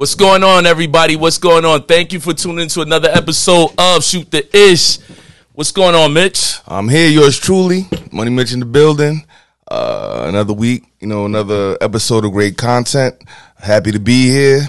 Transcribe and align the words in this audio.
What's 0.00 0.14
going 0.14 0.42
on, 0.42 0.64
everybody? 0.64 1.14
What's 1.14 1.36
going 1.36 1.66
on? 1.66 1.82
Thank 1.82 2.14
you 2.14 2.20
for 2.20 2.32
tuning 2.32 2.60
into 2.60 2.80
another 2.80 3.10
episode 3.10 3.74
of 3.76 4.02
Shoot 4.02 4.30
the 4.30 4.48
Ish. 4.56 4.96
What's 5.52 5.72
going 5.72 5.94
on, 5.94 6.14
Mitch? 6.14 6.54
I'm 6.66 6.88
here, 6.88 7.06
yours 7.06 7.38
truly, 7.38 7.86
Money 8.10 8.30
Mitch 8.30 8.54
in 8.54 8.60
the 8.60 8.64
building. 8.64 9.26
Uh, 9.70 10.24
another 10.26 10.54
week, 10.54 10.84
you 11.00 11.06
know, 11.06 11.26
another 11.26 11.76
episode 11.82 12.24
of 12.24 12.32
great 12.32 12.56
content. 12.56 13.22
Happy 13.58 13.92
to 13.92 13.98
be 13.98 14.30
here, 14.30 14.62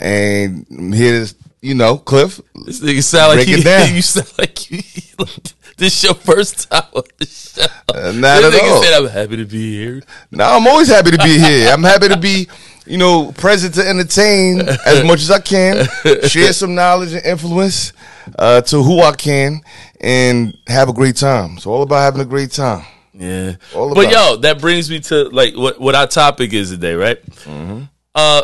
and 0.00 0.66
I'm 0.68 0.92
here 0.92 1.24
to, 1.24 1.34
you 1.62 1.76
know, 1.76 1.98
Cliff. 1.98 2.40
This 2.64 2.80
nigga 2.80 3.04
sound 3.04 3.36
like 3.36 3.46
Break 3.46 3.48
you, 3.48 3.58
it 3.58 3.64
down. 3.64 3.94
you 3.94 4.02
sound 4.02 4.32
like 4.36 4.68
you. 4.68 4.82
this 5.76 6.02
your 6.02 6.14
first 6.14 6.68
time 6.68 6.82
on 6.92 7.04
the 7.18 7.26
show. 7.26 7.62
Uh, 7.88 8.10
not 8.10 8.40
this 8.40 8.52
at 8.52 8.52
nigga 8.52 8.70
all. 8.72 8.82
said, 8.82 8.94
"I'm 8.94 9.08
happy 9.10 9.36
to 9.36 9.44
be 9.44 9.76
here." 9.76 10.02
No, 10.32 10.44
I'm 10.44 10.66
always 10.66 10.88
happy 10.88 11.12
to 11.12 11.18
be 11.18 11.38
here. 11.38 11.72
I'm 11.72 11.84
happy 11.84 12.08
to 12.08 12.16
be, 12.16 12.48
you 12.86 12.98
know, 12.98 13.32
present 13.32 13.74
to 13.74 13.86
entertain 13.86 14.60
as 14.86 15.04
much 15.04 15.20
as 15.20 15.30
I 15.30 15.40
can, 15.40 15.86
share 16.28 16.52
some 16.52 16.74
knowledge 16.74 17.12
and 17.12 17.24
influence 17.24 17.92
uh, 18.38 18.60
to 18.62 18.82
who 18.82 19.00
I 19.00 19.12
can, 19.12 19.60
and 20.00 20.56
have 20.66 20.88
a 20.88 20.92
great 20.92 21.16
time. 21.16 21.54
It's 21.56 21.66
all 21.66 21.82
about 21.82 22.00
having 22.00 22.20
a 22.20 22.24
great 22.24 22.52
time. 22.52 22.84
Yeah. 23.12 23.56
All 23.74 23.94
but 23.94 24.06
about 24.06 24.12
yo, 24.12 24.36
that 24.38 24.60
brings 24.60 24.90
me 24.90 25.00
to 25.00 25.24
like 25.30 25.56
what 25.56 25.80
what 25.80 25.94
our 25.94 26.06
topic 26.06 26.52
is 26.52 26.70
today, 26.70 26.94
right? 26.94 27.24
Mm-hmm. 27.26 27.84
Uh, 28.14 28.42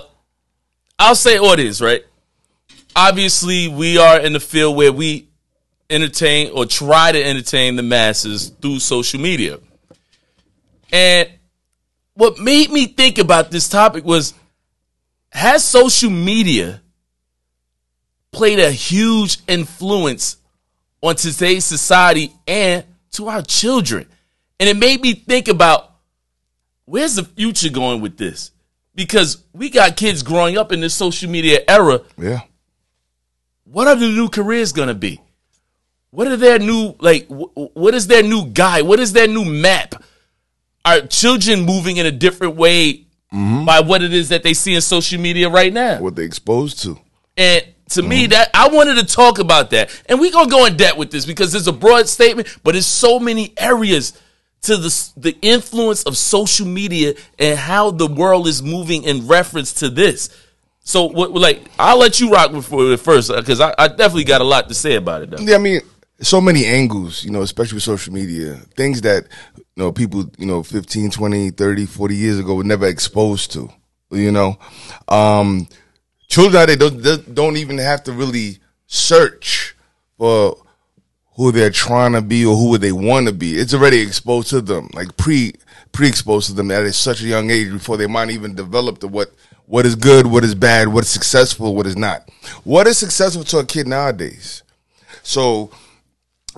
I'll 0.98 1.14
say 1.14 1.38
audience, 1.38 1.80
right? 1.80 2.04
Obviously, 2.94 3.68
we 3.68 3.98
are 3.98 4.20
in 4.20 4.32
the 4.32 4.40
field 4.40 4.76
where 4.76 4.92
we 4.92 5.28
entertain 5.90 6.50
or 6.54 6.64
try 6.66 7.12
to 7.12 7.22
entertain 7.22 7.76
the 7.76 7.82
masses 7.82 8.48
through 8.60 8.78
social 8.78 9.20
media. 9.20 9.58
And 10.90 11.28
what 12.14 12.38
made 12.38 12.70
me 12.70 12.86
think 12.86 13.18
about 13.18 13.50
this 13.50 13.68
topic 13.68 14.04
was 14.04 14.34
has 15.30 15.64
social 15.64 16.10
media 16.10 16.82
played 18.32 18.58
a 18.58 18.70
huge 18.70 19.38
influence 19.46 20.36
on 21.00 21.16
today's 21.16 21.64
society 21.64 22.32
and 22.46 22.84
to 23.12 23.28
our 23.28 23.42
children? 23.42 24.06
And 24.60 24.68
it 24.68 24.76
made 24.76 25.00
me 25.00 25.14
think 25.14 25.48
about 25.48 25.90
where's 26.84 27.16
the 27.16 27.24
future 27.24 27.70
going 27.70 28.00
with 28.00 28.16
this? 28.16 28.50
Because 28.94 29.42
we 29.52 29.70
got 29.70 29.96
kids 29.96 30.22
growing 30.22 30.58
up 30.58 30.70
in 30.70 30.80
this 30.80 30.94
social 30.94 31.30
media 31.30 31.60
era. 31.66 32.00
Yeah. 32.18 32.40
What 33.64 33.88
are 33.88 33.96
the 33.96 34.08
new 34.08 34.28
careers 34.28 34.72
going 34.72 34.88
to 34.88 34.94
be? 34.94 35.20
What 36.10 36.28
are 36.28 36.36
their 36.36 36.58
new 36.58 36.94
like? 37.00 37.26
What 37.28 37.94
is 37.94 38.06
their 38.06 38.22
new 38.22 38.46
guide? 38.46 38.82
What 38.82 39.00
is 39.00 39.14
their 39.14 39.26
new 39.26 39.46
map? 39.46 39.94
Are 40.84 41.00
children 41.02 41.62
moving 41.62 41.96
in 41.96 42.06
a 42.06 42.10
different 42.10 42.56
way 42.56 43.06
mm-hmm. 43.32 43.64
by 43.64 43.80
what 43.80 44.02
it 44.02 44.12
is 44.12 44.30
that 44.30 44.42
they 44.42 44.54
see 44.54 44.74
in 44.74 44.80
social 44.80 45.20
media 45.20 45.48
right 45.48 45.72
now? 45.72 46.00
What 46.00 46.16
they 46.16 46.24
exposed 46.24 46.82
to. 46.82 46.98
And 47.36 47.64
to 47.90 48.02
me, 48.02 48.22
mm-hmm. 48.22 48.30
that 48.30 48.50
I 48.54 48.68
wanted 48.68 48.96
to 48.96 49.06
talk 49.06 49.38
about 49.38 49.70
that, 49.70 49.90
and 50.06 50.18
we're 50.18 50.32
gonna 50.32 50.50
go 50.50 50.66
in 50.66 50.76
depth 50.76 50.98
with 50.98 51.10
this 51.10 51.26
because 51.26 51.54
it's 51.54 51.66
a 51.66 51.72
broad 51.72 52.08
statement, 52.08 52.58
but 52.62 52.74
it's 52.74 52.86
so 52.86 53.20
many 53.20 53.52
areas 53.56 54.18
to 54.62 54.76
the 54.76 55.10
the 55.16 55.36
influence 55.42 56.02
of 56.04 56.16
social 56.16 56.66
media 56.66 57.14
and 57.38 57.58
how 57.58 57.90
the 57.90 58.06
world 58.06 58.46
is 58.46 58.62
moving 58.62 59.04
in 59.04 59.26
reference 59.26 59.74
to 59.74 59.88
this. 59.90 60.30
So, 60.84 61.04
what 61.04 61.32
like 61.32 61.62
I'll 61.78 61.98
let 61.98 62.20
you 62.20 62.30
rock 62.30 62.52
with 62.52 62.72
it 62.72 63.00
first 63.00 63.30
because 63.34 63.60
I, 63.60 63.74
I 63.78 63.88
definitely 63.88 64.24
got 64.24 64.40
a 64.40 64.44
lot 64.44 64.68
to 64.68 64.74
say 64.74 64.96
about 64.96 65.22
it. 65.22 65.30
Though. 65.30 65.42
Yeah, 65.42 65.56
I 65.56 65.58
mean, 65.58 65.80
so 66.22 66.40
many 66.40 66.64
angles, 66.64 67.24
you 67.24 67.30
know, 67.30 67.42
especially 67.42 67.76
with 67.76 67.82
social 67.82 68.12
media, 68.12 68.54
things 68.76 69.02
that, 69.02 69.26
you 69.56 69.64
know, 69.76 69.92
people, 69.92 70.24
you 70.38 70.46
know, 70.46 70.62
15, 70.62 71.10
20, 71.10 71.50
30, 71.50 71.86
40 71.86 72.16
years 72.16 72.38
ago 72.38 72.54
were 72.54 72.64
never 72.64 72.86
exposed 72.86 73.52
to, 73.52 73.70
you 74.10 74.30
know. 74.30 74.56
Um, 75.08 75.66
children 76.28 76.54
nowadays 76.54 76.76
don't, 76.76 77.34
don't 77.34 77.56
even 77.56 77.78
have 77.78 78.04
to 78.04 78.12
really 78.12 78.58
search 78.86 79.74
for 80.16 80.56
who 81.34 81.50
they're 81.50 81.70
trying 81.70 82.12
to 82.12 82.22
be 82.22 82.44
or 82.44 82.56
who 82.56 82.78
they 82.78 82.92
want 82.92 83.26
to 83.26 83.32
be. 83.32 83.56
It's 83.56 83.74
already 83.74 84.00
exposed 84.00 84.50
to 84.50 84.60
them, 84.60 84.90
like 84.94 85.16
pre, 85.16 85.54
pre-exposed 85.90 86.48
to 86.48 86.54
them 86.54 86.70
at 86.70 86.94
such 86.94 87.22
a 87.22 87.26
young 87.26 87.50
age 87.50 87.70
before 87.72 87.96
they 87.96 88.06
might 88.06 88.30
even 88.30 88.54
develop 88.54 89.00
the 89.00 89.08
what, 89.08 89.32
what 89.66 89.86
is 89.86 89.96
good, 89.96 90.26
what 90.26 90.44
is 90.44 90.54
bad, 90.54 90.88
what 90.88 91.04
is 91.04 91.10
successful, 91.10 91.74
what 91.74 91.86
is 91.86 91.96
not. 91.96 92.28
What 92.62 92.86
is 92.86 92.98
successful 92.98 93.44
to 93.44 93.58
a 93.58 93.64
kid 93.64 93.88
nowadays? 93.88 94.62
So 95.22 95.70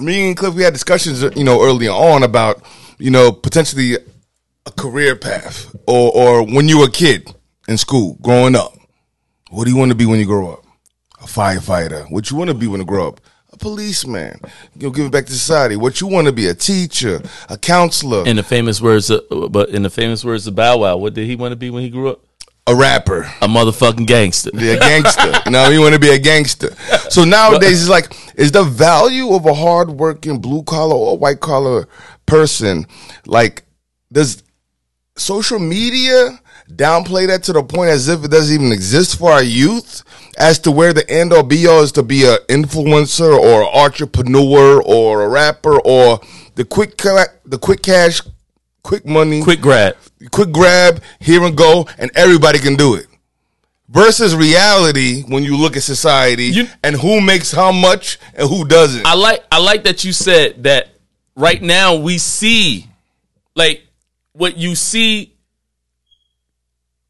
me 0.01 0.29
and 0.29 0.37
Cliff, 0.37 0.55
we 0.55 0.63
had 0.63 0.73
discussions, 0.73 1.23
uh, 1.23 1.31
you 1.37 1.45
know, 1.45 1.63
early 1.63 1.89
on 1.89 2.23
about, 2.23 2.63
you 2.99 3.11
know, 3.11 3.33
potentially 3.33 3.97
a 4.67 4.71
career 4.73 5.17
path 5.17 5.75
or, 5.87 6.13
or 6.15 6.43
when 6.43 6.69
you 6.69 6.79
were 6.79 6.87
a 6.87 6.91
kid 6.91 7.33
in 7.69 7.77
school 7.77 8.17
growing 8.21 8.57
up. 8.57 8.73
What 9.51 9.65
do 9.65 9.71
you 9.71 9.77
want 9.77 9.91
to 9.91 9.95
be 9.95 10.07
when 10.07 10.19
you 10.19 10.27
grow 10.27 10.53
up? 10.53 10.65
A 11.21 11.27
firefighter. 11.27 12.11
What 12.11 12.31
you 12.31 12.37
want 12.37 12.49
to 12.49 12.55
be 12.55 12.67
when 12.67 12.81
you 12.81 12.87
grow 12.87 13.09
up? 13.09 13.21
A 13.53 13.57
policeman. 13.57 14.41
You 14.75 14.89
know, 14.89 14.91
giving 14.91 15.13
back 15.13 15.27
to 15.27 15.33
society. 15.33 15.77
What 15.77 16.01
you 16.01 16.09
want 16.09 16.27
to 16.27 16.33
be? 16.33 16.49
A 16.49 16.55
teacher, 16.55 17.23
a 17.49 17.57
counselor, 17.57 18.27
In 18.27 18.37
the 18.37 18.43
famous 18.43 18.81
words, 18.81 19.11
of, 19.11 19.23
but 19.53 19.69
in 19.69 19.83
the 19.83 19.91
famous 19.91 20.25
words 20.25 20.47
of 20.47 20.57
Bow 20.57 20.79
Wow, 20.79 20.97
what 20.97 21.15
did 21.15 21.27
he 21.27 21.37
want 21.37 21.53
to 21.53 21.57
be 21.57 21.71
when 21.71 21.83
he 21.83 21.91
grew 21.91 22.11
up? 22.11 22.21
A 22.67 22.75
rapper. 22.75 23.23
A 23.43 23.47
motherfucking 23.47 24.07
gangster. 24.07 24.51
be 24.53 24.71
a 24.71 24.79
gangster. 24.79 25.33
you 25.47 25.53
know, 25.53 25.69
you 25.69 25.81
want 25.81 25.95
to 25.95 26.01
be 26.01 26.11
a 26.11 26.19
gangster. 26.19 26.75
So 27.11 27.25
nowadays, 27.25 27.83
it's 27.83 27.91
like, 27.91 28.17
is 28.37 28.53
the 28.53 28.65
value 28.65 29.35
of 29.35 29.47
a 29.47 29.55
hardworking 29.55 30.41
blue 30.41 30.63
collar 30.63 30.97
or 30.97 31.19
white 31.19 31.41
collar 31.41 31.89
person 32.27 32.87
like 33.27 33.65
does 34.11 34.43
social 35.17 35.59
media 35.59 36.39
downplay 36.71 37.27
that 37.27 37.43
to 37.43 37.53
the 37.53 37.63
point 37.63 37.91
as 37.91 38.09
if 38.09 38.25
it 38.25 38.31
doesn't 38.31 38.55
even 38.55 38.73
exist 38.73 39.19
for 39.19 39.31
our 39.31 39.43
youth 39.43 40.03
as 40.39 40.59
to 40.59 40.71
where 40.71 40.93
the 40.93 41.09
end 41.11 41.33
all 41.33 41.43
be 41.43 41.67
all 41.67 41.83
is 41.83 41.93
to 41.93 42.03
be 42.03 42.25
an 42.25 42.39
influencer 42.49 43.39
or 43.39 43.63
an 43.63 43.69
entrepreneur 43.75 44.83
or 44.83 45.23
a 45.23 45.29
rapper 45.29 45.79
or 45.81 46.21
the 46.55 46.65
quick 46.65 46.97
ca- 46.97 47.27
the 47.45 47.59
quick 47.59 47.83
cash 47.83 48.23
quick 48.85 49.05
money 49.05 49.43
Quick 49.43 49.61
grab. 49.61 49.97
quick 50.31 50.53
grab, 50.53 51.03
here 51.19 51.43
and 51.43 51.57
go, 51.57 51.89
and 51.99 52.11
everybody 52.15 52.61
can 52.61 52.77
do 52.77 52.95
it. 52.95 53.07
Versus 53.89 54.35
reality 54.37 55.23
when 55.27 55.43
you 55.43 55.57
look 55.57 55.77
at 55.77 55.83
society 55.83 56.47
You- 56.47 56.69
and 56.85 56.95
who 56.97 57.21
makes 57.21 57.51
how 57.51 57.73
much 57.73 58.19
and 58.35 58.49
who 58.49 58.65
doesn't. 58.65 59.05
I 59.07 59.15
like 59.15 59.43
I 59.51 59.59
like 59.59 59.85
that 59.85 60.05
you 60.05 60.13
said 60.13 60.63
that 60.65 60.89
right 61.37 61.61
now 61.61 61.97
we 61.97 62.19
see 62.19 62.87
like 63.57 63.83
what 64.33 64.57
you 64.57 64.75
see 64.75 65.33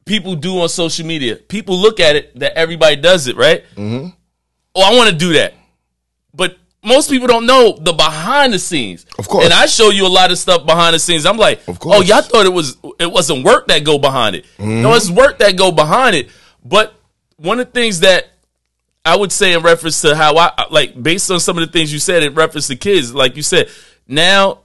people 0.04 0.34
do 0.34 0.60
on 0.60 0.68
social 0.68 1.06
media. 1.06 1.36
People 1.36 1.78
look 1.78 2.00
at 2.00 2.16
it 2.16 2.38
that 2.38 2.56
everybody 2.58 2.96
does 2.96 3.26
it, 3.28 3.36
right? 3.36 3.64
Mm-hmm. 3.76 4.08
Oh, 4.74 4.82
I 4.82 4.94
want 4.96 5.08
to 5.10 5.16
do 5.16 5.32
that. 5.34 5.54
But 6.34 6.56
most 6.84 7.10
people 7.10 7.26
don't 7.26 7.46
know 7.46 7.76
the 7.80 7.92
behind 7.92 8.52
the 8.52 8.58
scenes. 8.58 9.06
Of 9.18 9.28
course. 9.28 9.44
And 9.44 9.52
I 9.54 9.66
show 9.66 9.90
you 9.90 10.06
a 10.06 10.08
lot 10.08 10.30
of 10.30 10.38
stuff 10.38 10.66
behind 10.66 10.94
the 10.94 10.98
scenes. 10.98 11.24
I'm 11.26 11.36
like, 11.36 11.66
Of 11.68 11.78
course. 11.78 11.98
oh, 11.98 12.02
y'all 12.02 12.22
thought 12.22 12.46
it 12.46 12.52
was 12.52 12.76
it 12.98 13.10
wasn't 13.10 13.44
work 13.44 13.66
that 13.68 13.84
go 13.84 13.98
behind 13.98 14.36
it. 14.36 14.44
Mm-hmm. 14.58 14.82
No, 14.82 14.94
it's 14.94 15.10
work 15.10 15.38
that 15.38 15.56
go 15.56 15.72
behind 15.72 16.14
it. 16.16 16.28
But 16.64 16.94
one 17.36 17.60
of 17.60 17.66
the 17.66 17.72
things 17.72 18.00
that 18.00 18.26
I 19.04 19.16
would 19.16 19.32
say 19.32 19.52
in 19.52 19.60
reference 19.62 20.00
to 20.02 20.14
how 20.16 20.36
I 20.36 20.66
like 20.70 21.00
based 21.02 21.30
on 21.30 21.40
some 21.40 21.58
of 21.58 21.66
the 21.66 21.72
things 21.72 21.92
you 21.92 21.98
said 21.98 22.22
in 22.22 22.34
reference 22.34 22.68
to 22.68 22.76
kids, 22.76 23.14
like 23.14 23.36
you 23.36 23.42
said, 23.42 23.68
now 24.08 24.60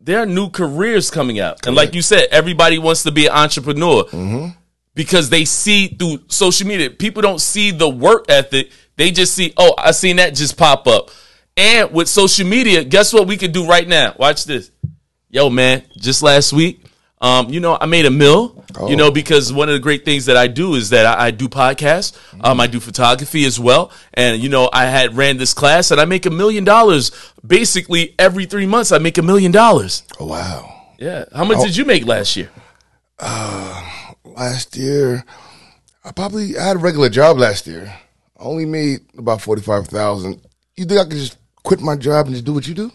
there 0.00 0.18
are 0.20 0.26
new 0.26 0.50
careers 0.50 1.10
coming 1.10 1.40
out. 1.40 1.66
And 1.66 1.74
like 1.74 1.94
you 1.94 2.02
said, 2.02 2.28
everybody 2.30 2.78
wants 2.78 3.02
to 3.04 3.10
be 3.10 3.26
an 3.26 3.32
entrepreneur 3.32 4.52
because 4.94 5.30
they 5.30 5.44
see 5.44 5.88
through 5.88 6.20
social 6.28 6.66
media. 6.66 6.90
People 6.90 7.22
don't 7.22 7.40
see 7.40 7.70
the 7.70 7.88
work 7.88 8.26
ethic. 8.28 8.70
They 8.96 9.10
just 9.10 9.34
see, 9.34 9.52
oh, 9.56 9.74
I 9.78 9.92
seen 9.92 10.16
that 10.16 10.34
just 10.34 10.56
pop 10.56 10.86
up. 10.86 11.10
And 11.58 11.92
with 11.92 12.08
social 12.08 12.46
media, 12.46 12.84
guess 12.84 13.12
what 13.12 13.26
we 13.26 13.36
could 13.36 13.52
do 13.52 13.66
right 13.66 13.86
now? 13.86 14.14
Watch 14.16 14.44
this. 14.44 14.70
Yo, 15.28 15.50
man, 15.50 15.82
just 15.96 16.22
last 16.22 16.52
week, 16.52 16.84
um, 17.20 17.50
you 17.50 17.58
know, 17.58 17.76
I 17.80 17.86
made 17.86 18.06
a 18.06 18.10
mill, 18.10 18.64
you 18.86 18.94
know, 18.94 19.10
because 19.10 19.52
one 19.52 19.68
of 19.68 19.72
the 19.72 19.80
great 19.80 20.04
things 20.04 20.26
that 20.26 20.36
I 20.36 20.46
do 20.46 20.76
is 20.76 20.90
that 20.90 21.04
I, 21.04 21.26
I 21.26 21.30
do 21.32 21.48
podcasts. 21.48 22.16
Um, 22.40 22.60
I 22.60 22.68
do 22.68 22.78
photography 22.78 23.44
as 23.44 23.58
well. 23.58 23.90
And, 24.14 24.40
you 24.40 24.48
know, 24.48 24.70
I 24.72 24.84
had 24.86 25.16
ran 25.16 25.36
this 25.36 25.52
class 25.52 25.90
and 25.90 26.00
I 26.00 26.04
make 26.04 26.26
a 26.26 26.30
million 26.30 26.62
dollars 26.62 27.10
basically 27.44 28.14
every 28.20 28.46
three 28.46 28.66
months. 28.66 28.92
I 28.92 28.98
make 28.98 29.18
a 29.18 29.22
million 29.22 29.50
dollars. 29.50 30.04
Oh, 30.20 30.26
wow. 30.26 30.92
Yeah. 30.98 31.24
How 31.34 31.44
much 31.44 31.58
did 31.62 31.76
you 31.76 31.84
make 31.84 32.06
last 32.06 32.36
year? 32.36 32.50
Last 34.24 34.76
year, 34.76 35.24
I 36.04 36.12
probably 36.12 36.56
I 36.56 36.68
had 36.68 36.76
a 36.76 36.78
regular 36.78 37.08
job 37.08 37.38
last 37.38 37.66
year. 37.66 37.92
I 38.38 38.42
only 38.44 38.66
made 38.66 39.00
about 39.16 39.42
forty 39.42 39.62
five 39.62 39.88
thousand. 39.88 40.40
You 40.76 40.84
think 40.84 41.00
I 41.00 41.04
could 41.04 41.18
just 41.18 41.36
quit 41.68 41.80
my 41.80 41.96
job 41.96 42.26
and 42.26 42.34
just 42.34 42.44
do 42.46 42.54
what 42.54 42.66
you 42.66 42.74
do? 42.74 42.90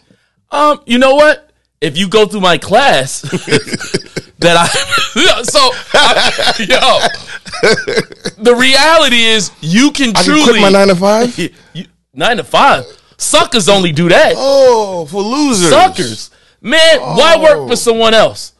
Um, 0.50 0.80
you 0.86 0.98
know 0.98 1.14
what? 1.14 1.50
If 1.80 1.96
you 1.96 2.08
go 2.08 2.26
through 2.26 2.40
my 2.40 2.58
class, 2.58 3.20
that 4.38 4.56
I 4.56 4.66
so 5.44 5.60
I, 5.94 6.54
yo, 6.68 8.42
the 8.42 8.54
reality 8.54 9.22
is 9.22 9.50
you 9.60 9.90
can 9.92 10.10
I 10.10 10.12
can 10.14 10.24
truly 10.24 10.44
quit 10.44 10.60
my 10.60 10.70
nine 10.70 10.88
to 10.88 10.96
five. 10.96 11.38
You- 11.74 11.86
nine 12.12 12.36
to 12.38 12.44
five. 12.44 12.84
Suckers 13.16 13.68
only 13.68 13.92
do 13.92 14.08
that. 14.08 14.34
Oh, 14.36 15.06
for 15.06 15.22
losers. 15.22 15.70
Suckers, 15.70 16.30
man. 16.60 17.00
Why 17.00 17.36
work 17.40 17.68
for 17.68 17.76
someone 17.76 18.12
else? 18.14 18.52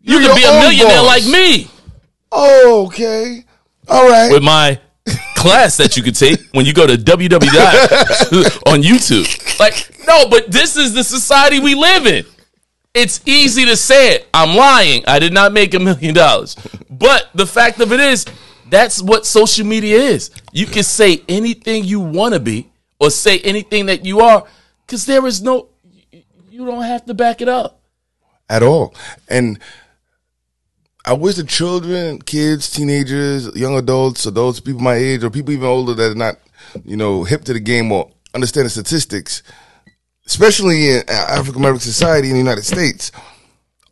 You 0.00 0.18
You're 0.20 0.28
can 0.28 0.36
be 0.36 0.44
a 0.44 0.60
millionaire 0.60 1.02
boss. 1.02 1.06
like 1.06 1.24
me 1.26 1.68
Oh, 2.30 2.86
okay. 2.86 3.44
All 3.88 4.08
right. 4.08 4.30
with 4.30 4.42
my 4.42 4.78
class 5.36 5.76
that 5.76 5.96
you 5.96 6.02
could 6.02 6.16
take 6.16 6.40
when 6.52 6.66
you 6.66 6.72
go 6.74 6.86
to 6.86 6.94
www 6.94 8.66
on 8.72 8.82
YouTube. 8.82 9.58
Like, 9.60 9.90
no, 10.06 10.28
but 10.28 10.50
this 10.50 10.76
is 10.76 10.94
the 10.94 11.04
society 11.04 11.60
we 11.60 11.74
live 11.74 12.06
in. 12.06 12.24
It's 12.94 13.20
easy 13.26 13.66
to 13.66 13.76
say 13.76 14.14
it. 14.14 14.28
I'm 14.32 14.56
lying. 14.56 15.04
I 15.06 15.18
did 15.18 15.32
not 15.34 15.52
make 15.52 15.74
a 15.74 15.78
million 15.78 16.14
dollars. 16.14 16.56
But 16.90 17.28
the 17.34 17.46
fact 17.46 17.80
of 17.80 17.92
it 17.92 18.00
is, 18.00 18.24
that's 18.70 19.02
what 19.02 19.26
social 19.26 19.66
media 19.66 19.98
is. 19.98 20.30
You 20.52 20.66
can 20.66 20.82
say 20.82 21.22
anything 21.28 21.84
you 21.84 22.00
want 22.00 22.34
to 22.34 22.40
be 22.40 22.70
or 22.98 23.10
say 23.10 23.38
anything 23.40 23.86
that 23.86 24.04
you 24.06 24.20
are 24.20 24.44
because 24.86 25.04
there 25.04 25.26
is 25.26 25.42
no, 25.42 25.68
you 26.50 26.64
don't 26.64 26.82
have 26.84 27.04
to 27.06 27.14
back 27.14 27.40
it 27.42 27.48
up. 27.48 27.80
at 28.48 28.62
all. 28.62 28.94
And 29.28 29.58
I 31.08 31.12
wish 31.12 31.36
the 31.36 31.44
children, 31.44 32.20
kids, 32.20 32.68
teenagers, 32.68 33.54
young 33.54 33.76
adults, 33.76 34.26
adults, 34.26 34.58
people 34.58 34.80
my 34.80 34.96
age, 34.96 35.22
or 35.22 35.30
people 35.30 35.52
even 35.52 35.66
older 35.66 35.94
that 35.94 36.10
are 36.10 36.16
not, 36.16 36.36
you 36.84 36.96
know, 36.96 37.22
hip 37.22 37.44
to 37.44 37.52
the 37.52 37.60
game 37.60 37.92
or 37.92 38.10
understand 38.34 38.66
the 38.66 38.70
statistics, 38.70 39.44
especially 40.26 40.90
in 40.90 41.02
African 41.08 41.60
American 41.60 41.80
society 41.80 42.26
in 42.28 42.34
the 42.34 42.40
United 42.40 42.64
States, 42.64 43.12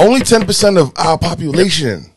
only 0.01 0.21
ten 0.23 0.45
percent 0.45 0.77
of 0.77 0.93
our 0.97 1.17
population 1.17 2.11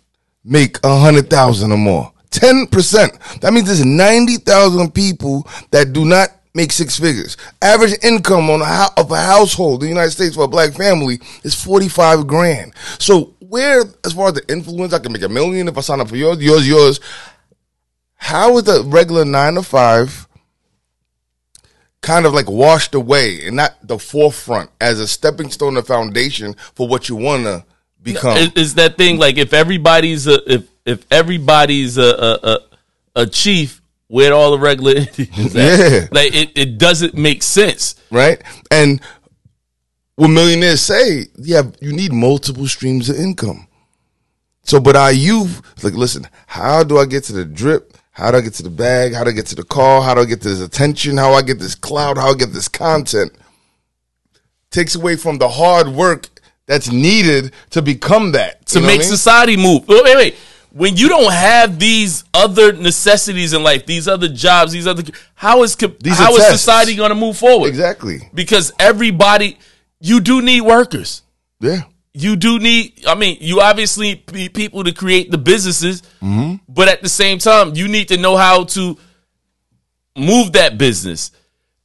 make 0.43 0.79
a 0.83 0.99
hundred 0.99 1.29
thousand 1.29 1.71
or 1.71 1.77
more. 1.77 2.11
Ten 2.31 2.65
percent. 2.65 3.19
That 3.41 3.53
means 3.53 3.67
there's 3.67 3.85
ninety 3.85 4.37
thousand 4.37 4.95
people 4.95 5.47
that 5.69 5.93
do 5.93 6.05
not 6.05 6.29
make 6.55 6.71
six 6.71 6.99
figures. 6.99 7.37
Average 7.61 8.03
income 8.03 8.49
on 8.49 8.61
a 8.61 8.87
of 8.99 9.11
a 9.11 9.21
household 9.21 9.83
in 9.83 9.89
the 9.89 9.93
United 9.93 10.11
States 10.11 10.35
for 10.35 10.45
a 10.45 10.47
black 10.47 10.73
family 10.73 11.19
is 11.43 11.53
forty 11.53 11.87
five 11.87 12.25
grand. 12.25 12.73
So 12.97 13.35
where, 13.49 13.83
as 14.05 14.13
far 14.13 14.27
as 14.29 14.33
the 14.35 14.51
influence, 14.51 14.93
I 14.93 14.99
can 14.99 15.11
make 15.11 15.21
a 15.23 15.29
million 15.29 15.67
if 15.67 15.77
I 15.77 15.81
sign 15.81 15.99
up 16.01 16.09
for 16.09 16.15
yours, 16.17 16.41
yours, 16.43 16.67
yours. 16.67 16.99
How 18.15 18.57
is 18.57 18.63
the 18.63 18.83
regular 18.85 19.25
nine 19.25 19.55
to 19.55 19.63
five 19.63 20.27
kind 22.01 22.25
of 22.25 22.33
like 22.33 22.49
washed 22.49 22.95
away 22.95 23.45
and 23.47 23.55
not 23.55 23.75
the 23.83 23.97
forefront 23.99 24.69
as 24.79 24.99
a 24.99 25.07
stepping 25.07 25.49
stone, 25.49 25.77
a 25.77 25.81
foundation 25.83 26.55
for 26.75 26.87
what 26.87 27.09
you 27.09 27.15
want 27.15 27.43
to 27.43 27.63
become? 28.01 28.37
Is, 28.55 28.75
that 28.75 28.97
thing 28.97 29.17
like 29.17 29.37
if 29.37 29.53
everybody's 29.53 30.27
a 30.27 30.51
if 30.51 30.67
if 30.85 31.05
everybody's 31.11 31.97
a 31.97 32.01
a, 32.03 32.39
a, 32.43 32.59
a 33.21 33.27
chief 33.27 33.81
with 34.09 34.31
all 34.31 34.51
the 34.51 34.59
regular 34.59 34.93
Indians, 34.93 35.53
Yeah. 35.55 36.07
like 36.11 36.33
it, 36.33 36.51
it 36.55 36.77
doesn't 36.77 37.13
make 37.13 37.43
sense. 37.43 37.95
right? 38.09 38.41
And 38.71 39.01
what 40.17 40.29
millionaires 40.29 40.81
say, 40.81 41.27
yeah, 41.37 41.61
you 41.79 41.93
need 41.93 42.11
multiple 42.11 42.67
streams 42.67 43.07
of 43.07 43.17
income. 43.17 43.67
So, 44.63 44.79
but 44.79 44.97
youth, 45.13 45.61
it's 45.75 45.83
like, 45.83 45.93
listen, 45.93 46.27
how 46.47 46.83
do 46.83 46.97
I 46.97 47.05
get 47.05 47.23
to 47.25 47.33
the 47.33 47.45
drip? 47.45 47.95
How 48.11 48.31
do 48.31 48.37
I 48.37 48.41
get 48.41 48.55
to 48.55 48.63
the 48.63 48.71
bag? 48.71 49.13
How 49.13 49.23
do 49.23 49.29
I 49.29 49.33
get 49.33 49.45
to 49.47 49.55
the 49.55 49.63
car? 49.63 50.01
How 50.01 50.15
do 50.15 50.21
I 50.21 50.25
get 50.25 50.41
this 50.41 50.59
attention? 50.59 51.17
How 51.17 51.29
do 51.29 51.35
I 51.35 51.43
get 51.43 51.59
this 51.59 51.75
cloud? 51.75 52.17
How 52.17 52.25
do 52.25 52.31
I 52.33 52.37
get 52.37 52.51
this 52.51 52.67
content? 52.67 53.31
Takes 54.71 54.95
away 54.95 55.17
from 55.17 55.37
the 55.37 55.47
hard 55.47 55.87
work 55.87 56.27
that's 56.65 56.91
needed 56.91 57.53
to 57.69 57.83
become 57.83 58.31
that. 58.31 58.65
to 58.67 58.81
make 58.81 58.89
I 58.89 58.97
mean? 58.97 59.03
society 59.03 59.55
move. 59.55 59.87
Wait, 59.87 60.03
wait, 60.03 60.15
wait. 60.15 60.35
When 60.71 60.97
you 60.97 61.09
don't 61.09 61.31
have 61.31 61.77
these 61.77 62.23
other 62.33 62.73
necessities 62.73 63.53
in 63.53 63.61
life, 63.61 63.85
these 63.85 64.07
other 64.07 64.27
jobs, 64.27 64.71
these 64.71 64.87
other 64.87 65.03
how 65.35 65.61
is 65.61 65.75
These 65.75 66.17
how 66.17 66.31
are 66.31 66.31
is 66.31 66.37
tests. 66.39 66.61
society 66.61 66.95
going 66.95 67.09
to 67.09 67.15
move 67.15 67.37
forward? 67.37 67.67
Exactly. 67.67 68.29
Because 68.33 68.73
everybody, 68.79 69.59
you 69.99 70.19
do 70.19 70.41
need 70.41 70.61
workers. 70.61 71.23
Yeah. 71.59 71.83
You 72.13 72.35
do 72.35 72.57
need. 72.59 73.05
I 73.07 73.15
mean, 73.15 73.37
you 73.41 73.61
obviously 73.61 74.23
need 74.33 74.53
people 74.53 74.83
to 74.83 74.91
create 74.91 75.29
the 75.31 75.37
businesses, 75.37 76.01
Mm-hmm. 76.21 76.55
but 76.67 76.87
at 76.87 77.01
the 77.03 77.09
same 77.09 77.37
time, 77.37 77.75
you 77.75 77.87
need 77.87 78.07
to 78.09 78.17
know 78.17 78.35
how 78.37 78.63
to 78.65 78.97
move 80.15 80.53
that 80.53 80.77
business. 80.77 81.31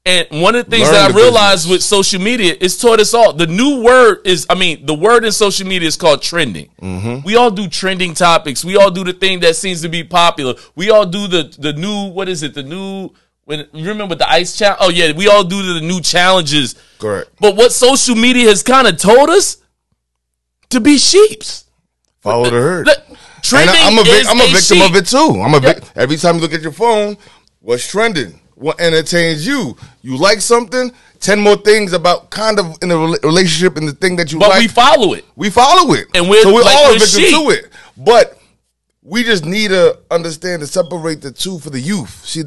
And 0.05 0.27
one 0.43 0.57
of 0.57 0.65
the 0.65 0.71
things 0.71 0.89
Learn 0.91 0.95
that 0.95 1.11
I 1.13 1.15
realized 1.15 1.65
business. 1.65 1.71
with 1.71 1.83
social 1.85 2.21
media 2.21 2.57
is 2.61 2.77
taught 2.77 2.99
us 2.99 3.15
all. 3.15 3.33
The 3.35 3.47
new 3.47 3.83
word 3.85 4.23
is, 4.27 4.47
I 4.51 4.57
mean, 4.57 4.85
the 4.85 4.95
word 4.95 5.25
in 5.25 5.31
social 5.31 5.65
media 5.69 5.87
is 5.87 5.97
called 5.97 6.23
trending. 6.23 6.71
Mm-hmm. 6.83 7.25
We 7.25 7.37
all 7.37 7.53
do 7.53 7.69
trending 7.69 8.15
topics. 8.15 8.65
We 8.65 8.77
all 8.77 8.91
do 8.91 9.05
the 9.05 9.13
thing 9.13 9.39
that 9.41 9.55
seems 9.55 9.81
to 9.83 9.89
be 9.89 10.03
popular. 10.03 10.55
We 10.75 10.91
all 10.91 11.07
do 11.07 11.29
the 11.29 11.55
the 11.57 11.73
new 11.73 12.07
what 12.11 12.29
is 12.29 12.43
it? 12.43 12.55
The 12.55 12.65
new 12.65 13.11
when 13.45 13.67
you 13.73 13.89
remember 13.89 14.15
the 14.15 14.29
ice 14.31 14.57
challenge? 14.57 14.79
Oh 14.81 14.91
yeah, 14.91 15.13
we 15.13 15.29
all 15.29 15.45
do 15.45 15.75
the 15.75 15.81
new 15.81 16.01
challenges. 16.01 16.75
Correct. 16.99 17.31
But 17.41 17.57
what 17.57 17.73
social 17.73 18.15
media 18.15 18.49
has 18.49 18.63
kind 18.63 18.87
of 18.87 18.97
told 18.99 19.31
us 19.31 19.59
to 20.71 20.81
be 20.81 20.99
sheeps. 20.99 21.65
Follow 22.21 22.45
the 22.45 22.51
herd. 22.53 22.89
Trending 23.43 23.75
I, 23.75 23.89
am 23.89 23.99
a, 23.99 24.05
vic- 24.05 24.27
I'm 24.29 24.41
a 24.41 24.47
victim 24.47 24.79
sheep. 24.79 24.91
of 24.91 24.97
it 24.97 25.07
too. 25.07 25.41
I'm 25.43 25.55
a 25.55 25.61
vic- 25.61 25.83
every 25.97 26.17
time 26.17 26.37
you 26.37 26.43
look 26.43 26.55
at 26.55 26.63
your 26.63 26.71
phone, 26.73 27.17
what's 27.61 27.87
trending? 27.91 28.39
What 28.55 28.81
entertains 28.81 29.45
you? 29.45 29.77
You 30.03 30.17
like 30.17 30.41
something? 30.41 30.93
Ten 31.19 31.41
more 31.41 31.57
things 31.57 31.93
about 31.93 32.31
kind 32.31 32.61
of 32.61 32.77
in 32.83 32.93
a 32.93 32.95
rela- 32.95 33.23
relationship 33.25 33.77
and 33.77 33.89
the 33.89 33.93
thing 33.93 34.15
that 34.17 34.31
you 34.33 34.39
But 34.39 34.51
like. 34.51 34.61
we 34.61 34.69
follow 34.69 35.15
it. 35.15 35.25
we 35.35 35.51
follow 35.51 35.93
it, 35.95 36.07
And 36.15 36.29
we're 36.31 36.43
so 36.43 36.55
we're 36.55 36.63
like 36.63 36.77
all 36.77 36.91
a 36.95 36.99
victim 36.99 37.21
sheep. 37.21 37.35
to 37.35 37.51
it. 37.51 37.73
But 37.97 38.39
we 39.03 39.25
just 39.25 39.45
need 39.45 39.69
to 39.71 39.99
understand 40.13 40.61
to 40.61 40.67
separate 40.69 41.21
the 41.21 41.33
two 41.33 41.59
for 41.59 41.71
the 41.71 41.81
youth. 41.81 42.25
See, 42.25 42.45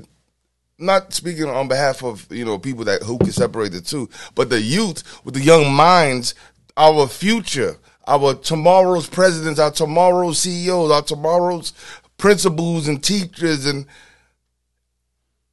not 0.77 1.13
speaking 1.13 1.45
on 1.45 1.67
behalf 1.67 2.03
of 2.03 2.27
you 2.31 2.45
know 2.45 2.57
people 2.59 2.83
that 2.85 3.03
who 3.03 3.17
can 3.17 3.31
separate 3.31 3.71
the 3.71 3.81
two, 3.81 4.09
but 4.33 4.49
the 4.49 4.61
youth 4.61 5.03
with 5.23 5.33
the 5.35 5.41
young 5.41 5.73
minds, 5.73 6.35
our 6.77 7.07
future, 7.07 7.77
our 8.07 8.35
tomorrow's 8.35 9.07
presidents, 9.07 9.59
our 9.59 9.71
tomorrow's 9.71 10.39
CEOs, 10.39 10.91
our 10.91 11.01
tomorrow's 11.01 11.73
principals 12.17 12.87
and 12.87 13.03
teachers, 13.03 13.65
and 13.65 13.85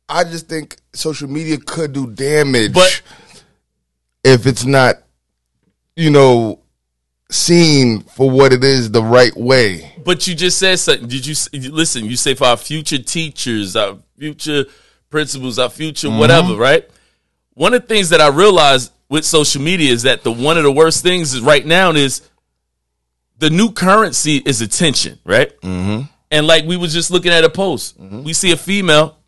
I 0.08 0.24
just 0.24 0.48
think 0.48 0.76
social 0.92 1.28
media 1.28 1.58
could 1.58 1.92
do 1.92 2.06
damage, 2.10 2.72
But- 2.75 3.02
if 4.25 4.46
it's 4.46 4.64
not, 4.64 5.02
you 5.96 6.10
know, 6.10 6.60
seen 7.30 8.00
for 8.02 8.30
what 8.30 8.52
it 8.52 8.62
is 8.62 8.90
the 8.90 9.02
right 9.02 9.36
way. 9.36 9.94
But 10.04 10.26
you 10.26 10.34
just 10.34 10.58
said 10.58 10.78
something. 10.78 11.08
Did 11.08 11.26
you 11.26 11.34
you- 11.52 11.72
listen? 11.72 12.04
You 12.04 12.16
say 12.16 12.34
for 12.34 12.44
our 12.44 12.56
future 12.56 12.98
teachers, 12.98 13.75
our 13.75 13.98
future 14.18 14.66
principals, 15.12 15.59
our 15.61 15.70
future 15.70 16.09
Mm-hmm. 16.09 16.19
whatever, 16.19 16.56
right? 16.56 16.88
One 17.55 17.75
of 17.75 17.82
the 17.82 17.87
things 17.87 18.09
that 18.09 18.20
I 18.20 18.29
realized 18.29 18.91
with 19.09 19.25
social 19.25 19.62
media 19.62 19.93
is 19.93 20.03
that 20.03 20.25
the 20.25 20.32
one 20.32 20.56
of 20.56 20.64
the 20.64 20.73
worst 20.73 21.03
things 21.05 21.35
is 21.35 21.41
right 21.43 21.64
now 21.64 21.91
is 21.93 22.23
the 23.38 23.50
new 23.50 23.70
currency 23.70 24.37
is 24.38 24.61
attention, 24.62 25.19
right? 25.25 25.53
Mm-hmm. 25.61 26.02
And 26.31 26.47
like 26.47 26.64
we 26.64 26.76
was 26.76 26.92
just 26.95 27.11
looking 27.11 27.31
at 27.31 27.45
a 27.45 27.50
post, 27.50 27.99
we 28.00 28.33
see 28.33 28.52
a 28.52 28.57
female, 28.57 29.19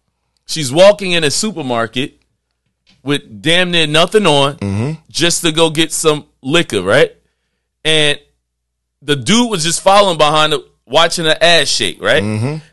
she's 0.47 0.73
walking 0.73 1.13
in 1.13 1.23
a 1.23 1.31
supermarket 1.31 2.19
with 3.03 3.43
damn 3.43 3.71
near 3.71 3.87
nothing 3.87 4.27
on, 4.27 4.97
just 5.11 5.43
to 5.43 5.53
go 5.53 5.69
get 5.69 5.93
some 5.93 6.25
liquor, 6.43 6.81
right? 6.81 7.15
And 7.85 8.19
the 9.03 9.17
dude 9.17 9.51
was 9.51 9.63
just 9.65 9.83
following 9.83 10.17
behind 10.17 10.55
her, 10.55 10.61
watching 10.87 11.27
her 11.27 11.37
ass 11.39 11.69
shake, 11.69 12.01
right? 12.03 12.23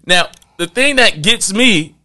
Now, 0.05 0.29
the 0.55 0.67
thing 0.67 0.95
that 0.95 1.21
gets 1.21 1.51
me 1.51 1.95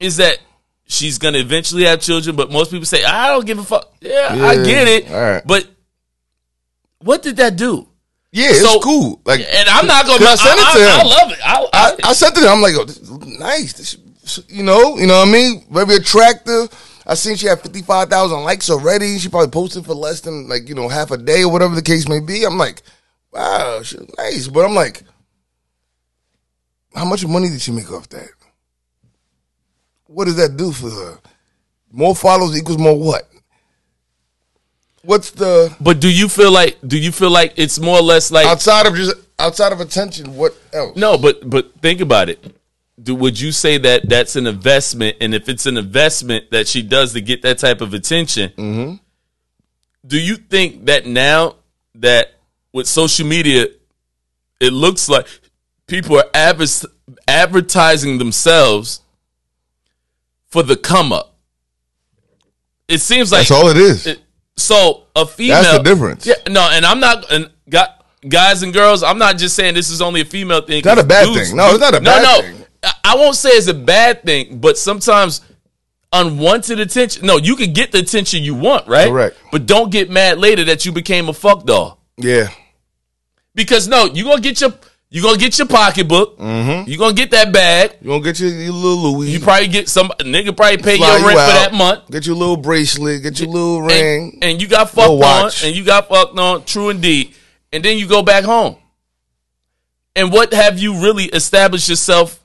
is 0.00 0.16
that 0.18 0.38
she's 0.86 1.18
gonna 1.18 1.38
eventually 1.38 1.84
have 1.84 2.00
children, 2.00 2.36
but 2.36 2.50
most 2.50 2.70
people 2.70 2.86
say, 2.86 3.04
I 3.04 3.28
don't 3.28 3.46
give 3.46 3.58
a 3.58 3.64
fuck. 3.64 3.92
Yeah, 4.00 4.28
I 4.40 4.56
get 4.56 4.88
it. 4.88 5.10
right. 5.10 5.42
But 5.46 5.66
what 6.98 7.22
did 7.22 7.36
that 7.36 7.56
do? 7.56 7.88
Yeah, 8.32 8.48
it's 8.50 8.62
So- 8.62 8.80
cool. 8.80 9.20
Like, 9.24 9.40
And 9.40 9.68
I'm 9.68 9.86
not 9.86 10.06
gonna. 10.06 10.24
I 10.24 10.34
sent 10.34 10.58
it 10.58 10.62
to 10.62 10.78
I, 10.80 11.00
him. 11.00 11.00
I 11.00 11.02
love 11.04 11.32
it. 11.32 11.38
I, 11.44 11.54
I, 11.54 11.68
I, 11.72 12.10
I 12.10 12.12
said 12.14 12.30
to 12.30 12.40
him, 12.40 12.48
I'm 12.48 12.60
like, 12.62 12.74
oh, 12.76 13.16
nice. 13.38 13.72
This, 13.74 13.96
you 14.48 14.62
know, 14.62 14.96
you 14.98 15.06
know 15.06 15.20
what 15.20 15.28
I 15.28 15.30
mean? 15.32 15.64
Very 15.70 15.96
attractive. 15.96 16.68
I 17.06 17.14
seen 17.14 17.36
she 17.36 17.46
had 17.46 17.60
55,000 17.60 18.42
likes 18.42 18.70
already. 18.70 19.18
She 19.18 19.28
probably 19.28 19.50
posted 19.50 19.84
for 19.84 19.94
less 19.94 20.22
than 20.22 20.48
like, 20.48 20.68
you 20.68 20.74
know, 20.74 20.88
half 20.88 21.10
a 21.10 21.18
day 21.18 21.42
or 21.42 21.52
whatever 21.52 21.74
the 21.74 21.82
case 21.82 22.08
may 22.08 22.18
be. 22.20 22.44
I'm 22.44 22.56
like, 22.56 22.82
wow, 23.30 23.82
she's 23.82 24.00
nice. 24.18 24.48
But 24.48 24.64
I'm 24.64 24.74
like, 24.74 25.02
how 26.94 27.04
much 27.04 27.26
money 27.26 27.48
did 27.50 27.60
she 27.60 27.72
make 27.72 27.90
off 27.92 28.08
that? 28.08 28.28
What 30.14 30.26
does 30.26 30.36
that 30.36 30.56
do 30.56 30.70
for 30.70 30.88
her? 30.90 31.18
More 31.90 32.14
followers 32.14 32.56
equals 32.56 32.78
more 32.78 32.96
what? 32.98 33.28
What's 35.02 35.32
the 35.32 35.74
but 35.80 36.00
do 36.00 36.08
you 36.08 36.28
feel 36.28 36.50
like? 36.52 36.78
Do 36.86 36.96
you 36.96 37.12
feel 37.12 37.30
like 37.30 37.54
it's 37.56 37.78
more 37.78 37.98
or 37.98 38.02
less 38.02 38.30
like? 38.30 38.46
outside 38.46 38.86
of 38.86 38.94
just 38.94 39.14
outside 39.38 39.72
of 39.72 39.80
attention? 39.80 40.34
What 40.36 40.56
else? 40.72 40.96
No, 40.96 41.18
but 41.18 41.48
but 41.50 41.74
think 41.82 42.00
about 42.00 42.28
it. 42.28 42.56
Do, 43.02 43.14
would 43.16 43.38
you 43.38 43.50
say 43.52 43.76
that 43.78 44.08
that's 44.08 44.36
an 44.36 44.46
investment? 44.46 45.16
And 45.20 45.34
if 45.34 45.48
it's 45.48 45.66
an 45.66 45.76
investment 45.76 46.52
that 46.52 46.68
she 46.68 46.80
does 46.80 47.12
to 47.14 47.20
get 47.20 47.42
that 47.42 47.58
type 47.58 47.80
of 47.80 47.92
attention, 47.92 48.50
Mm-hmm. 48.56 48.94
do 50.06 50.18
you 50.18 50.36
think 50.36 50.86
that 50.86 51.04
now 51.04 51.56
that 51.96 52.34
with 52.72 52.86
social 52.86 53.26
media, 53.26 53.66
it 54.60 54.72
looks 54.72 55.08
like 55.08 55.26
people 55.88 56.16
are 56.18 56.30
adver- 56.32 56.88
advertising 57.28 58.18
themselves 58.18 59.00
for 60.54 60.62
the 60.62 60.76
come 60.76 61.12
up? 61.12 61.34
It 62.86 63.00
seems 63.00 63.32
like 63.32 63.48
That's 63.48 63.50
all 63.50 63.68
it 63.68 63.76
is. 63.76 64.06
it- 64.06 64.20
so 64.56 65.02
a 65.16 65.26
female. 65.26 65.60
That's 65.62 65.78
the 65.78 65.82
difference. 65.82 66.26
Yeah, 66.28 66.34
no, 66.48 66.60
and 66.70 66.86
I'm 66.86 67.00
not. 67.00 67.28
And 67.32 67.50
got 67.68 68.06
guys 68.28 68.62
and 68.62 68.72
girls. 68.72 69.02
I'm 69.02 69.18
not 69.18 69.36
just 69.36 69.56
saying 69.56 69.74
this 69.74 69.90
is 69.90 70.00
only 70.00 70.20
a 70.20 70.24
female 70.24 70.60
thing. 70.60 70.80
not 70.84 71.00
a 71.00 71.02
bad 71.02 71.24
Dudes- 71.26 71.48
thing. 71.48 71.56
No, 71.56 71.70
it's 71.70 71.80
not 71.80 71.92
a 71.96 71.98
no, 71.98 72.04
bad 72.04 72.22
no. 72.22 72.40
thing. 72.42 72.64
I, 72.84 72.92
I 73.02 73.16
won't 73.16 73.34
say 73.34 73.48
it's 73.48 73.66
a 73.66 73.74
bad 73.74 74.22
thing, 74.22 74.58
but 74.60 74.78
sometimes 74.78 75.40
unwanted 76.12 76.78
attention. 76.78 77.26
No, 77.26 77.36
you 77.36 77.56
can 77.56 77.72
get 77.72 77.90
the 77.90 77.98
attention 77.98 78.44
you 78.44 78.54
want, 78.54 78.86
right? 78.86 79.08
Correct. 79.08 79.36
But 79.50 79.66
don't 79.66 79.90
get 79.90 80.08
mad 80.08 80.38
later 80.38 80.62
that 80.66 80.86
you 80.86 80.92
became 80.92 81.28
a 81.28 81.32
fuck 81.32 81.66
doll. 81.66 81.98
Yeah. 82.16 82.46
Because 83.56 83.88
no, 83.88 84.04
you 84.04 84.22
gonna 84.22 84.40
get 84.40 84.60
your 84.60 84.72
you 85.14 85.22
gonna 85.22 85.38
get 85.38 85.56
your 85.58 85.68
pocketbook. 85.68 86.38
Mm-hmm. 86.38 86.90
You 86.90 86.98
gonna 86.98 87.14
get 87.14 87.30
that 87.30 87.52
bag. 87.52 87.98
You 88.00 88.08
gonna 88.08 88.24
get 88.24 88.40
your, 88.40 88.50
your 88.50 88.72
little 88.72 89.12
Louis. 89.12 89.30
You 89.30 89.38
probably 89.38 89.68
get 89.68 89.88
some 89.88 90.08
nigga 90.18 90.56
probably 90.56 90.78
pay 90.78 90.96
fly 90.96 91.06
your 91.12 91.20
you 91.20 91.26
rent 91.28 91.38
for 91.38 91.54
that 91.54 91.72
month. 91.72 92.10
Get 92.10 92.26
your 92.26 92.34
little 92.34 92.56
bracelet. 92.56 93.22
Get 93.22 93.38
your 93.38 93.48
little 93.48 93.82
ring. 93.82 94.40
And, 94.42 94.60
you 94.60 94.66
got 94.66 94.90
fucked 94.90 95.22
on, 95.22 95.52
and 95.62 95.76
you 95.76 95.84
got 95.84 96.08
fucked 96.08 96.36
on, 96.36 96.64
true 96.64 96.90
indeed. 96.90 97.32
And 97.72 97.84
then 97.84 97.96
you 97.96 98.08
go 98.08 98.24
back 98.24 98.42
home. 98.42 98.76
And 100.16 100.32
what 100.32 100.52
have 100.52 100.80
you 100.80 101.00
really 101.00 101.26
established 101.26 101.88
yourself? 101.88 102.44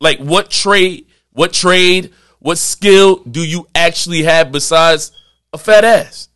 Like 0.00 0.20
what 0.20 0.48
trade, 0.50 1.08
what 1.32 1.52
trade, 1.52 2.14
what 2.38 2.56
skill 2.56 3.16
do 3.16 3.46
you 3.46 3.68
actually 3.74 4.22
have 4.22 4.50
besides 4.50 5.12
a 5.52 5.58
fat 5.58 5.84
ass? 5.84 6.30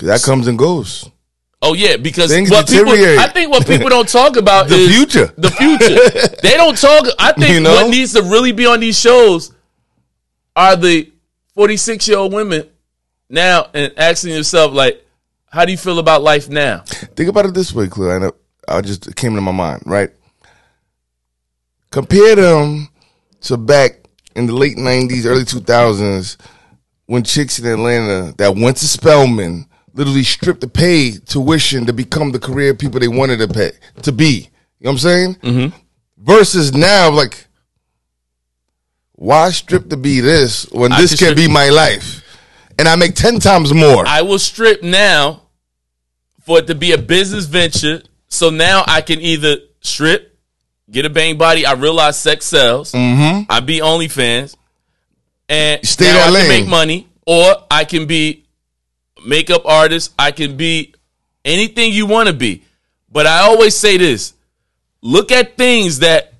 that 0.00 0.22
comes 0.22 0.48
and 0.48 0.58
goes. 0.58 1.08
Oh 1.66 1.72
yeah, 1.72 1.96
because 1.96 2.30
Things 2.30 2.50
what 2.50 2.68
people. 2.68 2.92
I 2.92 3.26
think 3.28 3.50
what 3.50 3.66
people 3.66 3.88
don't 3.88 4.08
talk 4.08 4.36
about 4.36 4.66
is 4.66 4.72
The 4.76 4.76
is 4.76 4.96
future. 4.96 5.34
The 5.38 5.50
future. 5.50 6.36
they 6.42 6.56
don't 6.58 6.76
talk. 6.76 7.06
I 7.18 7.32
think 7.32 7.54
You 7.54 7.60
know? 7.60 7.72
what 7.74 7.90
needs 7.90 8.12
to 8.12 8.22
really 8.22 8.52
be 8.52 8.66
on 8.66 8.80
these 8.80 9.00
shows 9.00 9.50
are 10.54 10.76
the 10.76 11.10
forty-six 11.54 12.06
year 12.06 12.18
old 12.18 12.34
women 12.34 12.68
now 13.30 13.68
and 13.72 13.94
asking 13.96 14.34
yourself 14.34 14.74
like, 14.74 15.06
how 15.50 15.64
do 15.64 15.72
you 15.72 15.78
feel 15.78 15.98
about 15.98 16.22
life 16.22 16.50
now? 16.50 16.80
Think 16.80 17.30
about 17.30 17.46
it 17.46 17.54
this 17.54 17.72
way, 17.72 17.88
Cleo. 17.88 18.10
I, 18.10 18.18
know, 18.18 18.32
I 18.68 18.82
just 18.82 19.16
came 19.16 19.34
to 19.34 19.40
my 19.40 19.52
mind, 19.52 19.84
right? 19.86 20.10
Compare 21.90 22.36
them 22.36 22.88
to 23.42 23.56
back 23.56 24.04
in 24.36 24.46
the 24.46 24.54
late 24.54 24.76
'90s, 24.76 25.24
early 25.24 25.44
2000s, 25.44 26.36
when 27.06 27.24
chicks 27.24 27.58
in 27.58 27.66
Atlanta 27.66 28.34
that 28.36 28.54
went 28.54 28.76
to 28.76 28.86
Spelman 28.86 29.66
literally 29.94 30.24
stripped 30.24 30.60
to 30.60 30.68
pay 30.68 31.12
tuition 31.12 31.86
to 31.86 31.92
become 31.92 32.32
the 32.32 32.38
career 32.38 32.74
people 32.74 33.00
they 33.00 33.08
wanted 33.08 33.38
to 33.38 33.48
pay 33.48 33.70
to 34.02 34.12
be. 34.12 34.50
You 34.80 34.86
know 34.86 34.90
what 34.90 34.90
I'm 34.90 34.98
saying? 34.98 35.34
Mm-hmm. 35.36 35.76
Versus 36.18 36.74
now, 36.74 37.10
like, 37.10 37.46
why 39.12 39.50
strip 39.50 39.88
to 39.90 39.96
be 39.96 40.20
this 40.20 40.68
when 40.70 40.92
I 40.92 41.00
this 41.00 41.18
can 41.18 41.34
be 41.36 41.48
my 41.48 41.68
life, 41.68 42.22
and 42.78 42.88
I 42.88 42.96
make 42.96 43.14
ten 43.14 43.38
times 43.38 43.72
more? 43.72 44.04
I 44.06 44.22
will 44.22 44.38
strip 44.38 44.82
now 44.82 45.42
for 46.42 46.58
it 46.58 46.66
to 46.66 46.74
be 46.74 46.92
a 46.92 46.98
business 46.98 47.46
venture. 47.46 48.02
So 48.28 48.50
now 48.50 48.82
I 48.86 49.00
can 49.00 49.20
either 49.20 49.58
strip, 49.80 50.36
get 50.90 51.04
a 51.06 51.10
bang 51.10 51.38
body. 51.38 51.64
I 51.64 51.74
realize 51.74 52.18
sex 52.18 52.46
sells. 52.46 52.92
Mm-hmm. 52.92 53.50
I 53.50 53.60
be 53.60 53.78
OnlyFans, 53.78 54.56
and 55.48 55.86
Stay 55.86 56.06
now 56.06 56.26
I 56.26 56.30
lane. 56.30 56.42
can 56.42 56.60
make 56.60 56.68
money, 56.68 57.08
or 57.26 57.54
I 57.70 57.84
can 57.84 58.06
be 58.06 58.43
makeup 59.24 59.64
artist. 59.64 60.12
I 60.18 60.30
can 60.30 60.56
be 60.56 60.94
anything 61.44 61.92
you 61.92 62.06
want 62.06 62.28
to 62.28 62.34
be. 62.34 62.64
But 63.10 63.26
I 63.26 63.40
always 63.40 63.76
say 63.76 63.96
this: 63.96 64.34
look 65.02 65.30
at 65.30 65.56
things 65.56 66.00
that, 66.00 66.34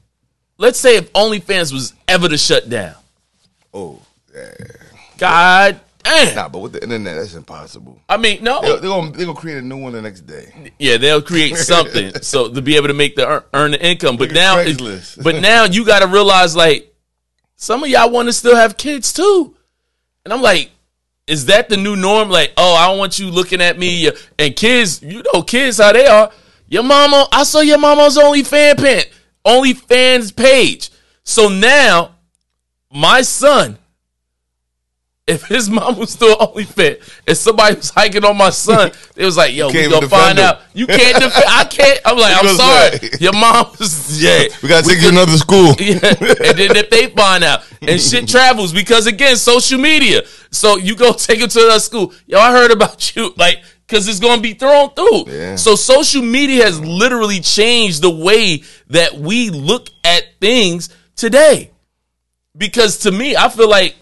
let's 0.59 0.79
say, 0.79 0.97
if 0.97 1.13
OnlyFans 1.13 1.73
was 1.73 1.95
ever 2.09 2.29
to 2.29 2.39
shut 2.39 2.69
down. 2.69 2.95
oh, 3.73 4.01
yeah. 4.35 4.51
God 5.17 5.81
damn! 6.03 6.35
nah, 6.35 6.49
but 6.49 6.59
with 6.61 6.73
the 6.73 6.83
internet, 6.83 7.17
that's 7.17 7.35
impossible. 7.35 8.01
I 8.09 8.17
mean, 8.17 8.43
no. 8.43 8.61
They're, 8.61 8.79
they're 8.79 8.91
gonna 8.91 9.11
they're 9.13 9.27
gonna 9.27 9.39
create 9.39 9.59
a 9.59 9.63
new 9.63 9.77
one 9.77 9.93
the 9.93 10.03
next 10.03 10.23
day. 10.23 10.73
Yeah, 10.79 10.97
they'll 10.97 11.23
create 11.23 11.57
something 11.57 12.15
so 12.23 12.53
to 12.53 12.63
be 12.63 12.77
able 12.77 12.89
to 12.89 12.95
make 12.95 13.17
the 13.17 13.27
earn, 13.27 13.43
earn 13.53 13.71
the 13.73 13.87
income. 13.87 14.17
But 14.17 14.33
now, 14.33 14.57
but 15.23 15.41
now 15.41 15.65
you 15.65 15.85
got 15.85 16.01
to 16.01 16.07
realize 16.07 16.57
like 16.57 16.95
some 17.57 17.83
of 17.83 17.89
y'all 17.89 18.11
want 18.11 18.29
to 18.29 18.33
still 18.33 18.57
have 18.57 18.77
kids 18.77 19.13
too, 19.13 19.57
and 20.25 20.33
I'm 20.33 20.43
like, 20.43 20.71
is 21.27 21.47
that 21.47 21.69
the 21.69 21.77
new 21.77 21.97
norm? 21.97 22.29
Like, 22.29 22.53
oh, 22.57 22.75
I 22.75 22.89
don't 22.89 22.99
want 22.99 23.19
you 23.19 23.31
looking 23.31 23.61
at 23.61 23.79
me 23.79 24.09
uh, 24.09 24.13
and 24.39 24.55
kids. 24.55 25.03
You 25.03 25.23
know, 25.33 25.43
kids 25.43 25.79
how 25.79 25.93
they 25.93 26.07
are. 26.07 26.31
Your 26.69 26.83
mama, 26.83 27.27
I 27.33 27.45
saw 27.45 27.61
your 27.61 27.79
mama's 27.79 28.19
only 28.19 28.43
fan 28.43 28.77
pant, 28.77 29.09
only 29.45 29.75
fans 29.75 30.33
page. 30.33 30.91
So 31.23 31.49
now, 31.49 32.17
my 32.91 33.23
son 33.23 33.79
if 35.27 35.45
his 35.45 35.71
mom 35.71 35.97
was 35.99 36.11
still 36.11 36.37
only 36.39 36.65
fit, 36.65 37.03
and 37.27 37.37
somebody 37.37 37.77
was 37.77 37.89
hiking 37.91 38.25
on 38.25 38.37
my 38.37 38.51
son, 38.51 38.91
it 39.17 39.25
was 39.25 39.37
like, 39.37 39.55
yo, 39.55 39.69
we 39.69 39.89
gonna 39.89 40.09
find 40.09 40.39
him. 40.39 40.45
out. 40.45 40.61
You 40.75 40.87
can't 40.87 41.17
defend. 41.17 41.45
I 41.49 41.65
can't. 41.65 42.01
I'm 42.05 42.19
like, 42.19 42.37
I'm 42.37 42.57
sorry. 42.57 43.11
Your 43.21 43.33
mom 43.33 43.67
was 43.79 44.23
yeah. 44.23 44.45
We 44.63 44.69
gotta 44.69 44.87
take 44.87 44.99
you 44.99 45.05
to 45.05 45.09
another 45.11 45.37
school. 45.39 45.75
Yeah. 45.85 45.99
And 46.03 46.59
then 46.59 46.77
if 46.77 46.91
they 46.91 47.09
find 47.09 47.43
out, 47.45 47.63
and 47.83 48.01
shit 48.01 48.29
travels 48.35 48.73
because 48.73 49.07
again, 49.07 49.37
social 49.37 49.79
media. 49.79 50.23
So 50.51 50.77
you 50.77 50.95
go 50.97 51.13
take 51.13 51.41
it 51.41 51.51
to 51.51 51.61
another 51.61 51.81
school. 51.81 52.13
Yo, 52.27 52.39
I 52.39 52.53
heard 52.53 52.71
about 52.71 53.15
you, 53.17 53.35
like, 53.37 53.63
because 53.87 54.09
it's 54.09 54.21
gonna 54.21 54.43
be 54.43 54.55
thrown 54.55 54.91
through. 54.91 55.25
Yeah. 55.27 55.57
So 55.57 55.75
social 55.75 56.23
media 56.23 56.65
has 56.65 56.81
literally 56.81 57.41
changed 57.41 58.03
the 58.03 58.11
way 58.11 58.63
that 58.89 59.15
we 59.15 59.51
look 59.51 59.89
at 60.05 60.25
things 60.41 60.91
today. 61.17 61.71
Because 62.57 62.99
to 62.99 63.11
me, 63.11 63.37
I 63.37 63.49
feel 63.49 63.69
like 63.69 63.97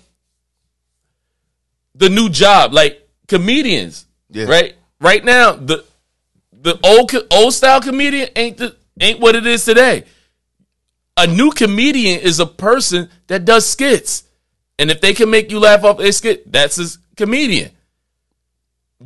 the 1.94 2.08
new 2.08 2.28
job, 2.28 2.72
like 2.72 3.06
comedians, 3.28 4.06
Yeah. 4.30 4.44
right? 4.46 4.74
Right 5.00 5.24
now, 5.24 5.52
the 5.52 5.84
the 6.52 6.78
old 6.84 7.12
old 7.30 7.52
style 7.54 7.80
comedian 7.80 8.28
ain't 8.36 8.56
the 8.58 8.76
ain't 9.00 9.20
what 9.20 9.34
it 9.34 9.46
is 9.46 9.64
today. 9.64 10.04
A 11.16 11.26
new 11.26 11.50
comedian 11.50 12.20
is 12.20 12.40
a 12.40 12.46
person 12.46 13.10
that 13.26 13.44
does 13.44 13.68
skits, 13.68 14.24
and 14.78 14.90
if 14.90 15.00
they 15.00 15.12
can 15.12 15.28
make 15.28 15.50
you 15.50 15.58
laugh 15.58 15.84
off 15.84 15.98
a 15.98 16.12
skit, 16.12 16.50
that's 16.50 16.78
a 16.78 16.86
comedian. 17.16 17.70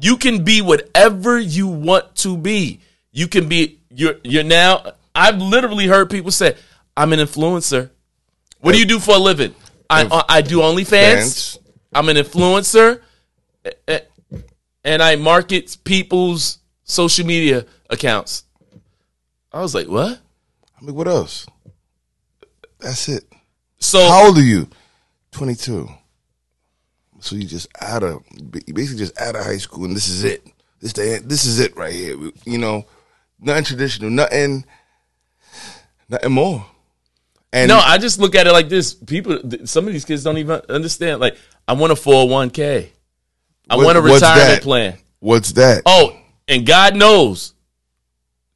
You 0.00 0.16
can 0.18 0.44
be 0.44 0.60
whatever 0.60 1.38
you 1.38 1.66
want 1.66 2.14
to 2.16 2.36
be. 2.36 2.80
You 3.12 3.26
can 3.28 3.48
be 3.48 3.78
you're 3.90 4.16
you're 4.22 4.44
now. 4.44 4.92
I've 5.14 5.38
literally 5.38 5.86
heard 5.86 6.10
people 6.10 6.30
say, 6.30 6.54
"I'm 6.96 7.12
an 7.14 7.18
influencer." 7.18 7.90
What 8.60 8.72
do 8.72 8.78
you 8.78 8.84
do 8.84 8.98
for 8.98 9.14
a 9.14 9.18
living? 9.18 9.54
I 9.88 10.04
uh, 10.04 10.22
I 10.28 10.42
do 10.42 10.58
OnlyFans. 10.58 10.88
Fans. 10.88 11.58
I'm 11.96 12.10
an 12.10 12.16
influencer, 12.16 13.00
and 14.84 15.02
I 15.02 15.16
market 15.16 15.78
people's 15.82 16.58
social 16.84 17.24
media 17.24 17.64
accounts. 17.88 18.44
I 19.50 19.62
was 19.62 19.74
like, 19.74 19.88
what? 19.88 20.18
I 20.78 20.84
mean, 20.84 20.94
what 20.94 21.08
else? 21.08 21.46
That's 22.80 23.08
it. 23.08 23.24
So 23.78 23.98
How 23.98 24.26
old 24.26 24.36
are 24.36 24.42
you? 24.42 24.68
Twenty 25.30 25.54
two. 25.54 25.88
So 27.20 27.34
you 27.34 27.44
just 27.44 27.68
out 27.80 28.02
of 28.02 28.22
you 28.66 28.74
basically 28.74 28.98
just 28.98 29.18
out 29.18 29.34
of 29.34 29.46
high 29.46 29.56
school, 29.56 29.86
and 29.86 29.96
this 29.96 30.08
is 30.08 30.22
it. 30.22 30.46
This 30.80 30.92
the 30.92 31.22
this 31.24 31.46
is 31.46 31.60
it 31.60 31.74
right 31.78 31.94
here. 31.94 32.14
You 32.44 32.58
know, 32.58 32.84
nothing 33.40 33.64
traditional, 33.64 34.10
nothing, 34.10 34.66
nothing 36.10 36.32
more. 36.32 36.66
And 37.52 37.68
no, 37.68 37.78
I 37.78 37.96
just 37.96 38.18
look 38.18 38.34
at 38.34 38.46
it 38.46 38.52
like 38.52 38.68
this. 38.68 38.92
People, 38.92 39.40
some 39.64 39.86
of 39.86 39.92
these 39.94 40.04
kids 40.04 40.22
don't 40.22 40.36
even 40.36 40.60
understand. 40.68 41.20
Like, 41.20 41.38
I 41.68 41.72
want 41.74 41.92
a 41.92 41.96
401k. 41.96 42.88
I 43.68 43.76
what- 43.76 43.84
want 43.86 43.98
a 43.98 44.02
retirement 44.02 44.62
plan. 44.62 44.98
What's 45.20 45.52
that? 45.52 45.82
Oh, 45.86 46.16
and 46.46 46.64
God 46.66 46.94
knows, 46.94 47.54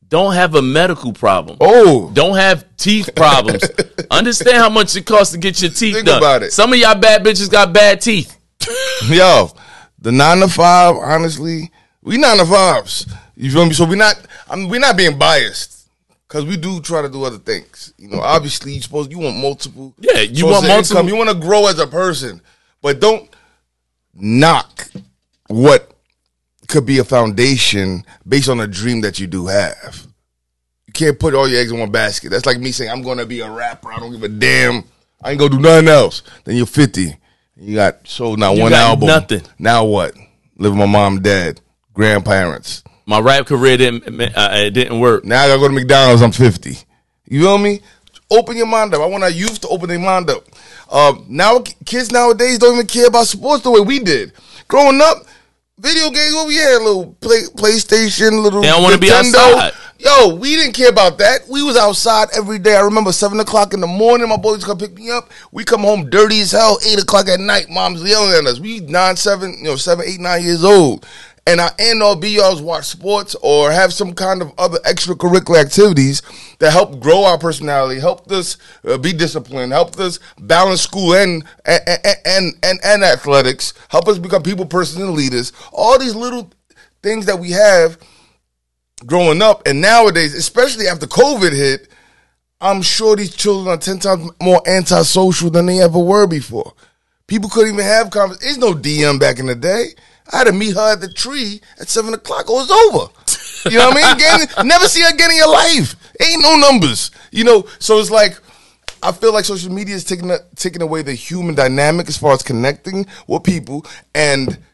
don't 0.06 0.34
have 0.34 0.54
a 0.54 0.62
medical 0.62 1.12
problem. 1.12 1.56
Oh, 1.60 2.10
Don't 2.12 2.36
have 2.36 2.64
teeth 2.76 3.10
problems. 3.16 3.64
Understand 4.10 4.58
how 4.58 4.68
much 4.68 4.94
it 4.96 5.06
costs 5.06 5.32
to 5.32 5.38
get 5.38 5.60
your 5.62 5.70
teeth 5.70 5.94
Think 5.94 6.06
done. 6.06 6.18
about 6.18 6.42
it. 6.42 6.52
Some 6.52 6.72
of 6.72 6.78
y'all 6.78 6.94
bad 6.96 7.24
bitches 7.24 7.50
got 7.50 7.72
bad 7.72 8.00
teeth. 8.00 8.36
yo, 9.08 9.50
the 10.00 10.12
nine 10.12 10.38
to 10.40 10.48
five. 10.48 10.96
Honestly, 10.96 11.70
we 12.02 12.18
nine 12.18 12.38
to 12.38 12.44
fives. 12.46 13.06
You 13.36 13.50
feel 13.50 13.66
me? 13.66 13.72
So 13.72 13.84
we're 13.86 13.96
not. 13.96 14.20
I 14.48 14.56
mean, 14.56 14.68
we're 14.68 14.80
not 14.80 14.96
being 14.96 15.16
biased 15.18 15.88
because 16.28 16.44
we 16.44 16.56
do 16.56 16.80
try 16.80 17.02
to 17.02 17.08
do 17.08 17.24
other 17.24 17.38
things. 17.38 17.94
You 17.96 18.08
know, 18.08 18.20
obviously, 18.20 18.72
you 18.74 18.82
supposed 18.82 19.10
you 19.12 19.18
want 19.18 19.36
multiple. 19.38 19.94
Yeah, 19.98 20.20
you 20.20 20.46
want 20.46 20.66
multiple- 20.66 20.98
income. 20.98 21.08
You 21.08 21.16
want 21.16 21.30
to 21.30 21.36
grow 21.36 21.66
as 21.68 21.78
a 21.78 21.86
person, 21.86 22.42
but 22.82 23.00
don't 23.00 23.28
knock 24.14 24.88
what 25.48 25.90
could 26.68 26.86
be 26.86 26.98
a 26.98 27.04
foundation 27.04 28.04
based 28.26 28.48
on 28.48 28.60
a 28.60 28.66
dream 28.66 29.00
that 29.02 29.18
you 29.18 29.26
do 29.26 29.46
have. 29.46 30.06
You 30.86 30.92
can't 30.92 31.18
put 31.18 31.34
all 31.34 31.48
your 31.48 31.60
eggs 31.60 31.72
in 31.72 31.78
one 31.78 31.90
basket. 31.90 32.30
That's 32.30 32.46
like 32.46 32.58
me 32.60 32.72
saying 32.72 32.90
I'm 32.90 33.02
going 33.02 33.18
to 33.18 33.26
be 33.26 33.40
a 33.40 33.50
rapper. 33.50 33.92
I 33.92 33.98
don't 33.98 34.12
give 34.12 34.22
a 34.22 34.28
damn. 34.28 34.84
I 35.22 35.30
ain't 35.30 35.38
gonna 35.38 35.50
do 35.50 35.60
nothing 35.60 35.88
else. 35.88 36.22
Then 36.44 36.56
you're 36.56 36.64
50. 36.66 37.14
You 37.56 37.74
got 37.74 38.08
sold 38.08 38.38
not 38.38 38.56
You 38.56 38.62
one 38.62 38.70
got 38.70 38.80
album. 38.88 39.06
nothing. 39.08 39.42
Now 39.58 39.84
what? 39.84 40.14
Live 40.56 40.72
with 40.72 40.78
my 40.78 40.86
mom, 40.86 41.20
dad, 41.20 41.60
grandparents. 41.92 42.82
My 43.04 43.18
rap 43.20 43.46
career 43.46 43.76
didn't 43.76 44.04
uh, 44.20 44.50
it 44.52 44.70
didn't 44.70 44.98
work. 45.00 45.24
Now 45.24 45.42
I 45.42 45.48
gotta 45.48 45.60
go 45.60 45.68
to 45.68 45.74
McDonald's. 45.74 46.22
I'm 46.22 46.32
50. 46.32 46.78
You 47.26 47.42
feel 47.42 47.58
me? 47.58 47.82
Open 48.30 48.56
your 48.56 48.66
mind 48.66 48.94
up. 48.94 49.00
I 49.00 49.06
want 49.06 49.24
our 49.24 49.30
youth 49.30 49.60
to 49.60 49.68
open 49.68 49.88
their 49.88 49.98
mind 49.98 50.30
up. 50.30 50.44
Um, 50.90 51.24
now 51.28 51.60
kids 51.84 52.10
nowadays 52.12 52.58
don't 52.58 52.74
even 52.74 52.86
care 52.86 53.06
about 53.08 53.26
sports 53.26 53.62
the 53.64 53.70
way 53.70 53.80
we 53.80 53.98
did. 53.98 54.32
Growing 54.68 55.00
up, 55.00 55.18
video 55.78 56.10
games 56.10 56.34
over 56.34 56.50
here, 56.50 56.78
little 56.78 57.12
play, 57.20 57.42
PlayStation, 57.56 58.42
little 58.42 58.60
They 58.60 58.68
don't 58.68 58.82
wanna 58.82 58.98
be 58.98 59.08
Nintendo. 59.08 59.54
outside. 59.54 59.72
Yo, 59.98 60.34
we 60.36 60.56
didn't 60.56 60.72
care 60.72 60.88
about 60.88 61.18
that. 61.18 61.40
We 61.46 61.62
was 61.62 61.76
outside 61.76 62.28
every 62.34 62.58
day. 62.58 62.74
I 62.74 62.80
remember 62.80 63.12
seven 63.12 63.38
o'clock 63.38 63.74
in 63.74 63.80
the 63.80 63.86
morning. 63.86 64.30
My 64.30 64.38
boys 64.38 64.64
come 64.64 64.78
pick 64.78 64.94
me 64.94 65.10
up. 65.10 65.28
We 65.52 65.62
come 65.62 65.82
home 65.82 66.08
dirty 66.08 66.40
as 66.40 66.52
hell. 66.52 66.78
Eight 66.86 67.02
o'clock 67.02 67.28
at 67.28 67.38
night. 67.38 67.68
Mom's 67.68 68.02
yelling 68.02 68.32
at 68.34 68.46
us. 68.46 68.58
We 68.60 68.80
nine, 68.80 69.16
seven, 69.16 69.56
you 69.58 69.64
know, 69.64 69.76
seven, 69.76 70.06
eight, 70.08 70.18
nine 70.18 70.42
years 70.42 70.64
old. 70.64 71.06
And 71.46 71.60
our 71.60 71.70
end 71.78 72.02
all 72.02 72.16
be 72.16 72.38
alls 72.38 72.62
watch 72.62 72.84
sports 72.84 73.34
or 73.42 73.72
have 73.72 73.92
some 73.92 74.14
kind 74.14 74.42
of 74.42 74.52
other 74.58 74.78
extracurricular 74.80 75.60
activities 75.60 76.22
that 76.58 76.72
help 76.72 77.00
grow 77.00 77.24
our 77.24 77.38
personality, 77.38 77.98
help 77.98 78.30
us 78.30 78.56
uh, 78.84 78.98
be 78.98 79.12
disciplined, 79.12 79.72
help 79.72 79.98
us 79.98 80.18
balance 80.38 80.82
school 80.82 81.14
and 81.14 81.44
and, 81.64 81.80
and 82.24 82.54
and 82.62 82.80
and 82.84 83.02
athletics, 83.02 83.74
help 83.88 84.06
us 84.06 84.18
become 84.18 84.42
people, 84.42 84.66
persons, 84.66 85.02
and 85.02 85.14
leaders. 85.14 85.52
All 85.72 85.98
these 85.98 86.14
little 86.14 86.52
things 87.02 87.26
that 87.26 87.38
we 87.38 87.50
have 87.52 87.98
growing 89.06 89.42
up 89.42 89.62
and 89.66 89.80
nowadays, 89.80 90.34
especially 90.34 90.86
after 90.86 91.06
COVID 91.06 91.52
hit, 91.52 91.88
I'm 92.60 92.82
sure 92.82 93.16
these 93.16 93.34
children 93.34 93.68
are 93.74 93.78
10 93.78 93.98
times 94.00 94.30
more 94.42 94.60
antisocial 94.68 95.50
than 95.50 95.66
they 95.66 95.80
ever 95.80 95.98
were 95.98 96.26
before. 96.26 96.74
People 97.26 97.48
couldn't 97.48 97.74
even 97.74 97.84
have 97.84 98.10
conversations. 98.10 98.58
There's 98.58 98.58
no 98.58 98.74
DM 98.78 99.18
back 99.18 99.38
in 99.38 99.46
the 99.46 99.54
day. 99.54 99.94
I 100.32 100.38
had 100.38 100.46
to 100.46 100.52
meet 100.52 100.74
her 100.74 100.92
at 100.92 101.00
the 101.00 101.12
tree 101.12 101.60
at 101.80 101.88
7 101.88 102.14
o'clock. 102.14 102.46
It 102.48 102.52
was 102.52 102.70
over. 102.70 103.12
You 103.70 103.78
know 103.78 103.88
what 103.90 103.98
I 103.98 104.16
mean? 104.16 104.16
Again, 104.16 104.48
never 104.66 104.86
see 104.86 105.02
her 105.02 105.10
again 105.10 105.30
in 105.30 105.36
your 105.36 105.50
life. 105.50 105.94
Ain't 106.20 106.42
no 106.42 106.56
numbers. 106.56 107.10
You 107.30 107.44
know, 107.44 107.66
so 107.78 107.98
it's 107.98 108.10
like, 108.10 108.38
I 109.02 109.12
feel 109.12 109.32
like 109.32 109.44
social 109.44 109.72
media 109.72 109.94
is 109.94 110.04
taking, 110.04 110.30
taking 110.56 110.82
away 110.82 111.02
the 111.02 111.14
human 111.14 111.54
dynamic 111.54 112.08
as 112.08 112.16
far 112.16 112.32
as 112.32 112.42
connecting 112.42 113.06
with 113.26 113.44
people 113.44 113.86
and– 114.14 114.58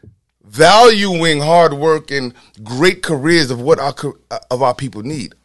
valuing 0.47 1.39
hard 1.41 1.73
work 1.73 2.09
and 2.09 2.33
great 2.63 3.03
careers 3.03 3.51
of 3.51 3.61
what 3.61 3.79
our 3.79 3.93
uh, 4.31 4.39
of 4.49 4.61
our 4.61 4.73
people 4.73 5.03
need. 5.03 5.35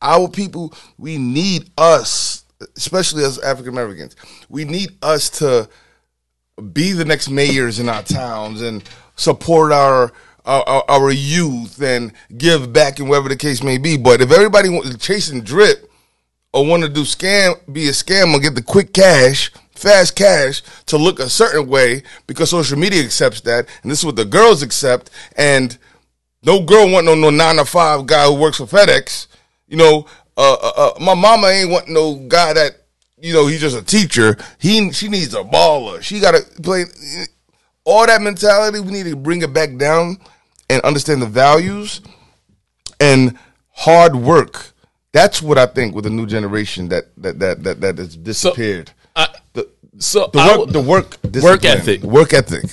Our 0.00 0.28
people, 0.28 0.74
we 0.98 1.16
need 1.16 1.70
us, 1.78 2.44
especially 2.76 3.24
as 3.24 3.38
African 3.38 3.72
Americans. 3.72 4.16
We 4.48 4.64
need 4.64 4.90
us 5.02 5.30
to 5.38 5.68
be 6.72 6.92
the 6.92 7.04
next 7.04 7.28
mayors 7.28 7.78
in 7.78 7.88
our 7.88 8.02
towns 8.02 8.62
and 8.62 8.82
support 9.16 9.72
our 9.72 10.12
our, 10.44 10.84
our 10.88 11.10
youth 11.10 11.80
and 11.80 12.12
give 12.36 12.72
back 12.72 12.98
and 12.98 13.08
whatever 13.08 13.28
the 13.28 13.36
case 13.36 13.62
may 13.62 13.78
be. 13.78 13.96
But 13.96 14.20
if 14.20 14.32
everybody 14.32 14.68
wants 14.68 14.96
chasing 15.04 15.42
drip 15.42 15.90
or 16.52 16.66
want 16.66 16.82
to 16.82 16.88
do 16.88 17.02
scam, 17.02 17.54
be 17.72 17.88
a 17.88 17.92
scammer, 17.92 18.42
get 18.42 18.54
the 18.54 18.62
quick 18.62 18.92
cash, 18.92 19.52
fast 19.74 20.16
cash 20.16 20.62
to 20.86 20.96
look 20.96 21.18
a 21.18 21.28
certain 21.28 21.68
way 21.68 22.02
because 22.26 22.50
social 22.50 22.78
media 22.78 23.02
accepts 23.04 23.40
that, 23.42 23.68
and 23.82 23.90
this 23.90 24.00
is 24.00 24.04
what 24.04 24.16
the 24.16 24.24
girls 24.24 24.62
accept. 24.62 25.10
And 25.36 25.76
no 26.42 26.62
girl 26.64 26.90
want 26.90 27.06
no 27.06 27.14
no 27.14 27.30
nine 27.30 27.56
to 27.56 27.64
five 27.64 28.06
guy 28.06 28.26
who 28.26 28.34
works 28.34 28.58
for 28.58 28.66
FedEx. 28.66 29.28
You 29.68 29.76
know, 29.76 30.06
uh, 30.36 30.56
uh, 30.60 30.72
uh, 30.76 30.90
my 31.00 31.14
mama 31.14 31.46
ain't 31.48 31.70
want 31.70 31.88
no 31.88 32.16
guy 32.16 32.52
that 32.52 32.72
you 33.18 33.32
know 33.32 33.46
he's 33.46 33.60
just 33.60 33.76
a 33.76 33.82
teacher. 33.82 34.36
He 34.58 34.90
she 34.92 35.08
needs 35.08 35.34
a 35.34 35.42
baller. 35.44 36.02
She 36.02 36.20
got 36.20 36.32
to 36.32 36.62
play 36.62 36.84
all 37.84 38.06
that 38.06 38.20
mentality. 38.22 38.80
We 38.80 38.92
need 38.92 39.06
to 39.06 39.16
bring 39.16 39.42
it 39.42 39.52
back 39.52 39.76
down 39.76 40.18
and 40.70 40.82
understand 40.82 41.22
the 41.22 41.26
values 41.26 42.00
and 43.00 43.38
hard 43.70 44.14
work. 44.14 44.72
That's 45.12 45.42
what 45.42 45.58
I 45.58 45.66
think 45.66 45.94
with 45.94 46.04
the 46.04 46.10
new 46.10 46.26
generation 46.26 46.88
that 46.88 47.04
that 47.18 47.38
that 47.40 47.62
that, 47.64 47.80
that 47.80 47.98
has 47.98 48.16
disappeared. 48.16 48.88
So, 48.88 48.94
I, 49.16 49.28
the, 49.52 49.68
so 49.98 50.30
the 50.32 50.38
work, 50.38 51.20
the 51.22 51.42
work, 51.42 51.42
work 51.42 51.64
ethic, 51.64 52.02
work 52.02 52.32
ethic. 52.32 52.64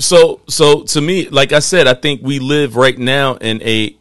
So, 0.00 0.42
so 0.48 0.82
to 0.84 1.00
me, 1.00 1.28
like 1.28 1.52
I 1.52 1.58
said, 1.58 1.88
I 1.88 1.94
think 1.94 2.22
we 2.22 2.38
live 2.38 2.76
right 2.76 2.96
now 2.96 3.34
in 3.34 3.60
a 3.62 3.96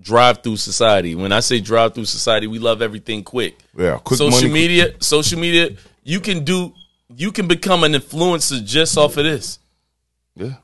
drive-through 0.00 0.56
society. 0.56 1.14
When 1.14 1.32
I 1.32 1.40
say 1.40 1.60
drive-through 1.60 2.06
society, 2.06 2.46
we 2.46 2.58
love 2.58 2.80
everything 2.80 3.22
quick. 3.22 3.58
Yeah, 3.76 3.98
quick 3.98 4.18
social 4.18 4.48
money, 4.48 4.52
media, 4.52 4.90
quick. 4.90 5.04
social 5.04 5.38
media. 5.38 5.76
You 6.02 6.20
can 6.20 6.44
do, 6.44 6.72
you 7.14 7.32
can 7.32 7.46
become 7.46 7.84
an 7.84 7.92
influencer 7.92 8.64
just 8.64 8.96
off 8.96 9.16
of 9.16 9.24
this. 9.24 9.58
Yeah, 10.36 10.54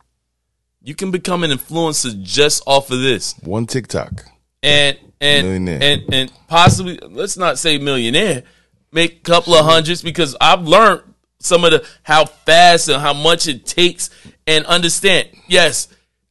you 0.82 0.94
can 0.94 1.10
become 1.10 1.44
an 1.44 1.50
influencer 1.50 2.20
just 2.22 2.62
off 2.66 2.90
of 2.90 3.00
this. 3.00 3.34
One 3.42 3.66
TikTok, 3.66 4.24
and 4.62 4.98
and 5.20 5.68
and 5.68 6.02
and 6.12 6.32
possibly 6.48 6.98
let's 7.02 7.36
not 7.36 7.58
say 7.58 7.78
millionaire 7.78 8.44
make 8.92 9.18
a 9.18 9.20
couple 9.20 9.54
of 9.54 9.64
hundreds 9.64 10.02
because 10.02 10.36
I've 10.40 10.62
learned 10.62 11.02
some 11.38 11.64
of 11.64 11.70
the 11.70 11.86
how 12.02 12.24
fast 12.26 12.88
and 12.88 13.00
how 13.00 13.14
much 13.14 13.46
it 13.48 13.66
takes 13.66 14.10
and 14.46 14.64
understand. 14.66 15.28
Yes, 15.48 15.88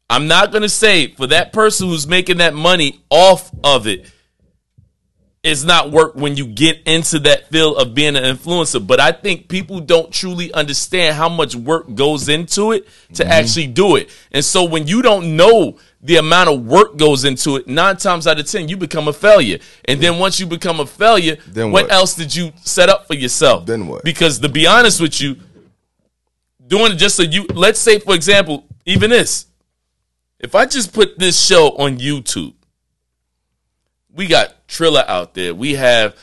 I'm 0.09 0.27
not 0.27 0.51
going 0.51 0.63
to 0.63 0.69
say 0.69 1.07
for 1.13 1.27
that 1.27 1.53
person 1.53 1.87
who's 1.87 2.07
making 2.07 2.37
that 2.37 2.53
money 2.53 3.03
off 3.09 3.51
of 3.63 3.87
it 3.87 4.11
it's 5.41 5.63
not 5.63 5.91
work 5.91 6.15
when 6.15 6.35
you 6.35 6.45
get 6.45 6.81
into 6.85 7.19
that 7.19 7.47
field 7.49 7.77
of 7.77 7.93
being 7.93 8.17
an 8.17 8.23
influencer. 8.23 8.85
But 8.85 8.99
I 8.99 9.11
think 9.11 9.47
people 9.47 9.79
don't 9.79 10.11
truly 10.11 10.51
understand 10.53 11.15
how 11.15 11.29
much 11.29 11.55
work 11.55 11.93
goes 11.95 12.27
into 12.27 12.73
it 12.73 12.87
to 13.13 13.23
mm-hmm. 13.23 13.31
actually 13.31 13.67
do 13.67 13.95
it. 13.95 14.09
And 14.31 14.43
so 14.43 14.65
when 14.65 14.87
you 14.87 15.01
don't 15.01 15.37
know 15.37 15.77
the 16.01 16.17
amount 16.17 16.49
of 16.49 16.65
work 16.65 16.97
goes 16.97 17.23
into 17.23 17.55
it, 17.55 17.67
nine 17.67 17.95
times 17.97 18.27
out 18.27 18.39
of 18.39 18.47
ten, 18.47 18.67
you 18.67 18.75
become 18.75 19.07
a 19.07 19.13
failure. 19.13 19.59
And 19.85 20.01
then 20.01 20.19
once 20.19 20.39
you 20.39 20.45
become 20.45 20.81
a 20.81 20.85
failure, 20.85 21.37
then 21.47 21.71
what, 21.71 21.83
what 21.83 21.91
else 21.91 22.15
did 22.15 22.35
you 22.35 22.51
set 22.57 22.89
up 22.89 23.07
for 23.07 23.13
yourself? 23.15 23.65
Then 23.65 23.87
what? 23.87 24.03
Because 24.03 24.39
to 24.39 24.49
be 24.49 24.67
honest 24.67 24.99
with 24.99 25.21
you, 25.21 25.37
doing 26.67 26.91
it 26.91 26.95
just 26.95 27.15
so 27.15 27.23
you 27.23 27.45
let's 27.53 27.79
say, 27.79 27.99
for 27.99 28.13
example, 28.13 28.65
even 28.85 29.09
this. 29.09 29.45
If 30.39 30.55
I 30.55 30.65
just 30.65 30.93
put 30.93 31.19
this 31.19 31.37
show 31.37 31.71
on 31.71 31.97
YouTube, 31.97 32.53
we 34.13 34.27
got 34.27 34.67
Triller 34.67 35.03
out 35.07 35.33
there. 35.33 35.53
We 35.53 35.75
have 35.75 36.15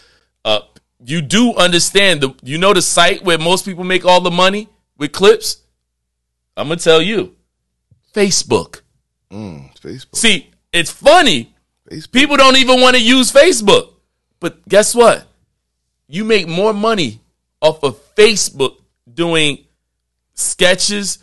uh 0.44 0.61
you 1.05 1.22
do 1.22 1.55
understand 1.55 2.20
the 2.20 2.35
you 2.42 2.59
know 2.59 2.72
the 2.72 2.83
site 2.83 3.22
where 3.25 3.38
most 3.38 3.64
people 3.64 3.85
make 3.85 4.05
all 4.05 4.20
the 4.20 4.31
money 4.31 4.68
with 4.99 5.12
clips? 5.12 5.59
I'm 6.57 6.68
gonna 6.68 6.81
tell 6.81 7.03
you. 7.03 7.35
Facebook. 8.14 8.81
Mm, 9.31 9.77
Facebook. 9.79 10.16
See, 10.16 10.51
it's 10.72 10.90
funny. 10.90 11.55
Facebook. 11.90 12.12
People 12.12 12.37
don't 12.37 12.57
even 12.57 12.81
want 12.81 12.96
to 12.96 13.03
use 13.03 13.31
Facebook. 13.31 13.92
But 14.40 14.66
guess 14.68 14.94
what? 14.94 15.27
You 16.09 16.25
make 16.25 16.49
more 16.49 16.72
money 16.72 17.20
off 17.61 17.83
of 17.83 17.99
Facebook 18.14 18.77
doing 19.12 19.64
sketches, 20.35 21.18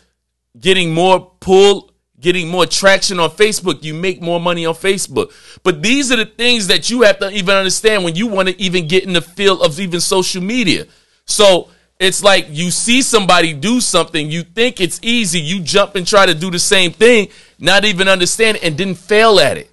getting 0.58 0.92
more 0.92 1.32
pull, 1.40 1.93
getting 2.24 2.48
more 2.48 2.66
traction 2.66 3.20
on 3.20 3.30
Facebook. 3.30 3.84
You 3.84 3.94
make 3.94 4.20
more 4.20 4.40
money 4.40 4.66
on 4.66 4.74
Facebook. 4.74 5.30
But 5.62 5.82
these 5.82 6.10
are 6.10 6.16
the 6.16 6.26
things 6.26 6.66
that 6.66 6.90
you 6.90 7.02
have 7.02 7.20
to 7.20 7.30
even 7.30 7.54
understand 7.54 8.02
when 8.02 8.16
you 8.16 8.26
want 8.26 8.48
to 8.48 8.60
even 8.60 8.88
get 8.88 9.04
in 9.04 9.12
the 9.12 9.20
field 9.20 9.62
of 9.62 9.78
even 9.78 10.00
social 10.00 10.42
media. 10.42 10.86
So 11.26 11.68
it's 12.00 12.22
like 12.22 12.46
you 12.50 12.70
see 12.70 13.02
somebody 13.02 13.52
do 13.52 13.80
something, 13.80 14.30
you 14.30 14.42
think 14.42 14.80
it's 14.80 14.98
easy, 15.02 15.40
you 15.40 15.60
jump 15.60 15.94
and 15.94 16.06
try 16.06 16.26
to 16.26 16.34
do 16.34 16.50
the 16.50 16.58
same 16.58 16.90
thing, 16.90 17.28
not 17.60 17.84
even 17.84 18.08
understand 18.08 18.56
it, 18.56 18.64
and 18.64 18.76
then 18.76 18.94
fail 18.94 19.38
at 19.38 19.56
it. 19.56 19.70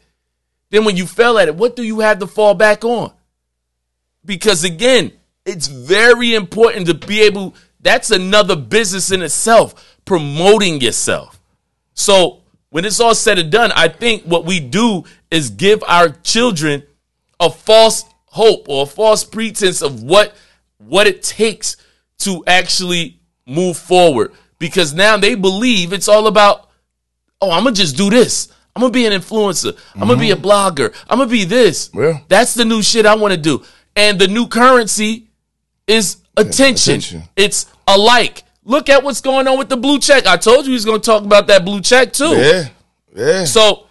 Then 0.69 0.85
when 0.85 0.97
you 0.97 1.07
fail 1.07 1.39
at 1.39 1.47
it, 1.47 1.55
what 1.55 1.75
do 1.75 1.83
you 1.83 2.01
have 2.01 2.19
to 2.19 2.27
fall 2.27 2.53
back 2.53 2.85
on? 2.85 3.11
Because 4.23 4.63
again, 4.63 5.13
it's 5.45 5.67
very 5.67 6.35
important 6.35 6.85
to 6.87 6.93
be 6.93 7.21
able, 7.21 7.55
that's 7.79 8.11
another 8.11 8.55
business 8.55 9.11
in 9.11 9.21
itself, 9.21 9.97
promoting 10.05 10.79
yourself. 10.79 11.40
So 11.93 12.41
when 12.69 12.85
it's 12.85 12.99
all 12.99 13.15
said 13.15 13.39
and 13.39 13.51
done, 13.51 13.71
I 13.75 13.87
think 13.87 14.23
what 14.23 14.45
we 14.45 14.59
do 14.59 15.03
is 15.29 15.49
give 15.49 15.83
our 15.87 16.09
children 16.09 16.83
a 17.39 17.49
false 17.49 18.05
hope 18.25 18.67
or 18.69 18.83
a 18.83 18.85
false 18.87 19.23
pretense 19.23 19.81
of 19.81 20.03
what 20.03 20.35
what 20.77 21.05
it 21.07 21.21
takes 21.21 21.77
to 22.19 22.43
actually 22.47 23.19
move 23.45 23.77
forward 23.77 24.31
because 24.57 24.93
now 24.93 25.17
they 25.17 25.35
believe 25.35 25.91
it's 25.91 26.07
all 26.07 26.27
about, 26.27 26.69
oh, 27.41 27.51
I'm 27.51 27.63
gonna 27.63 27.75
just 27.75 27.97
do 27.97 28.09
this. 28.09 28.51
I'm 28.75 28.81
gonna 28.81 28.93
be 28.93 29.05
an 29.05 29.11
influencer. 29.11 29.77
I'm 29.95 30.07
gonna 30.07 30.17
be 30.17 30.31
a 30.31 30.35
mm-hmm. 30.35 30.45
blogger. 30.45 30.95
I'm 31.09 31.17
gonna 31.17 31.29
be 31.29 31.43
this. 31.43 31.89
Yeah. 31.93 32.19
That's 32.29 32.53
the 32.53 32.63
new 32.63 32.81
shit 32.81 33.05
I 33.05 33.15
want 33.15 33.33
to 33.33 33.39
do. 33.39 33.63
And 33.95 34.17
the 34.17 34.27
new 34.27 34.47
currency 34.47 35.27
is 35.87 36.17
attention. 36.37 36.93
attention. 36.93 37.23
It's 37.35 37.65
a 37.87 37.97
like. 37.97 38.43
Look 38.63 38.89
at 38.89 39.03
what's 39.03 39.21
going 39.21 39.47
on 39.47 39.57
with 39.57 39.69
the 39.69 39.77
blue 39.77 39.99
check. 39.99 40.27
I 40.27 40.37
told 40.37 40.65
you 40.65 40.73
he's 40.73 40.85
gonna 40.85 40.99
talk 40.99 41.23
about 41.23 41.47
that 41.47 41.65
blue 41.65 41.81
check 41.81 42.13
too. 42.13 42.35
Yeah. 42.35 42.69
Yeah. 43.15 43.45
So 43.45 43.87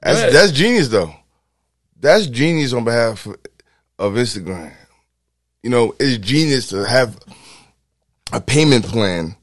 that's 0.00 0.32
that's 0.32 0.52
genius 0.52 0.88
though. 0.88 1.14
That's 1.98 2.26
genius 2.26 2.72
on 2.72 2.84
behalf 2.84 3.26
of 3.98 4.14
Instagram. 4.14 4.72
You 5.62 5.70
know, 5.70 5.94
it's 6.00 6.18
genius 6.18 6.68
to 6.68 6.84
have 6.84 7.18
a 8.32 8.40
payment 8.40 8.84
plan 8.84 9.36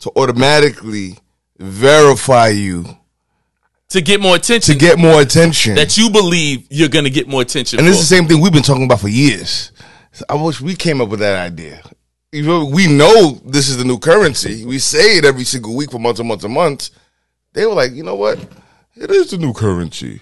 to 0.00 0.12
automatically 0.16 1.16
verify 1.58 2.48
you 2.48 2.84
to 3.90 4.00
get 4.00 4.20
more 4.20 4.36
attention. 4.36 4.74
To 4.74 4.78
get 4.78 4.98
more 4.98 5.20
attention. 5.20 5.74
That 5.76 5.96
you 5.96 6.10
believe 6.10 6.66
you're 6.70 6.88
going 6.88 7.04
to 7.04 7.10
get 7.10 7.28
more 7.28 7.42
attention. 7.42 7.78
And 7.78 7.86
for. 7.86 7.90
this 7.90 8.00
is 8.02 8.08
the 8.08 8.16
same 8.16 8.26
thing 8.26 8.40
we've 8.40 8.52
been 8.52 8.62
talking 8.62 8.84
about 8.84 9.00
for 9.00 9.08
years. 9.08 9.72
I 10.28 10.34
wish 10.34 10.60
we 10.60 10.74
came 10.74 11.00
up 11.00 11.08
with 11.08 11.20
that 11.20 11.38
idea. 11.38 11.82
We 12.42 12.86
know 12.86 13.40
this 13.44 13.68
is 13.68 13.76
the 13.78 13.84
new 13.84 13.98
currency. 13.98 14.64
We 14.64 14.78
say 14.78 15.16
it 15.18 15.24
every 15.24 15.44
single 15.44 15.74
week 15.74 15.90
for 15.90 15.98
months 15.98 16.20
and 16.20 16.28
months 16.28 16.44
and 16.44 16.52
months. 16.52 16.90
They 17.52 17.64
were 17.66 17.74
like, 17.74 17.92
you 17.92 18.02
know 18.02 18.14
what? 18.16 18.38
It 18.94 19.10
is 19.10 19.30
the 19.30 19.38
new 19.38 19.52
currency. 19.52 20.20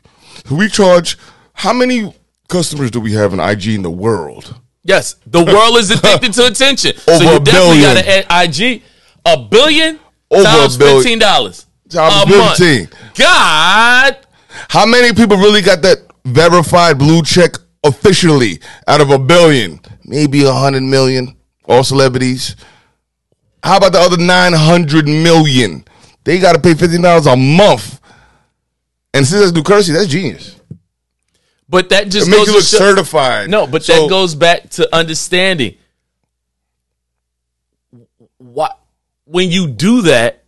We 0.51 0.69
charge 0.69 1.17
how 1.55 1.73
many 1.73 2.13
customers 2.49 2.91
do 2.91 3.01
we 3.01 3.13
have 3.13 3.33
in 3.33 3.41
IG 3.41 3.69
in 3.69 3.83
the 3.83 3.91
world? 3.91 4.55
Yes, 4.85 5.17
the 5.27 5.43
world 5.45 5.77
is 5.79 5.91
addicted 5.91 6.33
to 6.35 6.47
attention. 6.47 6.93
Over 7.09 7.19
so 7.19 7.31
you 7.31 7.37
a 7.37 7.41
definitely 7.41 7.79
billion. 7.81 7.95
got 7.95 8.03
to 8.05 8.33
add 8.33 8.49
IG. 8.61 8.83
A 9.27 9.37
billion 9.39 9.99
Over 10.31 10.43
a 10.43 10.69
billion. 10.79 11.03
fifteen 11.03 11.19
dollars. 11.19 11.67
Times 11.89 12.33
a 12.33 12.37
month. 12.37 12.91
God, 13.17 14.17
How 14.69 14.87
many 14.87 15.13
people 15.15 15.37
really 15.37 15.63
got 15.63 15.83
that 15.83 15.99
verified 16.25 16.99
blue 16.99 17.23
check 17.23 17.53
officially 17.85 18.61
out 18.87 19.01
of 19.01 19.11
a 19.11 19.19
billion? 19.19 19.81
Maybe 20.05 20.45
a 20.45 20.53
hundred 20.53 20.83
million. 20.83 21.37
All 21.67 21.83
celebrities. 21.85 22.57
How 23.63 23.79
about 23.79 23.93
the 23.93 23.99
other 24.01 24.17
nine 24.19 24.53
hundred 24.53 25.07
million? 25.09 25.85
They 26.25 26.39
got 26.39 26.55
to 26.55 26.61
pay 26.61 26.75
fifteen 26.75 27.03
dollars 27.03 27.27
a 27.27 27.37
month. 27.37 28.01
And 29.15 29.27
since 29.27 29.41
that's 29.43 29.53
new 29.53 29.63
currency, 29.63 29.93
that's 29.93 30.09
genius. 30.09 30.57
but 31.69 31.89
that 31.91 32.09
just 32.11 32.27
It 32.29 32.31
makes 32.31 32.41
goes 32.41 32.49
you 32.49 32.55
look 32.55 32.65
show- 32.65 32.79
certified. 32.79 33.49
No, 33.51 33.67
but 33.67 33.85
So- 33.85 34.03
that 34.03 34.09
goes 34.11 34.35
back 34.35 34.69
to 34.71 34.95
understanding. 34.95 35.77
What 38.39 38.79
when 39.25 39.51
you 39.51 39.69
do 39.69 40.03
that, 40.03 40.45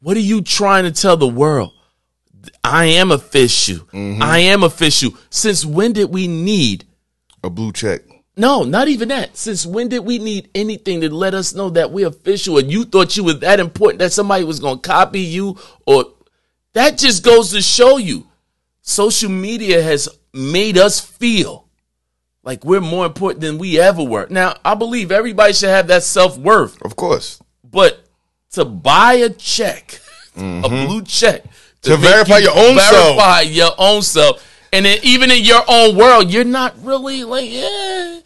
what 0.00 0.16
are 0.16 0.20
you 0.20 0.42
trying 0.42 0.84
to 0.84 0.90
tell 0.92 1.16
the 1.16 1.26
world? 1.28 1.72
I 2.62 2.84
am 2.86 3.10
official. 3.10 3.78
Mm-hmm. 3.86 4.22
I 4.22 4.38
am 4.38 4.62
official. 4.62 5.12
Since 5.30 5.64
when 5.64 5.92
did 5.92 6.10
we 6.10 6.26
need? 6.28 6.84
a 7.44 7.50
blue 7.50 7.72
check. 7.72 8.02
No, 8.38 8.62
not 8.62 8.86
even 8.86 9.08
that. 9.08 9.36
Since 9.36 9.66
when 9.66 9.88
did 9.88 9.98
we 10.00 10.18
need 10.18 10.48
anything 10.54 11.00
to 11.00 11.10
let 11.12 11.34
us 11.34 11.54
know 11.54 11.70
that 11.70 11.90
we're 11.90 12.06
official? 12.06 12.56
And 12.58 12.70
you 12.70 12.84
thought 12.84 13.16
you 13.16 13.24
were 13.24 13.32
that 13.34 13.58
important 13.58 13.98
that 13.98 14.12
somebody 14.12 14.44
was 14.44 14.60
going 14.60 14.76
to 14.80 14.88
copy 14.88 15.20
you, 15.20 15.58
or 15.86 16.04
that 16.72 16.98
just 16.98 17.24
goes 17.24 17.50
to 17.50 17.60
show 17.60 17.96
you, 17.96 18.28
social 18.80 19.28
media 19.28 19.82
has 19.82 20.08
made 20.32 20.78
us 20.78 21.00
feel 21.00 21.66
like 22.44 22.64
we're 22.64 22.80
more 22.80 23.06
important 23.06 23.40
than 23.40 23.58
we 23.58 23.80
ever 23.80 24.04
were. 24.04 24.28
Now, 24.30 24.54
I 24.64 24.76
believe 24.76 25.10
everybody 25.10 25.52
should 25.52 25.70
have 25.70 25.88
that 25.88 26.04
self 26.04 26.38
worth, 26.38 26.80
Of 26.82 26.94
course. 26.94 27.42
but 27.64 28.04
to 28.52 28.64
buy 28.64 29.14
a 29.14 29.30
check, 29.30 30.00
a 30.36 30.40
mm-hmm. 30.40 30.86
blue 30.86 31.02
check, 31.02 31.42
To 31.82 31.90
make 31.90 32.00
verify 32.00 32.38
you 32.38 32.44
your 32.44 32.56
own 32.56 32.78
self. 32.78 33.16
verify 33.16 33.40
your 33.40 33.72
own 33.78 34.02
self, 34.02 34.44
and 34.72 34.86
then 34.86 34.98
even 35.02 35.32
in 35.32 35.42
your 35.42 35.62
own 35.66 35.96
world, 35.96 36.30
you're 36.30 36.44
not 36.44 36.74
really 36.84 37.24
like, 37.24 37.50
yeah. 37.50 38.17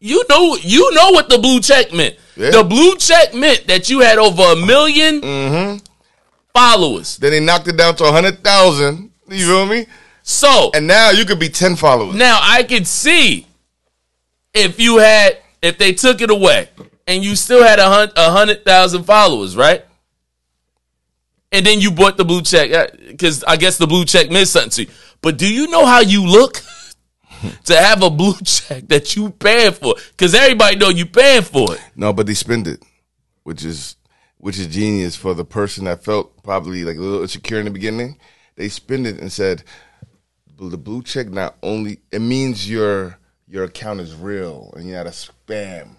You 0.00 0.24
know, 0.30 0.56
you 0.62 0.92
know 0.94 1.10
what 1.10 1.28
the 1.28 1.36
blue 1.36 1.60
check 1.60 1.92
meant. 1.92 2.16
Yeah. 2.34 2.50
The 2.50 2.64
blue 2.64 2.96
check 2.96 3.34
meant 3.34 3.66
that 3.66 3.90
you 3.90 4.00
had 4.00 4.18
over 4.18 4.42
a 4.42 4.54
1000000 4.54 5.20
mm-hmm. 5.20 5.86
followers. 6.54 7.18
Then 7.18 7.32
they 7.32 7.40
knocked 7.40 7.68
it 7.68 7.76
down 7.76 7.96
to 7.96 8.04
a 8.04 8.10
hundred 8.12 8.42
thousand. 8.42 9.10
You 9.28 9.46
feel 9.46 9.66
me? 9.66 9.86
So 10.22 10.70
And 10.74 10.86
now 10.86 11.10
you 11.10 11.26
could 11.26 11.38
be 11.38 11.50
ten 11.50 11.76
followers. 11.76 12.14
Now 12.14 12.38
I 12.42 12.62
could 12.62 12.86
see 12.86 13.46
if 14.54 14.80
you 14.80 14.98
had 14.98 15.38
if 15.60 15.76
they 15.76 15.92
took 15.92 16.22
it 16.22 16.30
away 16.30 16.70
and 17.06 17.22
you 17.22 17.36
still 17.36 17.62
had 17.62 17.78
a 17.78 18.30
hundred 18.30 18.64
thousand 18.64 19.04
followers, 19.04 19.54
right? 19.54 19.84
And 21.52 21.66
then 21.66 21.80
you 21.80 21.90
bought 21.90 22.16
the 22.16 22.24
blue 22.24 22.40
check 22.42 22.96
because 23.06 23.44
I 23.44 23.56
guess 23.56 23.76
the 23.76 23.86
blue 23.86 24.06
check 24.06 24.30
meant 24.30 24.48
something 24.48 24.70
to 24.70 24.82
you. 24.84 24.90
But 25.20 25.36
do 25.36 25.52
you 25.52 25.68
know 25.68 25.84
how 25.84 26.00
you 26.00 26.24
look 26.26 26.62
to 27.64 27.76
have 27.76 28.02
a 28.02 28.10
blue 28.10 28.34
check 28.44 28.88
that 28.88 29.16
you 29.16 29.30
paying 29.30 29.72
for? 29.72 29.94
Because 30.10 30.34
everybody 30.34 30.76
know 30.76 30.88
you 30.88 31.06
paying 31.06 31.42
for 31.42 31.74
it. 31.74 31.80
No, 31.96 32.12
but 32.12 32.26
they 32.26 32.34
spend 32.34 32.66
it, 32.66 32.82
which 33.42 33.64
is 33.64 33.96
which 34.38 34.58
is 34.58 34.66
genius 34.68 35.16
for 35.16 35.34
the 35.34 35.44
person 35.44 35.84
that 35.84 36.02
felt 36.02 36.42
probably 36.42 36.82
like 36.84 36.96
a 36.96 37.00
little 37.00 37.22
insecure 37.22 37.58
in 37.58 37.66
the 37.66 37.70
beginning. 37.70 38.18
They 38.56 38.68
spend 38.68 39.06
it 39.06 39.20
and 39.20 39.30
said, 39.30 39.64
"The 40.58 40.78
blue 40.78 41.02
check 41.02 41.28
not 41.28 41.56
only 41.62 42.00
it 42.10 42.20
means 42.20 42.68
your 42.68 43.18
your 43.46 43.64
account 43.64 44.00
is 44.00 44.14
real 44.14 44.72
and 44.76 44.86
you're 44.86 44.96
not 44.96 45.06
a 45.06 45.10
spam. 45.10 45.96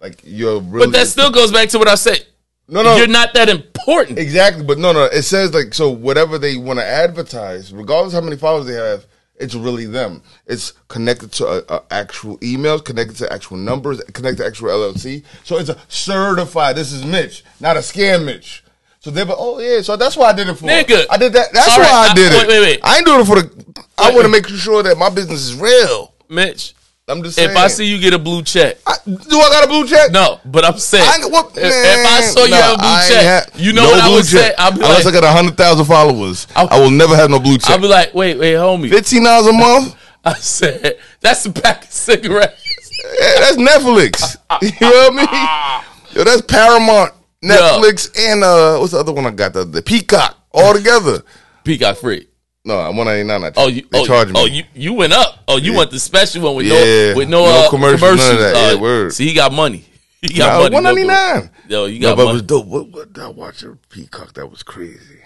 Like 0.00 0.20
you're 0.24 0.60
really." 0.60 0.86
But 0.86 0.92
that 0.92 1.08
still 1.08 1.30
goes 1.30 1.52
back 1.52 1.68
to 1.70 1.78
what 1.78 1.88
I 1.88 1.94
said. 1.96 2.26
no, 2.68 2.82
no, 2.82 2.96
You're 2.96 3.06
not 3.06 3.34
that 3.34 3.48
important. 3.48 4.18
Exactly, 4.18 4.64
but 4.64 4.78
no, 4.78 4.92
no. 4.92 5.04
It 5.04 5.22
says 5.22 5.54
like 5.54 5.74
so. 5.74 5.90
Whatever 5.90 6.38
they 6.38 6.56
want 6.56 6.78
to 6.78 6.84
advertise, 6.84 7.72
regardless 7.72 8.12
how 8.12 8.20
many 8.20 8.36
followers 8.36 8.66
they 8.66 8.74
have, 8.74 9.06
it's 9.38 9.54
really 9.54 9.86
them. 9.86 10.22
It's 10.46 10.72
connected 10.88 11.32
to 11.32 11.46
a, 11.46 11.76
a 11.76 11.82
actual 11.90 12.38
emails, 12.38 12.84
connected 12.84 13.16
to 13.18 13.32
actual 13.32 13.56
numbers, 13.56 14.00
connected 14.12 14.42
to 14.42 14.46
actual 14.46 14.68
LLC. 14.70 15.24
So 15.44 15.58
it's 15.58 15.68
a 15.68 15.78
certified. 15.88 16.76
This 16.76 16.92
is 16.92 17.04
Mitch, 17.04 17.44
not 17.60 17.76
a 17.76 17.80
scam 17.80 18.24
Mitch. 18.24 18.64
So 19.00 19.10
they're 19.10 19.24
like, 19.24 19.36
oh 19.38 19.60
yeah. 19.60 19.80
So 19.82 19.96
that's 19.96 20.16
why 20.16 20.30
I 20.30 20.32
did 20.32 20.48
it 20.48 20.54
for. 20.54 20.66
Nigga. 20.66 21.06
I 21.10 21.16
did 21.16 21.32
that. 21.34 21.52
That's 21.52 21.68
All 21.72 21.78
why 21.78 21.84
right, 21.84 22.08
I 22.08 22.10
I- 22.10 22.14
did 22.14 22.32
wait, 22.32 22.42
it. 22.42 22.48
wait, 22.48 22.60
wait. 22.60 22.60
wait. 22.76 22.80
I 22.82 22.96
ain't 22.96 23.06
doing 23.06 23.20
it 23.20 23.24
for 23.26 23.36
the. 23.40 23.82
I 23.96 24.10
want 24.12 24.22
to 24.22 24.28
make 24.28 24.46
sure 24.48 24.82
that 24.82 24.98
my 24.98 25.08
business 25.10 25.40
is 25.44 25.54
real. 25.54 26.12
Mitch, 26.28 26.74
I'm 27.08 27.22
just 27.22 27.36
saying. 27.36 27.50
if 27.50 27.56
I 27.56 27.68
see 27.68 27.86
you 27.86 27.98
get 27.98 28.12
a 28.14 28.18
blue 28.18 28.42
check, 28.42 28.76
I, 28.86 28.96
do 29.06 29.38
I 29.38 29.48
got 29.50 29.64
a 29.64 29.66
blue 29.68 29.86
check? 29.86 30.10
No, 30.12 30.40
but 30.44 30.64
I'm 30.64 30.78
saying 30.78 31.04
I 31.04 31.26
what- 31.28 31.56
if, 31.56 31.64
if 31.64 32.06
I 32.06 32.20
saw 32.22 32.44
you 32.44 32.50
nah, 32.50 32.56
have 32.56 32.74
a 32.74 32.78
blue 32.78 33.08
check, 33.08 33.24
ha- 33.24 33.50
you 33.56 33.72
know 33.72 33.82
no 33.84 33.90
what 33.90 34.00
I 34.00 34.08
would 34.10 34.24
say? 34.24 34.38
check. 34.48 34.54
I'll 34.58 34.70
be 34.72 34.76
Unless 34.76 35.04
like, 35.06 35.14
I 35.14 35.20
got 35.20 35.34
hundred 35.36 35.56
thousand 35.56 35.86
followers, 35.86 36.46
I'll- 36.54 36.68
I 36.70 36.78
will 36.80 36.90
never 36.90 37.16
have 37.16 37.30
no 37.30 37.38
blue 37.38 37.58
check. 37.58 37.70
I'll 37.70 37.80
be 37.80 37.88
like, 37.88 38.14
wait, 38.14 38.38
wait, 38.38 38.54
homie. 38.54 38.90
Fifteen 38.90 39.24
dollars 39.24 39.46
a 39.46 39.52
month. 39.52 39.96
I 40.24 40.34
said 40.34 40.98
that's 41.20 41.46
a 41.46 41.52
pack 41.52 41.84
of 41.84 41.90
cigarettes. 41.90 42.90
Yeah, 43.20 43.40
that's 43.40 43.56
Netflix. 43.56 44.36
you 44.62 44.70
know 44.80 45.10
what 45.10 45.12
I 45.12 45.82
mean? 45.82 45.84
Yo, 46.16 46.24
that's 46.24 46.42
Paramount, 46.42 47.14
Netflix, 47.42 48.10
and 48.18 48.42
uh, 48.44 48.78
what's 48.78 48.92
the 48.92 48.98
other 48.98 49.12
one 49.12 49.24
I 49.26 49.30
got? 49.30 49.52
The, 49.54 49.64
the 49.64 49.80
Peacock 49.82 50.36
all 50.52 50.74
together. 50.74 51.22
Peacock 51.64 51.96
free. 51.98 52.27
No, 52.68 52.78
I'm 52.78 52.96
one 52.96 53.06
ninety 53.06 53.24
nine. 53.24 53.52
Oh, 53.56 53.66
you, 53.68 53.82
they 53.90 54.00
oh, 54.00 54.04
charge 54.06 54.28
me. 54.28 54.34
oh, 54.36 54.44
you, 54.44 54.62
you 54.74 54.92
went 54.92 55.12
up. 55.14 55.42
Oh, 55.48 55.56
you 55.56 55.72
want 55.74 55.90
the 55.90 55.98
special 55.98 56.42
one 56.44 56.54
with 56.56 56.66
Yeah. 56.66 57.12
no, 57.12 57.16
with 57.16 57.28
no, 57.28 57.44
No 57.46 57.66
uh, 57.66 57.70
commercials, 57.70 58.00
commercials. 58.00 58.28
none 58.28 58.34
of 58.36 58.40
that. 58.40 58.54
Yeah, 58.72 58.76
Uh, 58.78 58.80
word. 58.80 59.12
See, 59.14 59.26
he 59.26 59.34
got 59.34 59.52
money. 59.52 59.84
He 60.20 60.34
got 60.34 60.70
Nah, 60.72 60.78
money. 60.78 60.96
one 61.02 61.06
no. 61.06 61.48
Yo, 61.68 61.84
you 61.86 62.00
No, 62.00 62.08
got 62.10 62.16
but 62.16 62.22
it 62.22 62.24
money. 62.26 62.32
was 62.34 62.42
dope. 62.42 62.66
What, 62.66 62.88
what 62.88 63.12
did 63.12 63.22
I 63.22 63.28
watch 63.28 63.62
a 63.62 63.76
Peacock? 63.88 64.34
That 64.34 64.48
was 64.50 64.62
crazy. 64.62 65.20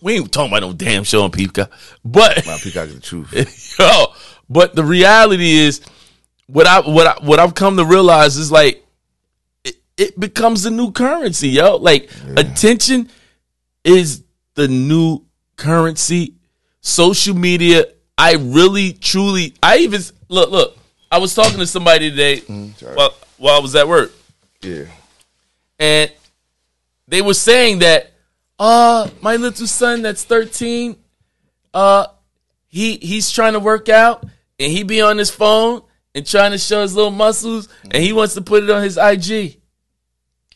we 0.00 0.14
ain't 0.16 0.32
talking 0.32 0.50
about 0.50 0.62
no 0.66 0.72
damn 0.72 1.04
show 1.04 1.22
on 1.22 1.30
Peacock, 1.30 1.70
but 2.04 2.44
My 2.46 2.56
Peacock 2.56 2.88
is 2.88 2.94
the 2.94 3.00
truth. 3.00 3.76
Yo, 3.78 4.06
but 4.50 4.74
the 4.74 4.82
reality 4.84 5.52
is, 5.52 5.82
what 6.46 6.66
I 6.66 6.80
what 6.80 7.06
I 7.06 7.14
what 7.24 7.38
I've 7.40 7.54
come 7.54 7.76
to 7.76 7.84
realize 7.84 8.36
is 8.38 8.50
like, 8.50 8.84
it, 9.64 9.76
it 9.96 10.18
becomes 10.18 10.62
the 10.62 10.70
new 10.70 10.90
currency, 10.92 11.48
yo. 11.50 11.76
Like 11.76 12.10
attention 12.36 13.08
is 13.84 14.24
the 14.54 14.66
new 14.66 15.24
currency. 15.56 16.34
Social 16.82 17.34
media. 17.34 17.84
I 18.18 18.34
really, 18.34 18.92
truly, 18.92 19.54
I 19.62 19.78
even 19.78 20.02
look, 20.28 20.50
look. 20.50 20.76
I 21.10 21.18
was 21.18 21.34
talking 21.34 21.58
to 21.58 21.66
somebody 21.66 22.10
today 22.10 22.40
sorry. 22.76 22.94
while 22.96 23.14
while 23.38 23.56
I 23.56 23.60
was 23.60 23.74
at 23.74 23.86
work, 23.88 24.12
Yeah. 24.62 24.84
and 25.78 26.10
they 27.08 27.22
were 27.22 27.34
saying 27.34 27.80
that 27.80 28.12
uh 28.58 29.08
my 29.20 29.36
little 29.36 29.66
son 29.66 30.02
that's 30.02 30.24
13 30.24 30.96
uh 31.74 32.06
he 32.68 32.96
he's 32.98 33.30
trying 33.30 33.54
to 33.54 33.60
work 33.60 33.88
out 33.88 34.22
and 34.58 34.70
he 34.72 34.84
be 34.84 35.00
on 35.02 35.18
his 35.18 35.30
phone 35.30 35.82
and 36.14 36.26
trying 36.26 36.52
to 36.52 36.58
show 36.58 36.82
his 36.82 36.94
little 36.94 37.10
muscles 37.10 37.68
and 37.84 38.02
he 38.02 38.12
wants 38.12 38.34
to 38.34 38.40
put 38.42 38.62
it 38.62 38.70
on 38.70 38.82
his 38.82 38.96
IG. 38.96 39.58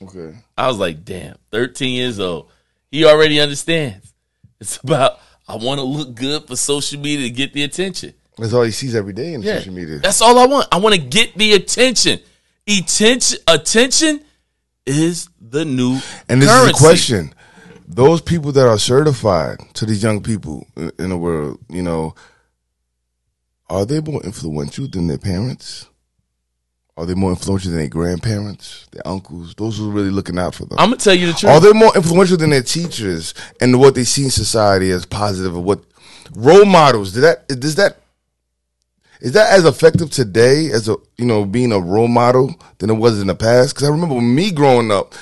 Okay. 0.03 0.37
I 0.57 0.69
was 0.69 0.79
like, 0.79 1.05
"Damn, 1.05 1.37
13 1.51 1.95
years 1.97 2.19
old. 2.21 2.51
He 2.91 3.05
already 3.05 3.41
understands. 3.41 4.13
It's 4.61 4.77
about 4.79 5.21
I 5.49 5.57
want 5.57 5.79
to 5.79 5.85
look 5.85 6.15
good 6.15 6.47
for 6.47 6.57
social 6.57 6.99
media 7.01 7.29
to 7.29 7.35
get 7.35 7.53
the 7.53 7.63
attention." 7.63 8.15
That's 8.39 8.53
all 8.53 8.63
he 8.65 8.71
sees 8.71 8.95
every 8.95 9.13
day 9.15 9.35
in 9.35 9.43
Yeah. 9.43 9.59
social 9.59 9.73
media. 9.73 9.99
That's 9.99 10.21
all 10.21 10.39
I 10.39 10.47
want. 10.47 10.69
I 10.71 10.77
want 10.79 10.95
to 10.95 11.01
get 11.01 11.37
the 11.39 11.53
attention. 11.55 12.21
Attention 12.69 13.39
attention 13.47 14.21
is 14.85 15.29
the 15.41 15.65
new 15.65 16.01
And 16.29 16.43
this 16.43 16.49
currency. 16.51 16.71
is 16.71 16.77
a 16.77 16.85
question. 16.85 17.35
Those 17.89 18.21
people 18.21 18.51
that 18.53 18.67
are 18.67 18.79
certified 18.79 19.59
to 19.75 19.87
these 19.87 20.03
young 20.03 20.21
people 20.21 20.67
in 20.99 21.09
the 21.11 21.17
world, 21.17 21.59
you 21.71 21.83
know, 21.83 22.15
are 23.71 23.87
they 23.87 24.01
more 24.01 24.23
influential 24.23 24.89
than 24.89 25.07
their 25.07 25.19
parents? 25.19 25.87
Are 26.99 27.05
they 27.05 27.15
more 27.15 27.31
influential 27.31 27.71
than 27.71 27.81
their 27.81 27.89
grandparents, 27.89 28.87
their 28.91 29.07
uncles, 29.07 29.55
those 29.57 29.77
who 29.77 29.91
are 29.91 29.93
really 29.93 30.11
looking 30.11 30.39
out 30.39 30.55
for 30.55 30.65
them? 30.65 30.79
I'm 30.79 30.87
gonna 30.89 30.97
tell 30.97 31.15
you 31.15 31.27
the 31.27 31.33
truth. 31.35 31.53
Are 31.53 31.61
they 31.61 31.73
more 31.75 31.95
influential 31.95 32.39
than 32.39 32.51
their 32.51 32.63
teachers 32.63 33.35
and 33.61 33.79
what 33.79 33.95
they 33.95 34.05
see 34.05 34.25
in 34.25 34.31
society 34.31 34.91
as 34.91 35.05
positive 35.05 35.55
or 35.55 35.63
what 35.63 35.81
role 36.35 36.65
models? 36.65 37.13
Did 37.13 37.21
that 37.21 37.49
does 37.49 37.75
that 37.75 37.99
is 39.21 39.33
that 39.33 39.53
as 39.53 39.67
effective 39.67 40.11
today 40.11 40.71
as 40.71 40.89
a 40.89 40.97
you 41.19 41.27
know 41.27 41.45
being 41.45 41.73
a 41.73 41.79
role 41.79 42.09
model 42.09 42.55
than 42.79 42.89
it 42.89 42.95
was 42.95 43.21
in 43.21 43.27
the 43.27 43.35
past? 43.35 43.75
Because 43.75 43.89
I 43.89 43.93
remember 43.93 44.19
me 44.21 44.51
growing 44.51 44.91
up, 44.91 45.15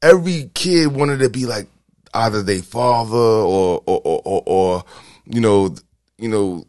every 0.00 0.50
kid 0.54 0.88
wanted 0.94 1.18
to 1.18 1.28
be 1.28 1.44
like 1.44 1.66
either 2.14 2.42
their 2.42 2.62
father 2.62 3.16
or 3.16 3.82
or 3.84 4.00
or, 4.02 4.22
or, 4.24 4.42
or 4.46 4.84
you 5.26 5.42
know 5.42 5.74
you 6.16 6.28
know 6.30 6.64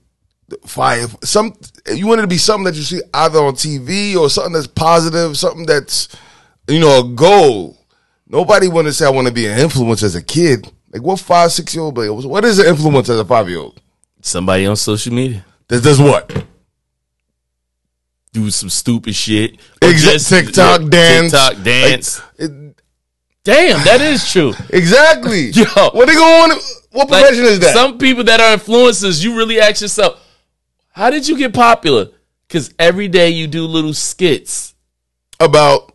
fire 0.68 1.06
some 1.24 1.54
you 1.94 2.06
wanted 2.06 2.22
to 2.24 2.28
be 2.28 2.38
something 2.38 2.66
that 2.66 2.76
you 2.76 2.84
see 2.84 3.02
either 3.14 3.40
on 3.40 3.54
TV 3.54 4.16
or 4.16 4.30
something 4.30 4.54
that's 4.54 4.68
positive, 4.68 5.38
something 5.38 5.66
that's 5.66 6.10
you 6.68 6.80
know 6.80 7.00
a 7.00 7.08
goal. 7.16 7.78
Nobody 8.28 8.68
wanted 8.68 8.90
to 8.90 8.94
say 8.94 9.06
I 9.06 9.10
want 9.10 9.28
to 9.28 9.34
be 9.34 9.48
an 9.48 9.58
influence 9.60 10.04
as 10.04 10.16
a 10.16 10.22
kid. 10.24 10.72
Like 10.92 11.02
what 11.02 11.20
five 11.20 11.52
six 11.52 11.74
year 11.74 11.84
old? 11.84 11.98
What 11.98 12.46
is 12.46 12.60
an 12.60 12.68
influence 12.68 13.10
as 13.10 13.20
a 13.20 13.26
five 13.26 13.50
year 13.50 13.60
old? 13.60 13.82
Somebody 14.22 14.66
on 14.66 14.76
social 14.76 15.14
media. 15.14 15.44
that 15.68 15.84
does 15.84 16.00
what? 16.00 16.46
Do 18.32 18.50
some 18.50 18.70
stupid 18.70 19.14
shit. 19.14 19.60
Or 19.82 19.90
Exact 19.90 20.28
TikTok 20.28 20.82
yeah, 20.82 20.88
dance. 20.90 21.32
TikTok 21.32 21.64
dance. 21.64 22.20
Like, 22.20 22.50
it- 22.50 22.64
Damn, 23.46 23.84
that 23.84 24.00
is 24.00 24.32
true. 24.32 24.54
exactly. 24.70 25.50
Yo. 25.50 25.66
what 25.92 26.08
they 26.08 26.14
going? 26.16 26.52
What 26.92 27.10
Like, 27.10 27.24
profession 27.26 27.44
is 27.46 27.60
that? 27.60 27.74
Some 27.74 27.98
people 27.98 28.24
that 28.24 28.40
are 28.40 28.56
influencers, 28.58 29.22
you 29.22 29.36
really 29.36 29.60
ask 29.60 29.82
yourself, 29.82 30.23
how 30.94 31.10
did 31.10 31.28
you 31.28 31.38
get 31.38 31.54
popular? 31.54 32.08
Because 32.48 32.74
every 32.80 33.08
day 33.08 33.30
you 33.30 33.48
do 33.48 33.66
little 33.66 33.94
skits. 33.94 34.74
about 35.40 35.92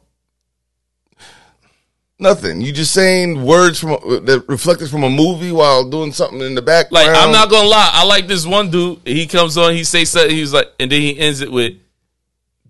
nothing. 2.19 2.61
You 2.61 2.73
just 2.73 2.93
saying 2.93 3.45
words 3.45 3.79
from 3.79 3.91
that 4.27 4.45
reflected 4.49 4.91
from 4.91 5.05
a 5.05 5.11
movie 5.11 5.53
while 5.53 5.89
doing 5.89 6.13
something 6.13 6.41
in 6.41 6.55
the 6.55 6.63
background. 6.63 7.07
Like 7.09 7.17
I'm 7.17 7.33
not 7.33 7.49
gonna 7.51 7.69
lie, 7.69 7.91
I 7.93 8.05
like 8.07 8.27
this 8.27 8.45
one 8.47 8.71
dude. 8.71 9.01
He 9.05 9.27
comes 9.27 9.57
on, 9.57 9.73
he 9.75 9.85
say 9.85 10.05
something, 10.05 10.35
he's 10.35 10.53
like, 10.53 10.67
and 10.81 10.91
then 10.91 11.01
he 11.01 11.19
ends 11.19 11.41
it 11.41 11.51
with, 11.53 11.75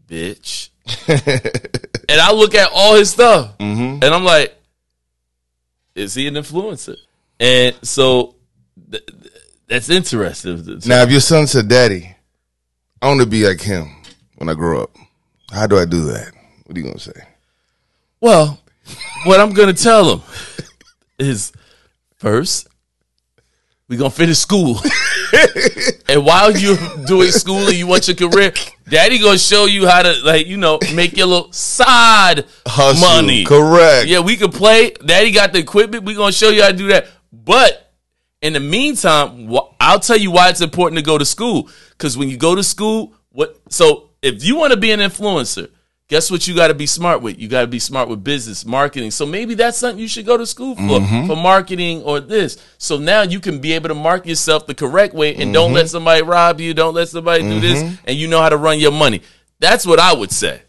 "Bitch," 0.08 0.68
and 1.08 2.20
I 2.20 2.32
look 2.32 2.54
at 2.54 2.70
all 2.74 2.96
his 2.96 3.10
stuff, 3.10 3.56
Mm-hmm. 3.58 4.02
and 4.02 4.14
I'm 4.14 4.24
like, 4.24 4.54
is 5.94 6.14
he 6.14 6.26
an 6.28 6.34
influencer? 6.34 6.96
And 7.40 7.74
so 7.82 8.34
th- 8.90 9.04
th- 9.06 9.32
that's 9.66 9.88
interesting. 9.88 10.56
Now, 10.86 11.02
if 11.02 11.10
your 11.10 11.20
son 11.20 11.46
said, 11.46 11.68
"Daddy, 11.68 12.14
I 13.00 13.08
want 13.08 13.20
to 13.20 13.26
be 13.26 13.46
like 13.46 13.60
him 13.60 13.88
when 14.36 14.48
I 14.48 14.54
grow 14.54 14.82
up," 14.82 14.96
how 15.52 15.66
do 15.66 15.78
I 15.78 15.84
do 15.84 16.02
that? 16.06 16.32
What 16.66 16.76
are 16.76 16.80
you 16.80 16.86
gonna 16.86 16.98
say? 16.98 17.12
Well, 18.20 18.58
what 19.24 19.40
I'm 19.40 19.52
gonna 19.52 19.72
tell 19.72 20.16
him 20.16 20.22
is 21.18 21.52
first, 22.16 22.68
we're 23.88 23.98
gonna 23.98 24.10
finish 24.10 24.38
school. 24.38 24.80
and 26.08 26.24
while 26.24 26.56
you're 26.56 26.76
doing 27.06 27.30
school 27.30 27.66
and 27.68 27.74
you 27.76 27.86
want 27.86 28.08
your 28.08 28.16
career, 28.16 28.52
daddy 28.88 29.18
gonna 29.18 29.38
show 29.38 29.66
you 29.66 29.86
how 29.86 30.02
to 30.02 30.12
like, 30.24 30.46
you 30.46 30.56
know, 30.56 30.78
make 30.94 31.16
your 31.16 31.26
little 31.26 31.52
side 31.52 32.44
Hustle, 32.66 33.00
money. 33.08 33.44
correct. 33.44 34.08
Yeah, 34.08 34.20
we 34.20 34.36
can 34.36 34.50
play. 34.50 34.90
Daddy 35.04 35.30
got 35.30 35.52
the 35.52 35.58
equipment. 35.58 36.04
we 36.04 36.14
gonna 36.14 36.32
show 36.32 36.50
you 36.50 36.62
how 36.62 36.70
to 36.70 36.76
do 36.76 36.88
that. 36.88 37.06
But 37.32 37.87
in 38.42 38.52
the 38.52 38.60
meantime, 38.60 39.48
wh- 39.52 39.72
I'll 39.80 40.00
tell 40.00 40.16
you 40.16 40.30
why 40.30 40.48
it's 40.48 40.60
important 40.60 40.98
to 40.98 41.04
go 41.04 41.18
to 41.18 41.24
school. 41.24 41.68
Because 41.90 42.16
when 42.16 42.28
you 42.28 42.36
go 42.36 42.54
to 42.54 42.62
school, 42.62 43.14
what? 43.30 43.58
So 43.68 44.10
if 44.22 44.44
you 44.44 44.56
want 44.56 44.72
to 44.72 44.78
be 44.78 44.92
an 44.92 45.00
influencer, 45.00 45.70
guess 46.08 46.30
what? 46.30 46.46
You 46.46 46.54
got 46.54 46.68
to 46.68 46.74
be 46.74 46.86
smart 46.86 47.22
with. 47.22 47.38
You 47.38 47.48
got 47.48 47.62
to 47.62 47.66
be 47.66 47.78
smart 47.78 48.08
with 48.08 48.22
business, 48.22 48.64
marketing. 48.64 49.10
So 49.10 49.26
maybe 49.26 49.54
that's 49.54 49.78
something 49.78 50.00
you 50.00 50.08
should 50.08 50.26
go 50.26 50.36
to 50.36 50.46
school 50.46 50.74
for, 50.74 50.82
mm-hmm. 50.82 51.26
for 51.26 51.36
marketing 51.36 52.02
or 52.02 52.20
this. 52.20 52.58
So 52.78 52.98
now 52.98 53.22
you 53.22 53.40
can 53.40 53.60
be 53.60 53.72
able 53.72 53.88
to 53.88 53.94
market 53.94 54.28
yourself 54.28 54.66
the 54.66 54.74
correct 54.74 55.14
way, 55.14 55.34
and 55.34 55.52
don't 55.52 55.72
let 55.72 55.86
mm-hmm. 55.86 55.90
somebody 55.90 56.22
rob 56.22 56.60
you. 56.60 56.74
Don't 56.74 56.94
let 56.94 57.08
somebody 57.08 57.42
do 57.42 57.60
this, 57.60 57.82
mm-hmm. 57.82 57.94
and 58.04 58.16
you 58.16 58.28
know 58.28 58.40
how 58.40 58.48
to 58.48 58.56
run 58.56 58.78
your 58.78 58.92
money. 58.92 59.22
That's 59.60 59.86
what 59.86 59.98
I 59.98 60.14
would 60.14 60.30
say. 60.30 60.62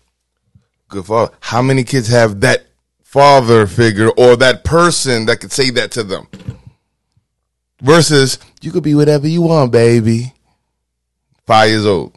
Good 0.88 1.06
father. 1.06 1.32
How 1.40 1.62
many 1.62 1.84
kids 1.84 2.08
have 2.08 2.42
that 2.42 2.66
father 3.04 3.68
figure 3.68 4.10
or 4.10 4.36
that 4.38 4.64
person 4.64 5.26
that 5.28 5.40
could 5.40 5.52
say 5.52 5.70
that 5.72 5.92
to 5.92 6.04
them? 6.04 6.28
Versus, 7.82 8.40
you 8.62 8.72
could 8.72 8.84
be 8.84 8.96
whatever 8.96 9.28
you 9.28 9.42
want, 9.42 9.72
baby. 9.72 10.34
Five 11.46 11.70
years 11.70 11.86
old. 11.86 12.16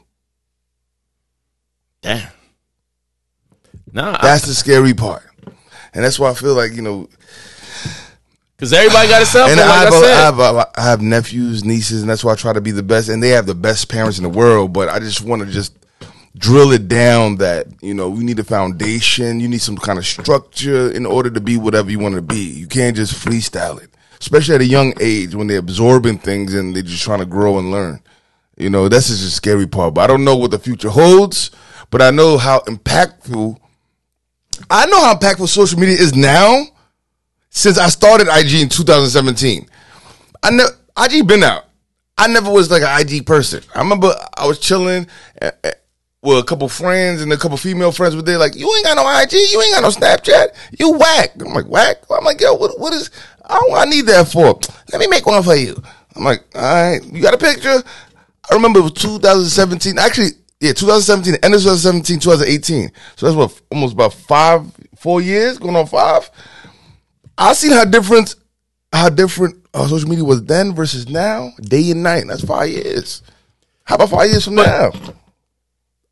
Damn. 2.02 2.28
Nah, 3.92 4.18
That's 4.20 4.46
the 4.46 4.54
scary 4.54 4.94
part. 4.94 5.22
And 5.94 6.02
that's 6.04 6.18
why 6.18 6.30
I 6.30 6.34
feel 6.34 6.54
like, 6.54 6.72
you 6.72 6.82
know, 6.82 7.08
because 8.56 8.72
everybody 8.72 9.08
got 9.08 9.22
a 9.22 9.26
cell 9.26 9.48
phone. 9.48 9.52
and 9.58 9.60
I, 9.60 9.68
Like 9.68 9.84
have, 9.84 9.92
I 9.92 9.96
a- 9.96 10.00
said, 10.00 10.12
I, 10.12 10.20
have, 10.24 10.38
a- 10.38 10.80
I 10.80 10.82
have 10.84 11.02
nephews, 11.02 11.64
nieces, 11.64 12.00
and 12.00 12.08
that's 12.10 12.24
why 12.24 12.32
I 12.32 12.36
try 12.36 12.52
to 12.52 12.60
be 12.60 12.70
the 12.70 12.82
best. 12.82 13.08
And 13.08 13.22
they 13.22 13.30
have 13.30 13.46
the 13.46 13.54
best 13.54 13.88
parents 13.88 14.18
in 14.18 14.22
the 14.24 14.30
world, 14.30 14.72
but 14.72 14.88
I 14.88 14.98
just 15.00 15.20
want 15.22 15.42
to 15.42 15.48
just 15.50 15.76
drill 16.36 16.72
it 16.72 16.88
down 16.88 17.36
that, 17.36 17.66
you 17.82 17.92
know, 17.92 18.08
we 18.08 18.24
need 18.24 18.38
a 18.38 18.44
foundation. 18.44 19.38
You 19.40 19.48
need 19.48 19.60
some 19.60 19.76
kind 19.76 19.98
of 19.98 20.06
structure 20.06 20.90
in 20.90 21.04
order 21.06 21.28
to 21.30 21.40
be 21.40 21.56
whatever 21.56 21.90
you 21.90 21.98
want 21.98 22.14
to 22.14 22.22
be. 22.22 22.40
You 22.40 22.66
can't 22.66 22.96
just 22.96 23.14
freestyle 23.14 23.82
it, 23.82 23.90
especially 24.22 24.54
at 24.54 24.60
a 24.60 24.66
young 24.66 24.94
age 25.00 25.34
when 25.34 25.48
they're 25.48 25.58
absorbing 25.58 26.16
things 26.16 26.54
and 26.54 26.76
they're 26.76 26.82
just 26.84 27.02
trying 27.02 27.18
to 27.18 27.26
grow 27.26 27.58
and 27.58 27.72
learn. 27.72 28.00
You 28.56 28.70
know, 28.70 28.88
that's 28.88 29.08
just 29.08 29.24
the 29.24 29.30
scary 29.30 29.66
part. 29.66 29.94
But 29.94 30.02
I 30.02 30.06
don't 30.06 30.24
know 30.24 30.36
what 30.36 30.52
the 30.52 30.60
future 30.60 30.90
holds, 30.90 31.50
but 31.90 32.00
I 32.00 32.12
know 32.12 32.38
how 32.38 32.60
impactful. 32.60 33.58
I 34.70 34.86
know 34.86 35.04
how 35.04 35.16
impactful 35.16 35.48
social 35.48 35.80
media 35.80 35.96
is 35.96 36.14
now 36.14 36.66
since 37.50 37.78
I 37.78 37.88
started 37.88 38.28
IG 38.28 38.62
in 38.62 38.68
2017. 38.68 39.68
I 40.44 40.50
never 40.50 40.70
IG 40.96 41.26
been 41.26 41.42
out. 41.42 41.64
I 42.16 42.28
never 42.28 42.48
was 42.48 42.70
like 42.70 42.82
an 42.82 43.00
IG 43.00 43.26
person. 43.26 43.64
I 43.74 43.80
remember 43.80 44.14
I 44.36 44.46
was 44.46 44.60
chilling 44.60 45.08
uh, 45.40 45.50
uh, 45.64 45.70
with 46.22 46.38
a 46.38 46.44
couple 46.44 46.68
friends 46.68 47.20
and 47.20 47.32
a 47.32 47.36
couple 47.36 47.56
female 47.56 47.90
friends 47.90 48.14
were 48.14 48.22
there 48.22 48.38
like, 48.38 48.54
you 48.54 48.72
ain't 48.76 48.84
got 48.84 48.94
no 48.94 49.22
IG, 49.22 49.32
you 49.32 49.60
ain't 49.60 49.74
got 49.74 49.82
no 49.82 49.88
Snapchat, 49.88 50.54
you 50.78 50.92
whack. 50.92 51.30
I'm 51.40 51.52
like, 51.52 51.66
whack? 51.66 51.96
I'm 52.10 52.24
like, 52.24 52.40
yo, 52.40 52.54
what, 52.54 52.78
what 52.78 52.92
is, 52.92 53.10
I, 53.44 53.58
don't, 53.58 53.78
I 53.78 53.84
need 53.84 54.06
that 54.06 54.28
for? 54.28 54.58
Let 54.92 55.00
me 55.00 55.06
make 55.08 55.26
one 55.26 55.42
for 55.42 55.54
you. 55.54 55.80
I'm 56.14 56.24
like, 56.24 56.44
all 56.54 56.62
right, 56.62 57.04
you 57.04 57.22
got 57.22 57.34
a 57.34 57.38
picture? 57.38 57.82
I 58.50 58.54
remember 58.54 58.80
it 58.80 58.82
was 58.82 58.92
2017. 58.92 59.98
Actually, 59.98 60.30
yeah, 60.60 60.72
2017, 60.72 61.34
end 61.42 61.54
of 61.54 61.60
2017, 61.60 62.20
2018. 62.20 62.90
So 63.16 63.26
that's 63.26 63.36
what, 63.36 63.60
almost 63.70 63.94
about 63.94 64.12
five, 64.12 64.70
four 64.96 65.20
years, 65.20 65.58
going 65.58 65.76
on 65.76 65.86
five. 65.86 66.30
I 67.36 67.52
seen 67.54 67.72
how 67.72 67.84
different, 67.84 68.36
how 68.92 69.08
different 69.08 69.66
uh, 69.74 69.88
social 69.88 70.08
media 70.08 70.24
was 70.24 70.44
then 70.44 70.74
versus 70.74 71.08
now, 71.08 71.50
day 71.62 71.90
and 71.90 72.02
night. 72.02 72.24
That's 72.28 72.44
five 72.44 72.68
years. 72.68 73.22
How 73.84 73.96
about 73.96 74.10
five 74.10 74.30
years 74.30 74.44
from 74.44 74.56
now? 74.56 74.92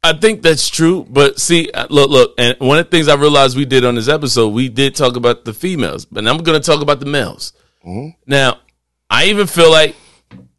I 0.02 0.14
think 0.14 0.42
that's 0.42 0.68
true. 0.68 1.06
But 1.08 1.38
see, 1.38 1.70
uh, 1.70 1.86
look, 1.90 2.10
look, 2.10 2.34
and 2.38 2.56
one 2.58 2.78
of 2.78 2.86
the 2.86 2.90
things 2.90 3.08
I 3.08 3.16
realized 3.16 3.56
we 3.56 3.66
did 3.66 3.84
on 3.84 3.96
this 3.96 4.08
episode, 4.08 4.48
we 4.48 4.68
did 4.68 4.94
talk 4.94 5.16
about 5.16 5.44
the 5.44 5.52
females, 5.52 6.04
but 6.04 6.26
I'm 6.26 6.38
going 6.38 6.60
to 6.60 6.66
talk 6.66 6.80
about 6.80 7.00
the 7.00 7.06
males. 7.06 7.52
Now, 8.26 8.58
I 9.10 9.26
even 9.26 9.46
feel 9.46 9.70
like 9.70 9.96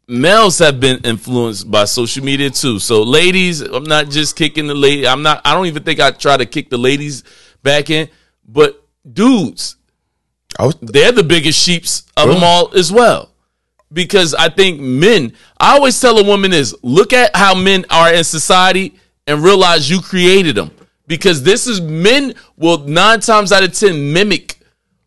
males 0.06 0.58
have 0.58 0.78
been 0.78 1.00
influenced 1.04 1.70
by 1.70 1.84
social 1.86 2.24
media 2.24 2.50
too. 2.50 2.78
So, 2.78 3.02
ladies, 3.02 3.60
I'm 3.60 3.84
not 3.84 4.10
just 4.10 4.36
kicking 4.36 4.66
the 4.66 4.74
lady. 4.74 5.06
I'm 5.08 5.22
not. 5.22 5.40
I 5.44 5.54
don't 5.54 5.66
even 5.66 5.82
think 5.82 6.00
I 6.00 6.12
try 6.12 6.36
to 6.36 6.46
kick 6.46 6.70
the 6.70 6.78
ladies 6.78 7.24
back 7.62 7.90
in, 7.90 8.08
but 8.46 8.80
dudes, 9.10 9.76
was, 10.58 10.76
they're 10.82 11.12
the 11.12 11.24
biggest 11.24 11.58
sheeps 11.58 12.04
of 12.16 12.28
them 12.28 12.44
all 12.44 12.72
as 12.76 12.92
well. 12.92 13.30
Because 13.92 14.34
I 14.34 14.48
think 14.48 14.80
men, 14.80 15.34
I 15.58 15.74
always 15.74 16.00
tell 16.00 16.16
a 16.18 16.24
woman 16.24 16.52
is 16.52 16.74
look 16.82 17.12
at 17.12 17.36
how 17.36 17.54
men 17.54 17.84
are 17.90 18.12
in 18.12 18.24
society 18.24 18.94
and 19.26 19.42
realize 19.42 19.90
you 19.90 20.00
created 20.00 20.56
them. 20.56 20.70
Because 21.06 21.42
this 21.42 21.66
is 21.66 21.80
men 21.80 22.34
will 22.56 22.78
nine 22.78 23.20
times 23.20 23.52
out 23.52 23.62
of 23.64 23.72
ten 23.72 24.12
mimic 24.12 24.58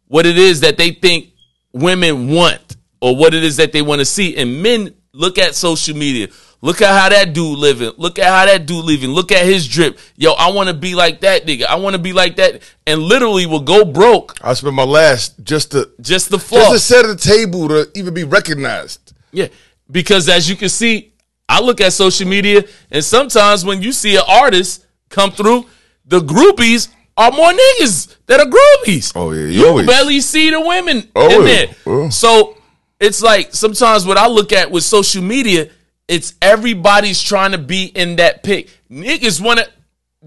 what 0.07 0.25
it 0.25 0.37
is 0.37 0.61
that 0.61 0.77
they 0.77 0.91
think 0.91 1.29
women 1.73 2.29
want 2.29 2.77
or 3.01 3.15
what 3.15 3.33
it 3.33 3.43
is 3.43 3.57
that 3.57 3.71
they 3.71 3.81
want 3.81 3.99
to 3.99 4.05
see. 4.05 4.35
And 4.37 4.61
men 4.61 4.93
look 5.13 5.37
at 5.37 5.55
social 5.55 5.95
media. 5.95 6.27
Look 6.61 6.81
at 6.81 6.89
how 6.89 7.09
that 7.09 7.33
dude 7.33 7.59
living. 7.59 7.91
Look 7.97 8.17
at 8.17 8.25
how 8.25 8.45
that 8.45 8.65
dude 8.65 8.85
living. 8.85 9.11
Look 9.11 9.31
at 9.31 9.45
his 9.45 9.67
drip. 9.67 9.99
Yo, 10.15 10.31
I 10.31 10.51
want 10.51 10.69
to 10.69 10.73
be 10.73 10.95
like 10.95 11.21
that 11.21 11.45
nigga. 11.45 11.65
I 11.65 11.75
want 11.75 11.95
to 11.95 12.01
be 12.01 12.13
like 12.13 12.37
that. 12.37 12.61
And 12.87 13.01
literally 13.01 13.45
will 13.45 13.59
go 13.61 13.85
broke 13.85 14.35
I 14.43 14.53
spent 14.53 14.73
my 14.73 14.83
last 14.83 15.43
just 15.43 15.71
to 15.71 15.91
just 16.01 16.29
the 16.29 16.37
just 16.37 16.49
flaw. 16.49 16.71
to 16.71 16.79
set 16.79 17.05
the 17.05 17.15
table 17.15 17.67
to 17.67 17.91
even 17.93 18.13
be 18.13 18.23
recognized. 18.23 19.13
Yeah, 19.31 19.49
because 19.91 20.27
as 20.29 20.49
you 20.49 20.55
can 20.55 20.69
see, 20.69 21.13
I 21.47 21.61
look 21.61 21.79
at 21.81 21.93
social 21.93 22.27
media, 22.27 22.63
and 22.91 23.03
sometimes 23.03 23.63
when 23.63 23.81
you 23.81 23.91
see 23.91 24.15
an 24.15 24.23
artist 24.27 24.85
come 25.09 25.31
through, 25.31 25.65
the 26.05 26.19
groupies 26.19 26.89
are 27.17 27.31
more 27.31 27.51
niggas 27.51 28.15
that 28.25 28.39
are 28.39 28.45
groupies. 28.45 29.11
Oh, 29.15 29.31
yeah, 29.31 29.45
you 29.45 29.85
barely 29.85 30.21
see 30.21 30.49
the 30.49 30.59
women 30.59 30.97
in 30.97 31.09
Oh, 31.15 31.43
there. 31.43 31.67
Oh, 31.85 32.03
yeah. 32.03 32.09
So 32.09 32.57
it's 32.99 33.21
like 33.21 33.53
sometimes 33.53 34.05
what 34.05 34.17
I 34.17 34.27
look 34.27 34.51
at 34.51 34.71
with 34.71 34.83
social 34.83 35.23
media, 35.23 35.69
it's 36.07 36.33
everybody's 36.41 37.21
trying 37.21 37.51
to 37.51 37.57
be 37.57 37.85
in 37.85 38.17
that 38.17 38.43
pic. 38.43 38.69
Niggas 38.91 39.39
want 39.39 39.59
to, 39.59 39.69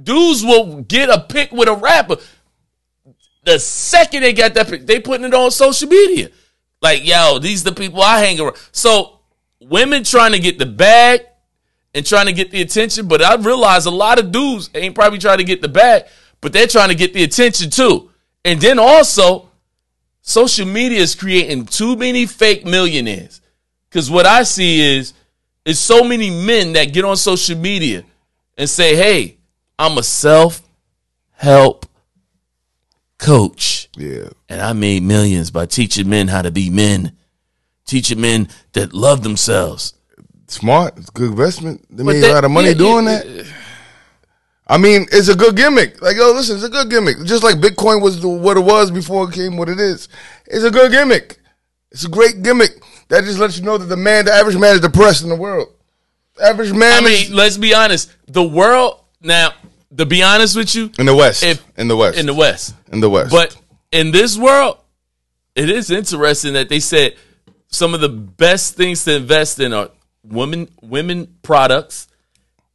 dudes 0.00 0.44
will 0.44 0.82
get 0.82 1.08
a 1.10 1.20
pic 1.20 1.52
with 1.52 1.68
a 1.68 1.74
rapper. 1.74 2.16
The 3.44 3.58
second 3.58 4.22
they 4.22 4.32
got 4.32 4.54
that 4.54 4.68
pic, 4.68 4.86
they 4.86 5.00
putting 5.00 5.26
it 5.26 5.34
on 5.34 5.50
social 5.50 5.88
media. 5.88 6.30
Like, 6.80 7.04
yo, 7.06 7.38
these 7.38 7.64
the 7.64 7.72
people 7.72 8.02
I 8.02 8.20
hang 8.20 8.40
around. 8.40 8.56
So 8.72 9.17
women 9.60 10.04
trying 10.04 10.32
to 10.32 10.38
get 10.38 10.58
the 10.58 10.66
bag 10.66 11.22
and 11.94 12.04
trying 12.04 12.26
to 12.26 12.32
get 12.32 12.50
the 12.50 12.60
attention, 12.60 13.08
but 13.08 13.22
I 13.22 13.36
realize 13.36 13.86
a 13.86 13.90
lot 13.90 14.18
of 14.18 14.30
dudes 14.30 14.70
ain't 14.74 14.94
probably 14.94 15.18
trying 15.18 15.38
to 15.38 15.44
get 15.44 15.62
the 15.62 15.68
bag, 15.68 16.04
but 16.40 16.52
they're 16.52 16.66
trying 16.66 16.90
to 16.90 16.94
get 16.94 17.14
the 17.14 17.24
attention 17.24 17.70
too. 17.70 18.10
And 18.44 18.60
then 18.60 18.78
also, 18.78 19.48
social 20.20 20.66
media 20.66 20.98
is 21.00 21.14
creating 21.14 21.66
too 21.66 21.96
many 21.96 22.26
fake 22.26 22.64
millionaires. 22.64 23.40
Cause 23.90 24.10
what 24.10 24.26
I 24.26 24.42
see 24.42 24.98
is 24.98 25.14
is 25.64 25.78
so 25.78 26.04
many 26.04 26.30
men 26.30 26.72
that 26.74 26.92
get 26.92 27.04
on 27.04 27.16
social 27.16 27.58
media 27.58 28.04
and 28.56 28.68
say, 28.68 28.96
Hey, 28.96 29.36
I'm 29.78 29.98
a 29.98 30.02
self-help 30.02 31.86
coach. 33.18 33.88
Yeah. 33.96 34.30
And 34.48 34.60
I 34.60 34.72
made 34.72 35.02
millions 35.02 35.50
by 35.50 35.66
teaching 35.66 36.08
men 36.08 36.28
how 36.28 36.42
to 36.42 36.50
be 36.50 36.70
men, 36.70 37.12
teaching 37.88 38.20
men 38.20 38.48
that 38.74 38.92
love 38.92 39.22
themselves. 39.24 39.94
Smart. 40.46 40.96
It's 40.96 41.08
a 41.08 41.12
good 41.12 41.30
investment. 41.30 41.84
They 41.90 42.04
But 42.04 42.12
made 42.14 42.20
that- 42.22 42.30
a 42.30 42.34
lot 42.34 42.44
of 42.44 42.50
money 42.52 42.68
yeah, 42.68 42.74
doing 42.74 43.04
yeah, 43.06 43.18
that. 43.22 43.46
I 44.66 44.76
mean, 44.76 45.06
it's 45.10 45.28
a 45.28 45.34
good 45.34 45.56
gimmick. 45.56 46.00
Like, 46.02 46.16
yo, 46.16 46.32
listen, 46.32 46.56
it's 46.56 46.64
a 46.64 46.68
good 46.68 46.90
gimmick. 46.90 47.16
Just 47.24 47.42
like 47.42 47.56
Bitcoin 47.56 48.02
was 48.02 48.20
the, 48.20 48.28
what 48.28 48.56
it 48.58 48.60
was 48.60 48.90
before 48.90 49.28
it 49.28 49.34
came 49.34 49.56
what 49.56 49.68
it 49.70 49.80
is. 49.80 50.08
It's 50.46 50.64
a 50.64 50.70
good 50.70 50.92
gimmick. 50.92 51.38
It's 51.90 52.04
a 52.04 52.08
great 52.08 52.42
gimmick. 52.42 52.72
That 53.08 53.24
just 53.24 53.38
lets 53.38 53.58
you 53.58 53.64
know 53.64 53.78
that 53.78 53.86
the 53.86 53.96
man, 53.96 54.26
the 54.26 54.32
average 54.32 54.58
man 54.58 54.74
is 54.74 54.82
depressed 54.82 55.22
in 55.22 55.30
the 55.30 55.34
world. 55.36 55.68
The 56.36 56.44
average 56.44 56.72
man 56.72 57.04
I 57.04 57.08
is 57.08 57.28
mean, 57.30 57.36
let's 57.36 57.56
be 57.56 57.72
honest. 57.74 58.10
The 58.26 58.42
world 58.42 59.00
now, 59.22 59.52
to 59.96 60.04
be 60.04 60.22
honest 60.22 60.54
with 60.54 60.74
you, 60.74 60.90
in 60.98 61.06
the 61.06 61.14
West. 61.14 61.42
if- 61.42 61.62
in 61.78 61.88
the 61.88 61.96
West. 61.96 62.18
in 62.18 62.26
the 62.26 62.34
West, 62.34 62.74
in 62.92 63.00
the 63.00 63.08
West. 63.08 63.30
but 63.30 63.56
in 63.90 64.10
this 64.10 64.36
world, 64.36 64.76
it 65.54 65.70
is 65.70 65.90
interesting 65.90 66.52
that 66.52 66.68
they 66.68 66.78
said 66.80 67.14
some 67.68 67.94
of 67.94 68.00
the 68.00 68.08
best 68.08 68.74
things 68.76 69.04
to 69.04 69.14
invest 69.16 69.60
in 69.60 69.72
are 69.72 69.90
women 70.24 70.68
women 70.82 71.36
products 71.42 72.08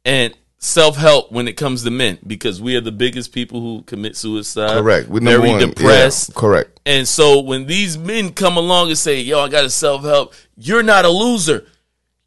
and 0.04 0.34
self 0.58 0.96
help 0.96 1.30
when 1.30 1.46
it 1.48 1.54
comes 1.56 1.84
to 1.84 1.90
men 1.90 2.18
because 2.26 2.60
we 2.62 2.74
are 2.76 2.80
the 2.80 2.92
biggest 2.92 3.32
people 3.32 3.60
who 3.60 3.82
commit 3.82 4.16
suicide. 4.16 4.70
correct. 4.80 5.08
We're 5.08 5.20
very 5.20 5.50
one. 5.50 5.60
Yeah, 5.60 5.66
depressed. 5.66 6.34
correct. 6.34 6.80
And 6.86 7.06
so 7.06 7.40
when 7.40 7.66
these 7.66 7.98
men 7.98 8.32
come 8.32 8.56
along 8.56 8.88
and 8.88 8.98
say, 8.98 9.20
"Yo, 9.20 9.40
I 9.40 9.48
got 9.48 9.62
to 9.62 9.70
self 9.70 10.02
help," 10.02 10.32
you're 10.56 10.82
not 10.82 11.04
a 11.04 11.10
loser. 11.10 11.66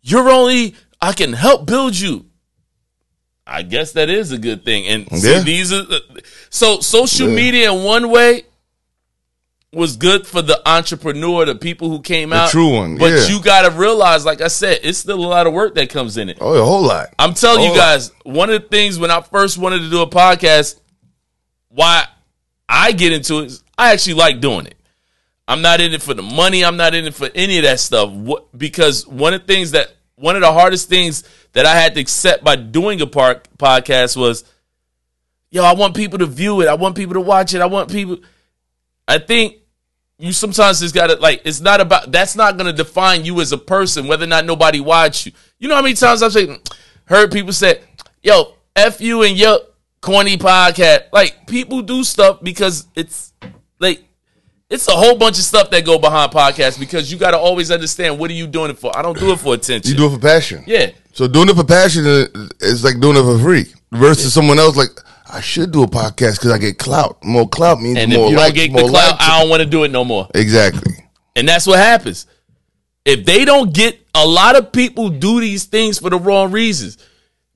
You're 0.01 0.29
only 0.29 0.75
I 1.01 1.13
can 1.13 1.33
help 1.33 1.65
build 1.65 1.95
you. 1.97 2.25
I 3.45 3.61
guess 3.63 3.93
that 3.93 4.09
is 4.09 4.31
a 4.33 4.37
good 4.37 4.65
thing. 4.65 4.87
And 4.87 5.07
see, 5.21 5.39
these 5.41 5.71
are 5.71 5.83
uh, 5.89 5.99
so 6.49 6.79
social 6.81 7.29
Yeah. 7.29 7.35
media 7.35 7.71
in 7.73 7.83
one 7.83 8.09
way 8.09 8.43
was 9.77 9.95
good 9.95 10.25
for 10.25 10.41
the 10.41 10.59
entrepreneur, 10.67 11.45
the 11.45 11.55
people 11.55 11.89
who 11.89 12.01
came 12.01 12.33
out. 12.33 12.49
true 12.49 12.73
one, 12.73 12.97
But 12.97 13.11
yeah. 13.11 13.27
you 13.27 13.41
got 13.41 13.61
to 13.61 13.77
realize, 13.77 14.25
like 14.25 14.41
I 14.41 14.47
said, 14.47 14.79
it's 14.83 14.97
still 14.97 15.23
a 15.23 15.27
lot 15.27 15.45
of 15.45 15.53
work 15.53 15.75
that 15.75 15.89
comes 15.89 16.17
in 16.17 16.29
it. 16.29 16.39
Oh, 16.41 16.53
a 16.53 16.65
whole 16.65 16.81
lot. 16.81 17.13
I'm 17.19 17.35
telling 17.35 17.63
you 17.63 17.75
guys, 17.77 18.11
one 18.23 18.49
of 18.49 18.59
the 18.61 18.67
things 18.67 18.97
when 18.97 19.11
I 19.11 19.21
first 19.21 19.57
wanted 19.57 19.79
to 19.79 19.89
do 19.89 20.01
a 20.01 20.09
podcast, 20.09 20.79
why 21.69 22.07
I 22.67 22.91
get 22.91 23.13
into 23.13 23.39
it, 23.39 23.45
is 23.45 23.63
I 23.77 23.93
actually 23.93 24.15
like 24.15 24.39
doing 24.39 24.65
it. 24.65 24.75
I'm 25.47 25.61
not 25.61 25.79
in 25.79 25.93
it 25.93 26.01
for 26.01 26.15
the 26.15 26.23
money. 26.23 26.65
I'm 26.65 26.75
not 26.75 26.95
in 26.95 27.05
it 27.05 27.13
for 27.13 27.29
any 27.35 27.57
of 27.57 27.63
that 27.63 27.79
stuff. 27.79 28.11
What, 28.11 28.57
because 28.57 29.07
one 29.07 29.35
of 29.35 29.41
the 29.41 29.47
things 29.53 29.71
that 29.71 29.95
one 30.15 30.35
of 30.35 30.41
the 30.41 30.51
hardest 30.51 30.89
things 30.89 31.23
that 31.53 31.67
I 31.67 31.75
had 31.75 31.93
to 31.95 32.01
accept 32.01 32.43
by 32.43 32.55
doing 32.55 32.99
a 33.01 33.07
park 33.07 33.47
podcast 33.59 34.17
was, 34.17 34.43
yo, 35.51 35.63
I 35.63 35.73
want 35.73 35.95
people 35.95 36.17
to 36.19 36.25
view 36.25 36.61
it. 36.61 36.67
I 36.67 36.73
want 36.73 36.95
people 36.95 37.13
to 37.13 37.21
watch 37.21 37.53
it. 37.53 37.61
I 37.61 37.67
want 37.67 37.91
people. 37.91 38.17
I 39.07 39.19
think 39.19 39.57
you 40.19 40.31
sometimes 40.31 40.79
just 40.79 40.95
gotta 40.95 41.15
like. 41.15 41.41
It's 41.45 41.61
not 41.61 41.79
about. 41.79 42.11
That's 42.11 42.35
not 42.35 42.57
gonna 42.57 42.73
define 42.73 43.23
you 43.23 43.39
as 43.39 43.51
a 43.51 43.57
person. 43.57 44.07
Whether 44.07 44.23
or 44.23 44.27
not 44.27 44.45
nobody 44.45 44.79
watch 44.79 45.25
you. 45.27 45.31
You 45.59 45.67
know 45.67 45.75
how 45.75 45.81
many 45.81 45.93
times 45.93 46.23
I've 46.23 46.33
said, 46.33 46.49
heard 47.05 47.31
people 47.31 47.53
say, 47.53 47.81
"Yo, 48.23 48.53
f 48.75 48.99
you 48.99 49.23
and 49.23 49.37
your 49.37 49.59
corny 50.01 50.37
podcast." 50.37 51.03
Like 51.13 51.45
people 51.47 51.81
do 51.81 52.03
stuff 52.03 52.39
because 52.41 52.87
it's 52.95 53.33
like 53.79 54.03
it's 54.69 54.87
a 54.87 54.91
whole 54.91 55.17
bunch 55.17 55.37
of 55.37 55.43
stuff 55.43 55.69
that 55.69 55.85
go 55.85 55.99
behind 55.99 56.31
podcasts 56.31 56.79
because 56.79 57.11
you 57.11 57.17
got 57.17 57.31
to 57.31 57.37
always 57.37 57.71
understand 57.71 58.17
what 58.19 58.29
are 58.31 58.33
you 58.33 58.47
doing 58.47 58.71
it 58.71 58.77
for. 58.79 58.95
I 58.97 59.01
don't 59.01 59.17
do 59.17 59.31
it 59.31 59.39
for 59.39 59.53
attention. 59.53 59.91
You 59.91 59.97
do 59.97 60.07
it 60.07 60.15
for 60.15 60.19
passion. 60.19 60.63
yeah. 60.67 60.91
So 61.13 61.27
doing 61.27 61.49
it 61.49 61.55
for 61.55 61.63
passion 61.63 62.05
is 62.05 62.27
is 62.59 62.83
like 62.83 62.99
doing 62.99 63.17
it 63.17 63.21
for 63.21 63.39
free. 63.39 63.65
Versus 63.91 64.33
someone 64.33 64.59
else 64.59 64.75
like 64.75 64.89
I 65.29 65.41
should 65.41 65.71
do 65.71 65.83
a 65.83 65.87
podcast 65.87 66.35
because 66.35 66.51
I 66.51 66.57
get 66.57 66.77
clout. 66.77 67.23
More 67.23 67.47
clout 67.47 67.79
means 67.81 67.97
And 67.97 68.11
if 68.11 68.17
more 68.17 68.29
you 68.29 68.37
likes, 68.37 68.53
don't 68.53 68.65
get 68.65 68.71
more 68.71 68.83
the 68.83 68.89
clout. 68.89 69.17
I 69.19 69.39
don't 69.39 69.49
want 69.49 69.61
to 69.61 69.69
do 69.69 69.83
it 69.83 69.91
no 69.91 70.03
more. 70.05 70.27
exactly. 70.33 70.93
And 71.35 71.47
that's 71.47 71.67
what 71.67 71.79
happens. 71.79 72.25
If 73.05 73.25
they 73.25 73.45
don't 73.45 73.73
get 73.73 73.99
a 74.15 74.25
lot 74.25 74.55
of 74.55 74.71
people 74.71 75.09
do 75.09 75.39
these 75.39 75.65
things 75.65 75.99
for 75.99 76.09
the 76.09 76.17
wrong 76.17 76.51
reasons 76.51 76.97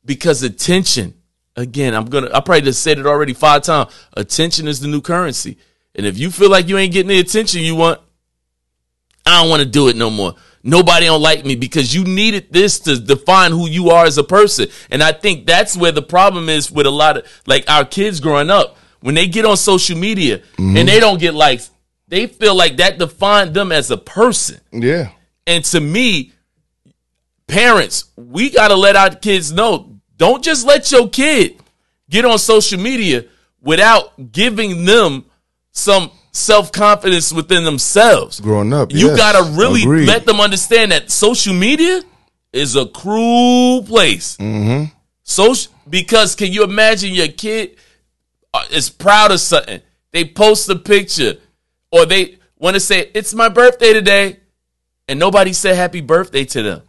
because 0.05 0.43
attention. 0.43 1.15
Again, 1.57 1.93
I'm 1.93 2.05
gonna. 2.05 2.27
I 2.33 2.39
probably 2.39 2.61
just 2.61 2.81
said 2.81 2.97
it 2.97 3.05
already 3.05 3.33
five 3.33 3.63
times. 3.63 3.91
Attention 4.13 4.69
is 4.69 4.79
the 4.79 4.87
new 4.87 5.01
currency, 5.01 5.57
and 5.93 6.05
if 6.05 6.17
you 6.17 6.31
feel 6.31 6.49
like 6.49 6.69
you 6.69 6.77
ain't 6.77 6.93
getting 6.93 7.09
the 7.09 7.19
attention 7.19 7.61
you 7.61 7.75
want, 7.75 7.99
I 9.25 9.41
don't 9.41 9.49
want 9.49 9.61
to 9.61 9.67
do 9.67 9.89
it 9.89 9.97
no 9.97 10.09
more. 10.09 10.35
Nobody 10.63 11.07
don't 11.07 11.21
like 11.21 11.43
me 11.45 11.55
because 11.55 11.93
you 11.93 12.03
needed 12.03 12.51
this 12.51 12.79
to 12.81 12.99
define 12.99 13.51
who 13.51 13.67
you 13.67 13.89
are 13.89 14.05
as 14.05 14.17
a 14.17 14.23
person. 14.23 14.67
And 14.89 15.01
I 15.01 15.11
think 15.11 15.45
that's 15.45 15.75
where 15.75 15.91
the 15.91 16.01
problem 16.01 16.49
is 16.49 16.71
with 16.71 16.85
a 16.85 16.91
lot 16.91 17.17
of 17.17 17.41
like 17.47 17.69
our 17.69 17.85
kids 17.85 18.19
growing 18.19 18.49
up. 18.49 18.77
When 18.99 19.15
they 19.15 19.27
get 19.27 19.45
on 19.45 19.57
social 19.57 19.97
media 19.97 20.35
and 20.57 20.75
mm-hmm. 20.75 20.85
they 20.85 20.99
don't 20.99 21.19
get 21.19 21.33
likes, 21.33 21.71
they 22.07 22.27
feel 22.27 22.55
like 22.55 22.77
that 22.77 22.99
defined 22.99 23.55
them 23.55 23.71
as 23.71 23.89
a 23.89 23.97
person. 23.97 24.61
Yeah. 24.71 25.09
And 25.47 25.65
to 25.65 25.79
me, 25.79 26.33
parents, 27.47 28.05
we 28.15 28.51
got 28.51 28.67
to 28.67 28.75
let 28.75 28.95
our 28.95 29.09
kids 29.09 29.51
know 29.51 29.91
don't 30.21 30.43
just 30.43 30.67
let 30.67 30.91
your 30.91 31.09
kid 31.09 31.59
get 32.07 32.25
on 32.25 32.37
social 32.37 32.79
media 32.79 33.25
without 33.59 34.31
giving 34.31 34.85
them 34.85 35.25
some 35.71 36.11
self 36.31 36.71
confidence 36.71 37.31
within 37.33 37.63
themselves. 37.63 38.39
Growing 38.39 38.73
up, 38.73 38.91
You 38.93 39.07
yes. 39.07 39.17
got 39.17 39.31
to 39.43 39.51
really 39.59 39.83
Agreed. 39.83 40.07
let 40.07 40.25
them 40.25 40.39
understand 40.39 40.91
that 40.91 41.11
social 41.11 41.53
media 41.53 42.01
is 42.53 42.75
a 42.75 42.85
cruel 42.85 43.83
place. 43.83 44.37
Mm-hmm. 44.37 44.85
Social, 45.23 45.71
because 45.89 46.35
can 46.35 46.51
you 46.51 46.63
imagine 46.63 47.13
your 47.13 47.27
kid 47.29 47.77
uh, 48.53 48.65
is 48.71 48.89
proud 48.89 49.31
of 49.31 49.39
something? 49.39 49.81
They 50.11 50.25
post 50.25 50.67
a 50.69 50.75
picture 50.75 51.35
or 51.91 52.05
they 52.05 52.37
want 52.57 52.73
to 52.75 52.79
say, 52.79 53.09
It's 53.13 53.33
my 53.33 53.47
birthday 53.49 53.93
today, 53.93 54.37
and 55.07 55.19
nobody 55.19 55.53
said 55.53 55.75
happy 55.75 56.01
birthday 56.01 56.45
to 56.45 56.61
them. 56.61 56.81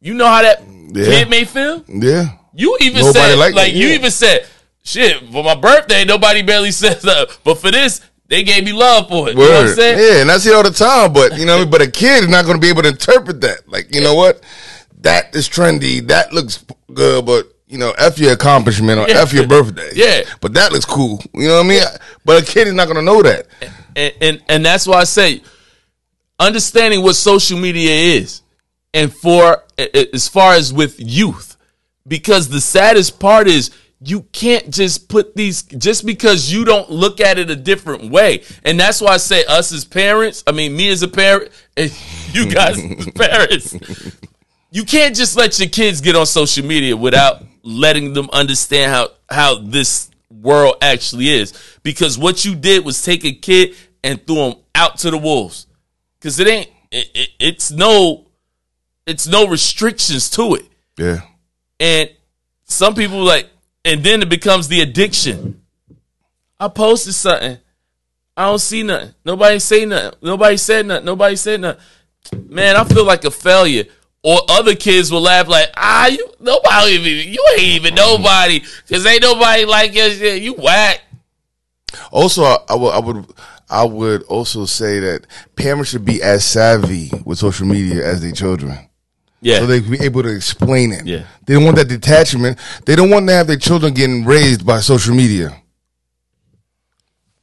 You 0.00 0.14
know 0.14 0.26
how 0.26 0.42
that 0.42 0.62
Yeah. 0.92 1.04
kid 1.04 1.30
may 1.30 1.44
feel? 1.44 1.84
Yeah. 1.88 2.28
You 2.54 2.76
even 2.80 3.02
Nobody 3.02 3.18
said, 3.18 3.54
like, 3.54 3.74
you 3.74 3.88
yeah. 3.88 3.94
even 3.96 4.10
said, 4.10 4.46
shit, 4.82 5.18
for 5.30 5.44
my 5.44 5.54
birthday, 5.54 6.04
nobody 6.04 6.42
barely 6.42 6.70
says 6.82 7.02
that. 7.02 7.38
But 7.44 7.56
for 7.58 7.70
this, 7.70 8.00
they 8.28 8.42
gave 8.42 8.64
me 8.64 8.72
love 8.72 9.08
for 9.08 9.28
it. 9.28 9.36
You 9.36 9.42
know 9.44 9.50
what 9.50 9.66
I'm 9.68 9.74
saying? 9.74 9.98
Yeah, 9.98 10.20
and 10.22 10.30
I 10.30 10.38
see 10.38 10.50
it 10.50 10.54
all 10.54 10.62
the 10.62 10.70
time, 10.70 11.12
but 11.12 11.38
you 11.38 11.46
know, 11.46 11.64
but 11.66 11.80
a 11.82 11.90
kid 11.90 12.24
is 12.24 12.28
not 12.28 12.44
going 12.44 12.56
to 12.56 12.60
be 12.60 12.68
able 12.68 12.82
to 12.82 12.88
interpret 12.88 13.40
that. 13.42 13.68
Like, 13.68 13.94
you 13.94 14.00
know 14.00 14.14
what? 14.14 14.42
That 15.02 15.34
is 15.36 15.48
trendy. 15.48 16.06
That 16.08 16.32
looks 16.32 16.64
good, 16.92 17.24
but 17.26 17.52
you 17.68 17.78
know, 17.78 17.92
f 17.98 18.18
your 18.18 18.32
accomplishment 18.32 18.98
or 18.98 19.08
Yeah. 19.08 19.22
f 19.22 19.32
your 19.32 19.46
birthday. 19.46 19.90
Yeah. 19.94 20.22
but 20.40 20.54
that 20.54 20.72
looks 20.72 20.84
cool. 20.84 21.20
You 21.34 21.48
know 21.48 21.56
what 21.58 21.66
I 21.66 21.68
mean? 21.68 21.82
But 22.24 22.42
a 22.42 22.46
kid 22.46 22.66
is 22.68 22.74
not 22.74 22.86
going 22.86 22.96
to 22.96 23.02
know 23.02 23.22
that. 23.22 23.46
and, 23.94 24.14
and 24.20 24.42
and 24.48 24.64
that's 24.66 24.86
why 24.86 24.98
I 25.00 25.04
say 25.04 25.42
understanding 26.38 27.02
what 27.02 27.14
social 27.16 27.58
media 27.58 28.18
is, 28.20 28.42
and 28.94 29.12
for 29.12 29.64
as 30.12 30.28
far 30.28 30.54
as 30.54 30.72
with 30.72 30.96
youth, 30.98 31.56
because 32.06 32.48
the 32.48 32.60
saddest 32.60 33.18
part 33.20 33.46
is 33.46 33.70
you 34.00 34.22
can't 34.32 34.72
just 34.72 35.08
put 35.08 35.34
these 35.34 35.62
just 35.62 36.04
because 36.04 36.52
you 36.52 36.64
don't 36.64 36.90
look 36.90 37.20
at 37.20 37.38
it 37.38 37.50
a 37.50 37.56
different 37.56 38.10
way, 38.10 38.42
and 38.64 38.78
that's 38.78 39.00
why 39.00 39.12
I 39.12 39.16
say 39.16 39.44
us 39.44 39.72
as 39.72 39.84
parents. 39.84 40.44
I 40.46 40.52
mean, 40.52 40.76
me 40.76 40.90
as 40.90 41.02
a 41.02 41.08
parent, 41.08 41.50
and 41.76 41.92
you 42.32 42.50
guys 42.50 42.78
as 42.78 43.10
parents. 43.14 43.76
You 44.70 44.84
can't 44.84 45.16
just 45.16 45.36
let 45.36 45.58
your 45.58 45.68
kids 45.68 46.00
get 46.00 46.16
on 46.16 46.26
social 46.26 46.66
media 46.66 46.96
without 46.96 47.42
letting 47.62 48.12
them 48.12 48.28
understand 48.32 48.92
how 48.92 49.08
how 49.30 49.58
this 49.58 50.10
world 50.30 50.76
actually 50.82 51.30
is. 51.30 51.52
Because 51.82 52.18
what 52.18 52.44
you 52.44 52.54
did 52.54 52.84
was 52.84 53.02
take 53.02 53.24
a 53.24 53.32
kid 53.32 53.74
and 54.04 54.24
threw 54.26 54.50
him 54.50 54.54
out 54.74 54.98
to 54.98 55.10
the 55.10 55.18
wolves. 55.18 55.66
Because 56.18 56.38
it 56.38 56.46
ain't 56.48 56.70
it, 56.90 57.10
it, 57.14 57.28
it's 57.38 57.70
no 57.70 58.26
it's 59.06 59.26
no 59.26 59.46
restrictions 59.46 60.28
to 60.30 60.56
it. 60.56 60.64
Yeah, 60.98 61.20
And 61.78 62.10
some 62.64 62.94
people 62.94 63.22
like, 63.22 63.48
and 63.86 64.02
then 64.02 64.20
it 64.20 64.28
becomes 64.28 64.68
the 64.68 64.80
addiction. 64.80 65.62
I 66.58 66.68
posted 66.68 67.14
something. 67.14 67.58
I 68.36 68.44
don't 68.46 68.58
see 68.58 68.82
nothing. 68.82 69.14
Nobody 69.24 69.58
say 69.58 69.86
nothing. 69.86 70.18
Nobody 70.20 70.56
said 70.56 70.86
nothing. 70.86 71.04
Nobody 71.06 71.36
said 71.36 71.60
nothing. 71.60 71.82
Man, 72.48 72.76
I 72.76 72.84
feel 72.84 73.04
like 73.04 73.24
a 73.24 73.30
failure. 73.30 73.84
Or 74.22 74.40
other 74.48 74.74
kids 74.74 75.12
will 75.12 75.20
laugh 75.20 75.46
like, 75.46 75.68
ah, 75.76 76.08
you 76.08 76.28
nobody 76.40 76.92
even 76.92 77.32
you 77.32 77.46
ain't 77.52 77.62
even 77.62 77.94
nobody 77.94 78.60
because 78.86 79.06
ain't 79.06 79.22
nobody 79.22 79.64
like 79.64 79.94
your 79.94 80.10
shit. 80.10 80.42
You 80.42 80.54
whack. 80.54 81.00
Also, 82.10 82.42
I, 82.42 82.74
would, 82.74 82.90
I 82.90 82.98
would, 82.98 83.26
I 83.70 83.84
would 83.84 84.22
also 84.24 84.64
say 84.64 84.98
that 84.98 85.26
parents 85.54 85.90
should 85.90 86.04
be 86.04 86.20
as 86.22 86.44
savvy 86.44 87.10
with 87.24 87.38
social 87.38 87.68
media 87.68 88.04
as 88.04 88.20
their 88.20 88.32
children, 88.32 88.76
Yeah, 89.40 89.58
so 89.58 89.66
they 89.66 89.80
can 89.80 89.90
be 89.90 90.00
able 90.02 90.22
to 90.22 90.34
explain 90.34 90.92
it. 90.92 91.06
Yeah. 91.06 91.24
they 91.44 91.54
don't 91.54 91.64
want 91.64 91.76
that 91.76 91.88
detachment. 91.88 92.58
They 92.86 92.96
don't 92.96 93.10
want 93.10 93.28
to 93.28 93.34
have 93.34 93.46
their 93.46 93.58
children 93.58 93.92
getting 93.94 94.24
raised 94.24 94.66
by 94.66 94.80
social 94.80 95.14
media. 95.14 95.62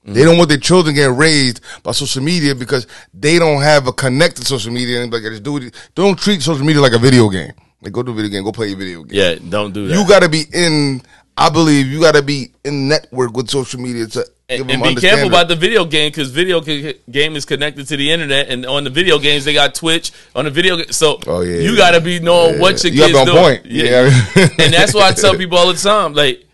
They 0.06 0.26
don't 0.26 0.38
want 0.38 0.50
their 0.50 0.58
children 0.58 0.96
getting 0.96 1.16
raised 1.16 1.62
by 1.82 1.92
social 1.94 2.22
media 2.22 2.54
because 2.56 2.88
they 3.14 3.40
don't 3.40 3.62
have 3.62 3.88
a 3.88 3.94
connect 3.94 4.36
to 4.38 4.46
social 4.46 4.72
media 4.74 5.02
and 5.02 5.14
like 5.14 5.22
just 5.24 5.44
do 5.44 5.56
it. 5.58 5.74
Don't 5.96 6.20
treat 6.20 6.42
social 6.42 6.66
media 6.66 6.82
like 6.82 6.92
a 6.92 7.00
video 7.00 7.30
game. 7.30 7.54
Like 7.82 7.94
go 7.94 8.04
to 8.04 8.12
a 8.12 8.14
video 8.14 8.30
game, 8.32 8.44
go 8.44 8.52
play 8.52 8.68
your 8.68 8.78
video 8.78 9.04
game. 9.04 9.18
yeah. 9.18 9.36
Don't 9.50 9.74
do 9.74 9.88
that. 9.88 9.94
You 9.96 10.06
got 10.08 10.22
to 10.24 10.30
be 10.30 10.44
in 10.54 11.02
I 11.38 11.50
believe 11.50 11.88
you 11.88 12.00
got 12.00 12.16
to 12.16 12.22
be 12.22 12.52
in 12.64 12.88
network 12.88 13.36
with 13.36 13.50
social 13.50 13.80
media 13.80 14.06
to 14.08 14.26
And, 14.50 14.68
give 14.68 14.70
and 14.70 14.96
be 14.96 15.02
careful 15.02 15.28
about 15.30 15.48
the 15.48 15.56
video 15.56 15.84
game 15.84 16.12
because 16.12 16.30
video 16.30 16.62
game 16.62 17.36
is 17.36 17.44
connected 17.46 17.88
to 17.88 17.98
the 17.98 18.12
internet, 18.12 18.50
and 18.50 18.66
on 18.66 18.84
the 18.84 18.90
video 18.92 19.18
games 19.18 19.44
they 19.46 19.54
got 19.54 19.74
Twitch 19.74 20.12
on 20.36 20.46
the 20.46 20.52
video. 20.52 20.82
So 20.92 21.20
Oh, 21.26 21.42
yeah, 21.42 21.58
you 21.58 21.72
yeah. 21.72 21.78
got 21.78 21.92
to 21.92 22.02
be 22.02 22.20
knowing 22.20 22.60
what 22.60 22.84
your 22.84 22.94
You 22.94 23.02
kids 23.06 23.18
on 23.18 23.26
doing. 23.26 23.38
point. 23.38 23.66
Yeah. 23.66 24.04
and 24.60 24.74
that's 24.74 24.94
why 24.94 25.08
I 25.08 25.12
tell 25.12 25.36
people 25.36 25.58
all 25.58 25.74
the 25.74 25.80
time, 25.80 26.14
like 26.14 26.46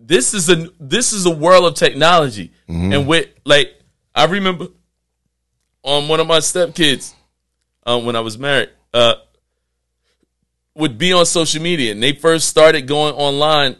this 0.00 0.32
is 0.32 0.48
a 0.48 0.68
this 0.80 1.12
is 1.12 1.26
a 1.26 1.30
world 1.30 1.64
of 1.66 1.74
technology, 1.74 2.52
Mm-hmm. 2.68 2.92
and 2.92 3.06
with 3.06 3.28
like 3.44 3.74
I 4.14 4.24
remember 4.24 4.68
on 5.82 6.08
one 6.08 6.20
of 6.20 6.26
my 6.26 6.38
stepkids 6.38 7.12
um, 7.86 8.04
when 8.06 8.16
I 8.16 8.20
was 8.20 8.38
married. 8.38 8.70
Uh, 8.94 9.14
would 10.74 10.96
be 10.96 11.12
on 11.12 11.26
social 11.26 11.60
media, 11.60 11.90
and 11.92 12.02
they 12.02 12.12
first 12.12 12.46
started 12.48 12.82
going 12.86 13.12
online 13.14 13.76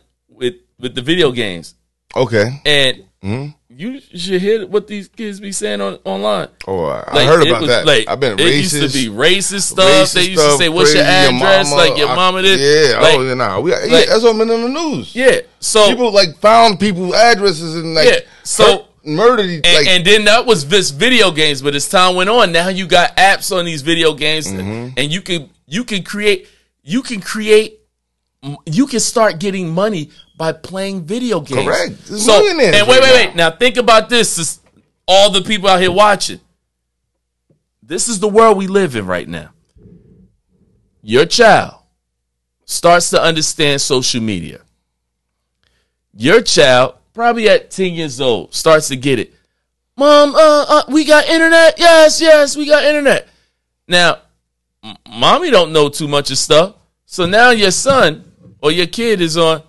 with 0.80 0.94
the 0.94 1.02
video 1.02 1.32
games. 1.32 1.74
okay. 2.16 2.60
And 2.64 3.04
Mm-hmm. 3.20 3.48
you 3.76 4.00
should 4.00 4.40
hear 4.40 4.64
what 4.64 4.86
these 4.86 5.08
kids 5.08 5.40
be 5.40 5.50
saying 5.50 5.80
on 5.80 5.98
online. 6.04 6.46
Oh, 6.68 6.84
I 6.84 7.02
I 7.18 7.24
heard 7.24 7.44
about 7.44 7.62
was, 7.62 7.68
that. 7.70 7.84
Like 7.84 8.06
I've 8.08 8.20
been 8.20 8.34
it 8.34 8.42
racist. 8.42 8.80
used 8.80 8.92
to 8.94 8.98
be 9.10 9.12
racist 9.12 9.62
stuff. 9.72 9.90
racist 9.90 10.14
they 10.14 10.22
used 10.30 10.40
to 10.40 10.56
say, 10.56 10.68
"What's 10.68 10.94
your 10.94 11.02
address?" 11.02 11.68
mama. 11.68 11.82
like 11.82 11.98
your 11.98 12.08
I- 12.10 12.14
mama 12.14 12.42
did. 12.42 12.60
Yeah. 12.60 13.00
Like, 13.00 13.14
oh, 13.16 13.34
nah. 13.34 13.58
We, 13.58 13.72
yeah, 13.72 13.78
like- 13.90 14.06
that's 14.06 14.22
what 14.22 14.38
been 14.38 14.48
in 14.48 14.62
the 14.62 14.68
news. 14.68 15.16
yeah. 15.16 15.40
So 15.58 15.88
People 15.88 16.12
like 16.12 16.36
found 16.38 16.78
people's 16.78 17.12
addresses 17.12 17.74
and 17.74 17.94
like 17.96 18.06
Yeah, 18.06 18.18
so- 18.44 18.64
hurt- 18.64 18.84
murdered. 19.04 19.50
and, 19.50 19.64
like 19.66 19.88
and 19.88 20.04
then 20.04 20.24
that 20.26 20.46
was 20.46 20.68
this 20.68 20.90
video 20.90 21.32
games, 21.32 21.60
but 21.60 21.74
as 21.74 21.88
time 21.88 22.14
went 22.14 22.30
on, 22.30 22.52
now 22.52 22.68
you 22.68 22.86
got 22.86 23.16
apps 23.16 23.50
on 23.50 23.64
these 23.64 23.82
video 23.82 24.14
games, 24.14 24.46
Mm-hmm. 24.46 24.94
and 24.96 25.10
you 25.12 25.22
can 25.22 25.50
you 25.66 25.82
can 25.82 26.04
create 26.04 26.46
you 26.84 27.02
can 27.02 27.20
create 27.20 27.80
you 28.64 28.86
can 28.86 29.00
start 29.00 29.40
getting 29.40 29.68
money 29.74 30.10
by 30.38 30.52
playing 30.52 31.04
video 31.04 31.40
games. 31.40 31.64
Correct. 31.66 32.06
There's 32.06 32.24
So 32.24 32.38
millionaires 32.38 32.76
and 32.76 32.88
wait, 32.88 33.00
right 33.00 33.12
wait, 33.12 33.26
wait. 33.26 33.36
Now 33.36 33.50
think 33.50 33.76
about 33.76 34.08
this: 34.08 34.36
this 34.36 34.60
all 35.06 35.30
the 35.30 35.42
people 35.42 35.68
out 35.68 35.80
here 35.80 35.92
watching. 35.92 36.40
This 37.82 38.08
is 38.08 38.20
the 38.20 38.28
world 38.28 38.56
we 38.56 38.66
live 38.66 38.96
in 38.96 39.06
right 39.06 39.28
now. 39.28 39.50
Your 41.02 41.24
child 41.26 41.74
starts 42.64 43.10
to 43.10 43.20
understand 43.22 43.80
social 43.80 44.20
media. 44.20 44.60
Your 46.12 46.42
child, 46.42 46.96
probably 47.14 47.48
at 47.48 47.70
10 47.70 47.94
years 47.94 48.20
old, 48.20 48.54
starts 48.54 48.88
to 48.88 48.96
get 48.96 49.18
it. 49.18 49.32
Mom, 49.96 50.34
uh, 50.34 50.64
uh, 50.68 50.82
we 50.88 51.04
got 51.04 51.28
internet. 51.28 51.78
Yes, 51.78 52.20
yes, 52.20 52.56
we 52.56 52.66
got 52.66 52.84
internet. 52.84 53.26
Now, 53.86 54.18
m- 54.84 54.96
mommy 55.08 55.50
don't 55.50 55.72
know 55.72 55.88
too 55.88 56.08
much 56.08 56.30
of 56.30 56.38
stuff. 56.38 56.74
So 57.06 57.24
now 57.24 57.50
your 57.50 57.70
son 57.70 58.30
or 58.60 58.70
your 58.70 58.86
kid 58.86 59.22
is 59.22 59.38
on 59.38 59.62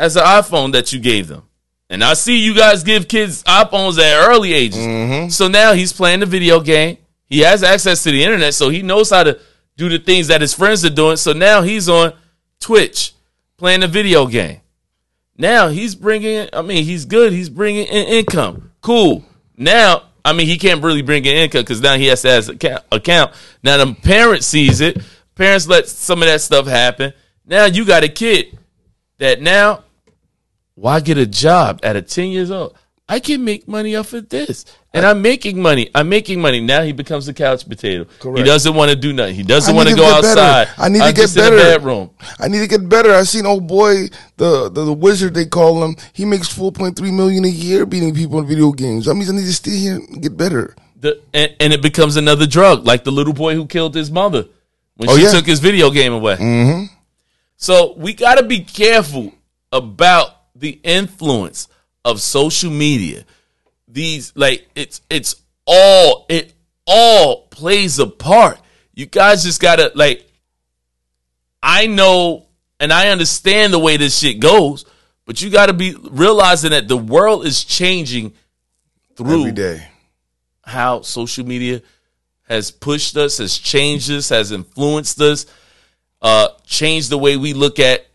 has 0.00 0.16
an 0.16 0.24
iPhone 0.24 0.72
that 0.72 0.92
you 0.92 0.98
gave 0.98 1.28
them. 1.28 1.42
And 1.88 2.02
I 2.02 2.14
see 2.14 2.38
you 2.38 2.54
guys 2.54 2.82
give 2.84 3.08
kids 3.08 3.42
iPhones 3.42 3.98
at 3.98 4.28
early 4.28 4.52
ages. 4.52 4.78
Mm-hmm. 4.78 5.28
So 5.28 5.48
now 5.48 5.72
he's 5.72 5.92
playing 5.92 6.20
the 6.20 6.26
video 6.26 6.60
game. 6.60 6.98
He 7.26 7.40
has 7.40 7.62
access 7.62 8.02
to 8.04 8.10
the 8.10 8.24
internet, 8.24 8.54
so 8.54 8.70
he 8.70 8.82
knows 8.82 9.10
how 9.10 9.24
to 9.24 9.38
do 9.76 9.88
the 9.88 9.98
things 9.98 10.28
that 10.28 10.40
his 10.40 10.54
friends 10.54 10.84
are 10.84 10.90
doing. 10.90 11.16
So 11.16 11.32
now 11.32 11.62
he's 11.62 11.88
on 11.88 12.14
Twitch 12.60 13.12
playing 13.56 13.80
the 13.80 13.88
video 13.88 14.26
game. 14.26 14.60
Now 15.36 15.68
he's 15.68 15.94
bringing, 15.94 16.48
I 16.52 16.62
mean, 16.62 16.84
he's 16.84 17.04
good. 17.04 17.32
He's 17.32 17.48
bringing 17.48 17.86
in 17.86 18.06
income. 18.08 18.72
Cool. 18.80 19.24
Now, 19.56 20.04
I 20.24 20.32
mean, 20.32 20.46
he 20.46 20.58
can't 20.58 20.82
really 20.82 21.02
bring 21.02 21.24
in 21.24 21.36
income 21.36 21.62
because 21.62 21.80
now 21.80 21.96
he 21.96 22.06
has 22.06 22.22
to 22.22 22.28
have 22.28 22.48
an 22.48 22.54
account- 22.56 22.84
account. 22.92 23.32
Now 23.62 23.84
the 23.84 23.94
parent 23.94 24.44
sees 24.44 24.80
it. 24.80 24.98
Parents 25.34 25.66
let 25.66 25.88
some 25.88 26.22
of 26.22 26.28
that 26.28 26.40
stuff 26.40 26.66
happen. 26.66 27.12
Now 27.46 27.64
you 27.64 27.84
got 27.84 28.04
a 28.04 28.08
kid 28.08 28.58
that 29.18 29.40
now, 29.40 29.84
why 30.80 31.00
get 31.00 31.18
a 31.18 31.26
job 31.26 31.80
at 31.82 31.96
a 31.96 32.02
10 32.02 32.28
years 32.28 32.50
old? 32.50 32.76
I 33.08 33.18
can 33.18 33.44
make 33.44 33.66
money 33.66 33.96
off 33.96 34.12
of 34.12 34.28
this. 34.28 34.64
And 34.94 35.04
I'm 35.04 35.20
making 35.20 35.60
money. 35.60 35.90
I'm 35.96 36.08
making 36.08 36.40
money. 36.40 36.60
Now 36.60 36.82
he 36.82 36.92
becomes 36.92 37.26
a 37.26 37.34
couch 37.34 37.68
potato. 37.68 38.06
He 38.36 38.44
doesn't 38.44 38.72
want 38.72 38.90
to 38.90 38.96
do 38.96 39.12
nothing. 39.12 39.34
He 39.34 39.42
doesn't 39.42 39.74
want 39.74 39.88
to 39.88 39.94
to 39.96 40.00
go 40.00 40.06
get 40.06 40.22
better. 40.22 40.40
outside. 40.40 40.68
I 40.78 40.88
need 40.88 40.98
to 41.00 41.04
I'm 41.06 41.14
get 41.14 41.22
just 41.22 41.36
in 41.36 41.42
better. 41.42 41.56
bedroom. 41.56 42.10
I 42.38 42.46
need 42.46 42.60
to 42.60 42.68
get 42.68 42.88
better. 42.88 43.12
I 43.12 43.24
seen 43.24 43.46
old 43.46 43.66
boy, 43.66 44.06
the, 44.36 44.68
the 44.70 44.84
the 44.84 44.92
wizard 44.92 45.34
they 45.34 45.46
call 45.46 45.82
him. 45.84 45.96
He 46.12 46.24
makes 46.24 46.46
four 46.52 46.70
point 46.70 46.96
three 46.96 47.10
million 47.10 47.44
a 47.44 47.48
year 47.48 47.84
beating 47.84 48.14
people 48.14 48.38
in 48.38 48.46
video 48.46 48.70
games. 48.70 49.06
That 49.06 49.16
means 49.16 49.28
I 49.28 49.34
need 49.34 49.46
to 49.46 49.52
stay 49.52 49.76
here 49.76 49.96
and 49.96 50.22
get 50.22 50.36
better. 50.36 50.76
the, 51.00 51.20
and, 51.34 51.54
and 51.58 51.72
it 51.72 51.82
becomes 51.82 52.14
another 52.16 52.46
drug, 52.46 52.86
like 52.86 53.02
the 53.02 53.12
little 53.12 53.34
boy 53.34 53.54
who 53.56 53.66
killed 53.66 53.94
his 53.96 54.10
mother 54.10 54.44
when 54.96 55.10
Oh, 55.10 55.16
she 55.16 55.24
yeah. 55.24 55.32
took 55.32 55.46
his 55.46 55.58
video 55.58 55.90
game 55.90 56.12
away. 56.12 56.36
Mm-hmm. 56.36 56.94
So 57.56 57.94
we 57.96 58.12
got 58.14 58.36
to 58.38 58.44
be 58.44 58.60
careful 58.60 59.32
about 59.72 60.36
the 60.60 60.78
influence 60.84 61.68
of 62.04 62.20
social 62.20 62.70
media. 62.70 63.24
These 63.88 64.32
like 64.36 64.68
it's 64.74 65.00
it's 65.10 65.36
all 65.66 66.26
it 66.28 66.52
all 66.86 67.48
plays 67.48 67.98
a 67.98 68.06
part. 68.06 68.58
You 68.94 69.06
guys 69.06 69.42
just 69.42 69.60
gotta 69.60 69.90
like. 69.94 70.26
I 71.62 71.86
know 71.86 72.46
and 72.78 72.92
I 72.92 73.08
understand 73.08 73.72
the 73.72 73.78
way 73.78 73.96
this 73.98 74.18
shit 74.18 74.40
goes, 74.40 74.86
but 75.26 75.42
you 75.42 75.50
got 75.50 75.66
to 75.66 75.74
be 75.74 75.94
realizing 75.94 76.70
that 76.70 76.88
the 76.88 76.96
world 76.96 77.44
is 77.44 77.64
changing 77.64 78.32
through 79.16 79.40
Every 79.40 79.52
day. 79.52 79.86
how 80.64 81.02
social 81.02 81.44
media 81.44 81.82
has 82.48 82.70
pushed 82.70 83.16
us, 83.18 83.36
has 83.38 83.58
changed 83.58 84.10
us, 84.10 84.30
has 84.30 84.50
influenced 84.52 85.20
us, 85.20 85.44
uh, 86.22 86.48
changed 86.64 87.10
the 87.10 87.18
way 87.18 87.36
we 87.36 87.52
look 87.52 87.78
at 87.78 88.06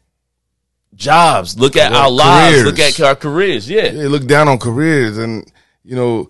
jobs, 0.95 1.57
look 1.59 1.75
at 1.77 1.91
Well, 1.91 2.01
our 2.03 2.11
lives, 2.11 2.61
careers. 2.61 2.65
look 2.65 2.79
at 2.79 2.99
our 3.01 3.15
careers. 3.15 3.69
Yeah. 3.69 3.89
They 3.91 4.07
look 4.07 4.25
down 4.25 4.47
on 4.47 4.57
careers 4.57 5.17
and 5.17 5.49
you 5.83 5.95
know 5.95 6.29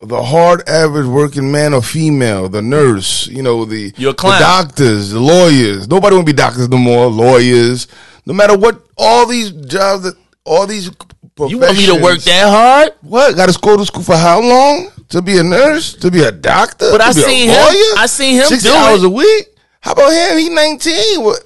the 0.00 0.22
hard 0.22 0.68
average 0.68 1.06
working 1.06 1.50
man 1.50 1.72
or 1.72 1.80
female, 1.80 2.48
the 2.50 2.60
nurse, 2.60 3.26
you 3.28 3.42
know, 3.42 3.64
the, 3.64 3.90
the 3.92 4.12
doctors, 4.12 5.10
the 5.10 5.20
lawyers. 5.20 5.88
Nobody 5.88 6.14
want 6.16 6.26
to 6.26 6.32
be 6.32 6.36
doctors 6.36 6.68
no 6.68 6.76
more. 6.76 7.06
Lawyers, 7.06 7.86
no 8.26 8.34
matter 8.34 8.56
what, 8.58 8.82
all 8.98 9.26
these 9.26 9.50
jobs 9.50 10.02
that 10.04 10.14
all 10.44 10.66
these. 10.66 10.90
Professions 11.36 11.50
You 11.52 11.58
want 11.58 11.76
me 11.78 11.86
to 11.86 12.00
work 12.00 12.20
that 12.20 12.48
hard? 12.48 12.92
What? 13.00 13.34
Got 13.34 13.48
to 13.50 13.58
go 13.58 13.76
to 13.76 13.84
school 13.84 14.04
for 14.04 14.14
how 14.16 14.40
long? 14.40 14.90
To 15.08 15.20
be 15.20 15.38
a 15.38 15.42
nurse? 15.42 15.94
To 15.94 16.08
be 16.10 16.22
a 16.22 16.30
doctor? 16.30 16.90
But 16.92 16.98
to 16.98 17.04
I 17.04 17.12
be 17.12 17.20
a 17.20 17.24
seen 17.24 17.48
him- 17.48 17.98
I 17.98 18.06
seen 18.06 18.34
him 18.36 18.46
do 18.60 18.72
hours 18.72 19.02
it. 19.02 19.06
a 19.06 19.10
week. 19.10 19.46
How 19.80 19.92
about 19.92 20.12
him? 20.12 20.38
He 20.38 20.48
nineteen. 20.50 21.24
What? 21.24 21.42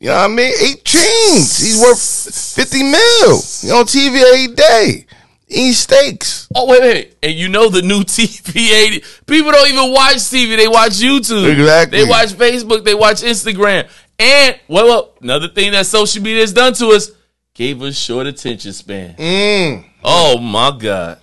You 0.00 0.08
know 0.08 0.14
what 0.14 0.30
I 0.30 0.34
mean? 0.34 0.52
Eight 0.62 0.84
chains. 0.84 1.58
He's 1.58 1.80
worth 1.80 2.54
fifty 2.54 2.82
mil. 2.84 3.42
He 3.60 3.70
on 3.70 3.84
TV 3.84 4.22
every 4.22 4.54
day. 4.54 5.06
Eating 5.48 5.72
steaks. 5.72 6.48
Oh 6.54 6.66
wait, 6.68 6.80
wait, 6.82 7.16
and 7.22 7.32
you 7.32 7.48
know 7.48 7.68
the 7.68 7.82
new 7.82 8.00
TV 8.04 8.70
eighty 8.70 9.04
people 9.26 9.50
don't 9.50 9.68
even 9.68 9.92
watch 9.92 10.16
TV; 10.16 10.56
they 10.56 10.68
watch 10.68 10.92
YouTube. 10.92 11.50
Exactly. 11.50 11.98
They 11.98 12.08
watch 12.08 12.28
Facebook. 12.28 12.84
They 12.84 12.94
watch 12.94 13.22
Instagram. 13.22 13.88
And 14.18 14.60
well, 14.68 14.86
well, 14.86 15.14
another 15.20 15.48
thing 15.48 15.72
that 15.72 15.86
social 15.86 16.22
media 16.22 16.42
has 16.42 16.52
done 16.52 16.74
to 16.74 16.88
us 16.88 17.10
gave 17.54 17.82
us 17.82 17.96
short 17.96 18.26
attention 18.26 18.72
span. 18.72 19.14
Mm. 19.16 19.84
Oh 20.04 20.38
my 20.38 20.76
god! 20.78 21.18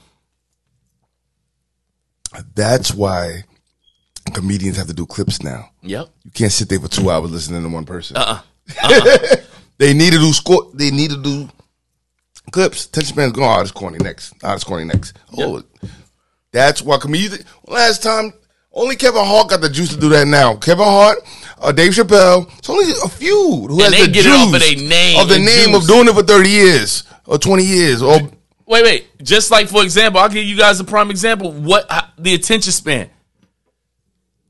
That's 2.56 2.94
why 2.94 3.44
comedians 4.34 4.78
have 4.78 4.88
to 4.88 4.94
do 4.94 5.06
clips 5.06 5.42
now. 5.44 5.70
Yep. 5.82 6.10
You 6.26 6.32
can't 6.32 6.52
sit 6.52 6.68
there 6.68 6.80
for 6.80 6.88
two 6.88 7.10
hours 7.10 7.32
listening 7.32 7.64
to 7.64 7.70
one 7.70 7.86
person. 7.86 8.18
Uh-uh. 8.18 8.42
they 9.78 9.94
need 9.94 10.14
to 10.14 10.20
do 10.20 10.34
score. 10.34 10.72
They 10.74 10.92
need 10.92 11.12
to 11.12 11.22
do 11.22 11.50
clips. 12.52 12.86
Attention 12.86 13.14
span's 13.14 13.34
going. 13.34 13.50
Oh, 13.50 13.62
this 13.62 13.72
corny 13.72 13.98
next. 14.00 14.34
Oh, 14.44 14.54
this 14.54 14.64
corny 14.64 14.86
next. 14.86 15.18
Oh, 15.38 15.62
that's 16.52 16.82
why 16.82 16.98
comedians. 16.98 17.44
Last 17.68 18.02
time, 18.02 18.34
only 18.72 18.96
Kevin 18.96 19.24
Hart 19.24 19.50
got 19.50 19.62
the 19.62 19.70
juice 19.70 19.90
to 19.90 20.00
do 20.00 20.10
that. 20.10 20.28
Now, 20.28 20.56
Kevin 20.56 20.86
Hart, 20.86 21.20
uh, 21.60 21.72
Dave 21.72 21.94
Chappelle. 21.94 22.50
It's 22.58 22.70
only 22.70 22.92
a 23.04 23.10
few 23.10 23.68
who 23.68 23.82
has 23.82 23.92
they 23.92 24.06
the 24.06 24.12
get 24.12 24.26
it 24.26 24.30
juice 24.30 24.36
off 24.36 24.54
of 24.54 24.60
their 24.60 24.76
name 24.90 25.20
of 25.20 25.30
the 25.30 25.40
name 25.40 25.72
juice. 25.72 25.84
of 25.84 25.88
doing 25.88 26.08
it 26.08 26.14
for 26.14 26.24
thirty 26.24 26.50
years 26.50 27.04
or 27.26 27.38
twenty 27.38 27.64
years 27.64 28.02
or. 28.02 28.20
Wait, 28.68 28.84
wait. 28.84 29.08
Just 29.22 29.52
like 29.52 29.68
for 29.68 29.84
example, 29.84 30.20
I'll 30.20 30.30
give 30.30 30.44
you 30.44 30.58
guys 30.58 30.80
a 30.80 30.84
prime 30.84 31.12
example. 31.12 31.52
What 31.52 31.86
uh, 31.90 32.02
the 32.18 32.34
attention 32.34 32.72
span? 32.72 33.10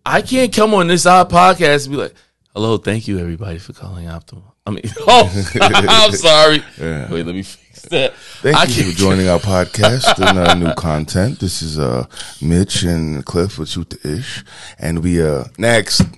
I 0.06 0.22
can't 0.22 0.54
come 0.54 0.74
on 0.74 0.88
this 0.88 1.06
odd 1.06 1.30
podcast 1.30 1.88
and 1.88 1.96
be 1.96 2.02
like, 2.02 2.14
"Hello, 2.56 2.78
thank 2.78 3.08
you 3.08 3.20
everybody 3.20 3.60
for 3.60 3.74
calling 3.74 4.08
Optimal." 4.08 4.54
I 4.66 4.72
mean, 4.72 4.84
oh, 5.08 5.46
I'm 5.62 6.12
sorry. 6.14 6.64
Yeah. 6.80 7.12
Wait, 7.12 7.26
let 7.26 7.36
me 7.36 7.44
that. 7.90 8.14
Thank 8.42 8.56
I 8.58 8.64
you 8.66 8.74
can't- 8.84 8.94
for 8.94 8.98
joining 9.00 9.28
our 9.28 9.40
podcast 9.54 10.18
and 10.28 10.38
our 10.40 10.56
new 10.56 10.74
content. 10.76 11.40
This 11.40 11.62
is 11.62 11.78
uh, 11.80 12.06
Mitch 12.42 12.84
and 12.84 13.26
Cliff 13.26 13.58
with 13.58 13.70
Shoot 13.70 13.90
the 13.92 14.18
Ish, 14.18 14.44
and 14.80 15.04
we 15.04 15.22
uh 15.22 15.46
next. 15.58 16.02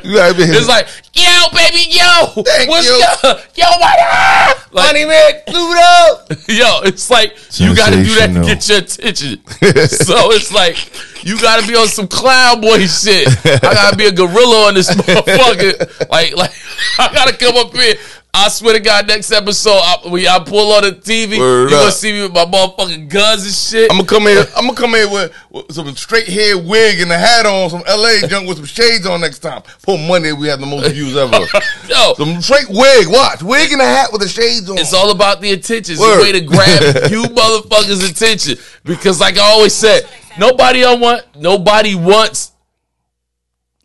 You 0.00 0.14
It's 0.14 0.68
like, 0.68 0.86
yo, 1.12 1.48
baby, 1.52 1.90
yo, 1.90 2.42
Thank 2.44 2.70
what's 2.70 2.86
you. 2.86 3.02
up? 3.24 3.40
Yo, 3.56 3.64
what? 3.66 4.72
Like, 4.72 4.86
Honey 4.86 5.04
Man 5.06 5.32
Pluto. 5.46 6.52
yo, 6.52 6.82
it's 6.82 7.10
like 7.10 7.36
you 7.58 7.74
got 7.74 7.90
to 7.90 7.96
do 8.02 8.14
that 8.14 8.28
to 8.34 8.42
get 8.44 8.68
your 8.68 8.78
attention. 8.78 9.44
so 9.88 10.30
it's 10.32 10.52
like 10.52 11.24
you 11.26 11.38
got 11.40 11.60
to 11.60 11.66
be 11.66 11.74
on 11.74 11.88
some 11.88 12.06
clown 12.06 12.60
boy 12.60 12.86
shit. 12.86 13.26
I 13.44 13.58
got 13.74 13.90
to 13.90 13.96
be 13.96 14.06
a 14.06 14.12
gorilla 14.12 14.68
on 14.68 14.74
this 14.74 14.88
motherfucker. 14.94 16.08
Like, 16.10 16.36
like 16.36 16.52
I 16.98 17.12
got 17.12 17.28
to 17.28 17.36
come 17.36 17.56
up 17.56 17.74
here 17.74 17.96
I 18.34 18.48
swear 18.50 18.74
to 18.74 18.80
God, 18.80 19.08
next 19.08 19.32
episode, 19.32 19.80
I, 19.82 19.96
when 20.04 20.26
I 20.26 20.38
pull 20.38 20.72
on 20.72 20.82
the 20.82 20.92
TV, 20.92 21.38
Word 21.38 21.70
you 21.70 21.76
gonna 21.76 21.90
see 21.90 22.12
me 22.12 22.22
with 22.22 22.32
my 22.32 22.44
motherfucking 22.44 23.08
guns 23.08 23.44
and 23.44 23.54
shit. 23.54 23.90
I'm 23.90 23.96
gonna 23.96 24.08
come 24.08 24.26
in. 24.26 24.44
I'm 24.54 24.66
gonna 24.66 24.76
come 24.76 24.94
in 24.94 25.10
with, 25.10 25.32
with 25.50 25.72
some 25.72 25.96
straight 25.96 26.28
hair 26.28 26.58
wig 26.58 27.00
and 27.00 27.10
a 27.10 27.18
hat 27.18 27.46
on, 27.46 27.70
some 27.70 27.82
LA 27.88 28.26
junk 28.28 28.46
with 28.46 28.58
some 28.58 28.66
shades 28.66 29.06
on 29.06 29.22
next 29.22 29.38
time. 29.38 29.62
Poor 29.82 29.96
Monday, 29.96 30.32
we 30.32 30.46
have 30.46 30.60
the 30.60 30.66
most 30.66 30.92
views 30.92 31.16
ever. 31.16 31.36
Yo, 31.88 32.14
some 32.14 32.40
straight 32.42 32.68
wig. 32.68 33.08
Watch 33.08 33.42
wig 33.42 33.72
and 33.72 33.80
a 33.80 33.84
hat 33.84 34.10
with 34.12 34.20
the 34.20 34.28
shades 34.28 34.68
on. 34.68 34.78
It's 34.78 34.92
all 34.92 35.10
about 35.10 35.40
the 35.40 35.52
attention. 35.52 35.94
It's 35.94 36.00
Word. 36.00 36.20
a 36.20 36.22
way 36.22 36.32
to 36.32 36.40
grab 36.42 36.82
you 37.10 37.22
motherfuckers' 37.22 38.08
attention. 38.10 38.58
Because 38.84 39.20
like 39.20 39.38
I 39.38 39.42
always 39.42 39.74
said, 39.74 40.02
nobody 40.38 40.84
I 40.84 40.94
want 40.94 41.22
nobody 41.34 41.94
wants 41.94 42.52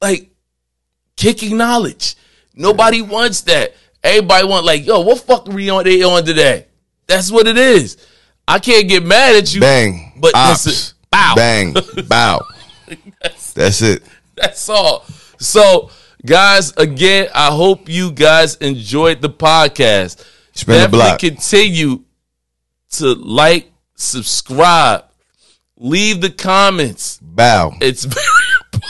like 0.01 0.29
kicking 1.15 1.55
knowledge. 1.55 2.15
Nobody 2.55 3.01
wants 3.01 3.41
that. 3.41 3.73
Everybody 4.03 4.45
want 4.45 4.65
like, 4.65 4.85
yo, 4.85 4.99
what 5.01 5.19
fuck 5.19 5.47
are 5.47 5.53
we 5.53 5.69
on 5.69 5.85
they 5.85 6.03
on 6.03 6.25
today? 6.25 6.67
That's 7.07 7.31
what 7.31 7.47
it 7.47 7.57
is. 7.57 7.97
I 8.47 8.59
can't 8.59 8.87
get 8.89 9.05
mad 9.05 9.35
at 9.35 9.53
you. 9.53 9.61
Bang. 9.61 10.13
But 10.17 10.35
Ops. 10.35 10.65
listen, 10.65 10.97
bow. 11.09 11.33
Bang. 11.35 11.75
Bow. 12.07 12.45
That's 13.53 13.81
it. 13.81 14.03
That's 14.35 14.67
all. 14.67 15.05
So, 15.39 15.89
guys, 16.25 16.73
again, 16.75 17.29
I 17.33 17.47
hope 17.51 17.87
you 17.87 18.11
guys 18.11 18.55
enjoyed 18.55 19.21
the 19.21 19.29
podcast. 19.29 20.25
Spin 20.53 20.91
Definitely 20.91 21.29
continue 21.29 22.03
to 22.91 23.13
like, 23.13 23.71
subscribe, 23.95 25.05
leave 25.77 26.21
the 26.21 26.29
comments. 26.29 27.19
Bow. 27.21 27.73
It's 27.79 28.03
very 28.03 28.83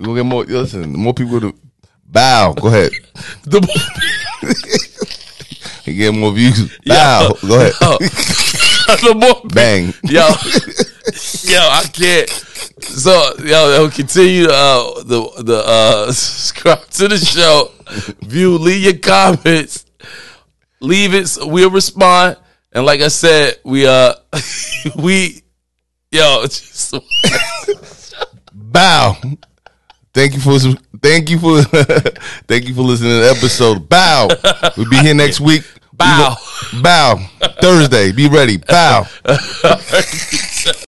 We'll 0.00 0.14
get 0.14 0.24
more. 0.24 0.44
Listen, 0.44 0.92
the 0.92 0.98
more 0.98 1.12
people 1.12 1.40
to 1.40 1.54
bow. 2.12 2.52
Go 2.54 2.68
ahead. 2.68 2.92
the 3.44 3.60
You 5.84 5.94
get 5.94 6.14
more 6.14 6.32
views. 6.32 6.78
Bow. 6.86 7.34
Go 7.46 7.56
ahead. 7.56 7.72
Yo, 7.80 7.96
the 8.96 9.14
more 9.14 9.48
Bang. 9.50 9.92
yo, 10.04 10.26
yo, 11.52 11.60
I 11.60 11.84
can't. 11.92 12.30
So, 12.80 13.34
yo, 13.44 13.74
yo, 13.74 13.90
continue 13.90 14.46
uh, 14.46 15.02
the 15.02 15.42
the 15.42 15.62
uh, 15.66 16.12
subscribe 16.12 16.86
to 16.90 17.08
the 17.08 17.18
show, 17.18 17.70
view, 18.22 18.56
leave 18.58 18.82
your 18.82 18.98
comments, 18.98 19.86
leave 20.80 21.14
it. 21.14 21.28
So 21.28 21.46
we'll 21.46 21.70
respond. 21.70 22.36
And 22.72 22.86
like 22.86 23.00
I 23.00 23.08
said, 23.08 23.58
we 23.64 23.86
uh, 23.86 24.14
we, 24.96 25.42
yo, 26.10 26.42
just, 26.44 26.94
Bow. 28.52 29.16
Thank 30.12 30.34
you 30.34 30.40
for 30.40 30.58
thank 31.02 31.30
you 31.30 31.38
for 31.38 31.62
thank 32.48 32.68
you 32.68 32.74
for 32.74 32.82
listening 32.82 33.10
to 33.10 33.18
the 33.18 33.34
episode. 33.36 33.88
Bow. 33.88 34.28
We'll 34.76 34.90
be 34.90 34.98
here 34.98 35.14
next 35.14 35.40
week. 35.40 35.64
Bow. 35.92 36.36
Bow. 36.82 37.16
Thursday. 37.60 38.12
Be 38.12 38.28
ready. 38.28 38.56
Bow. 38.56 39.06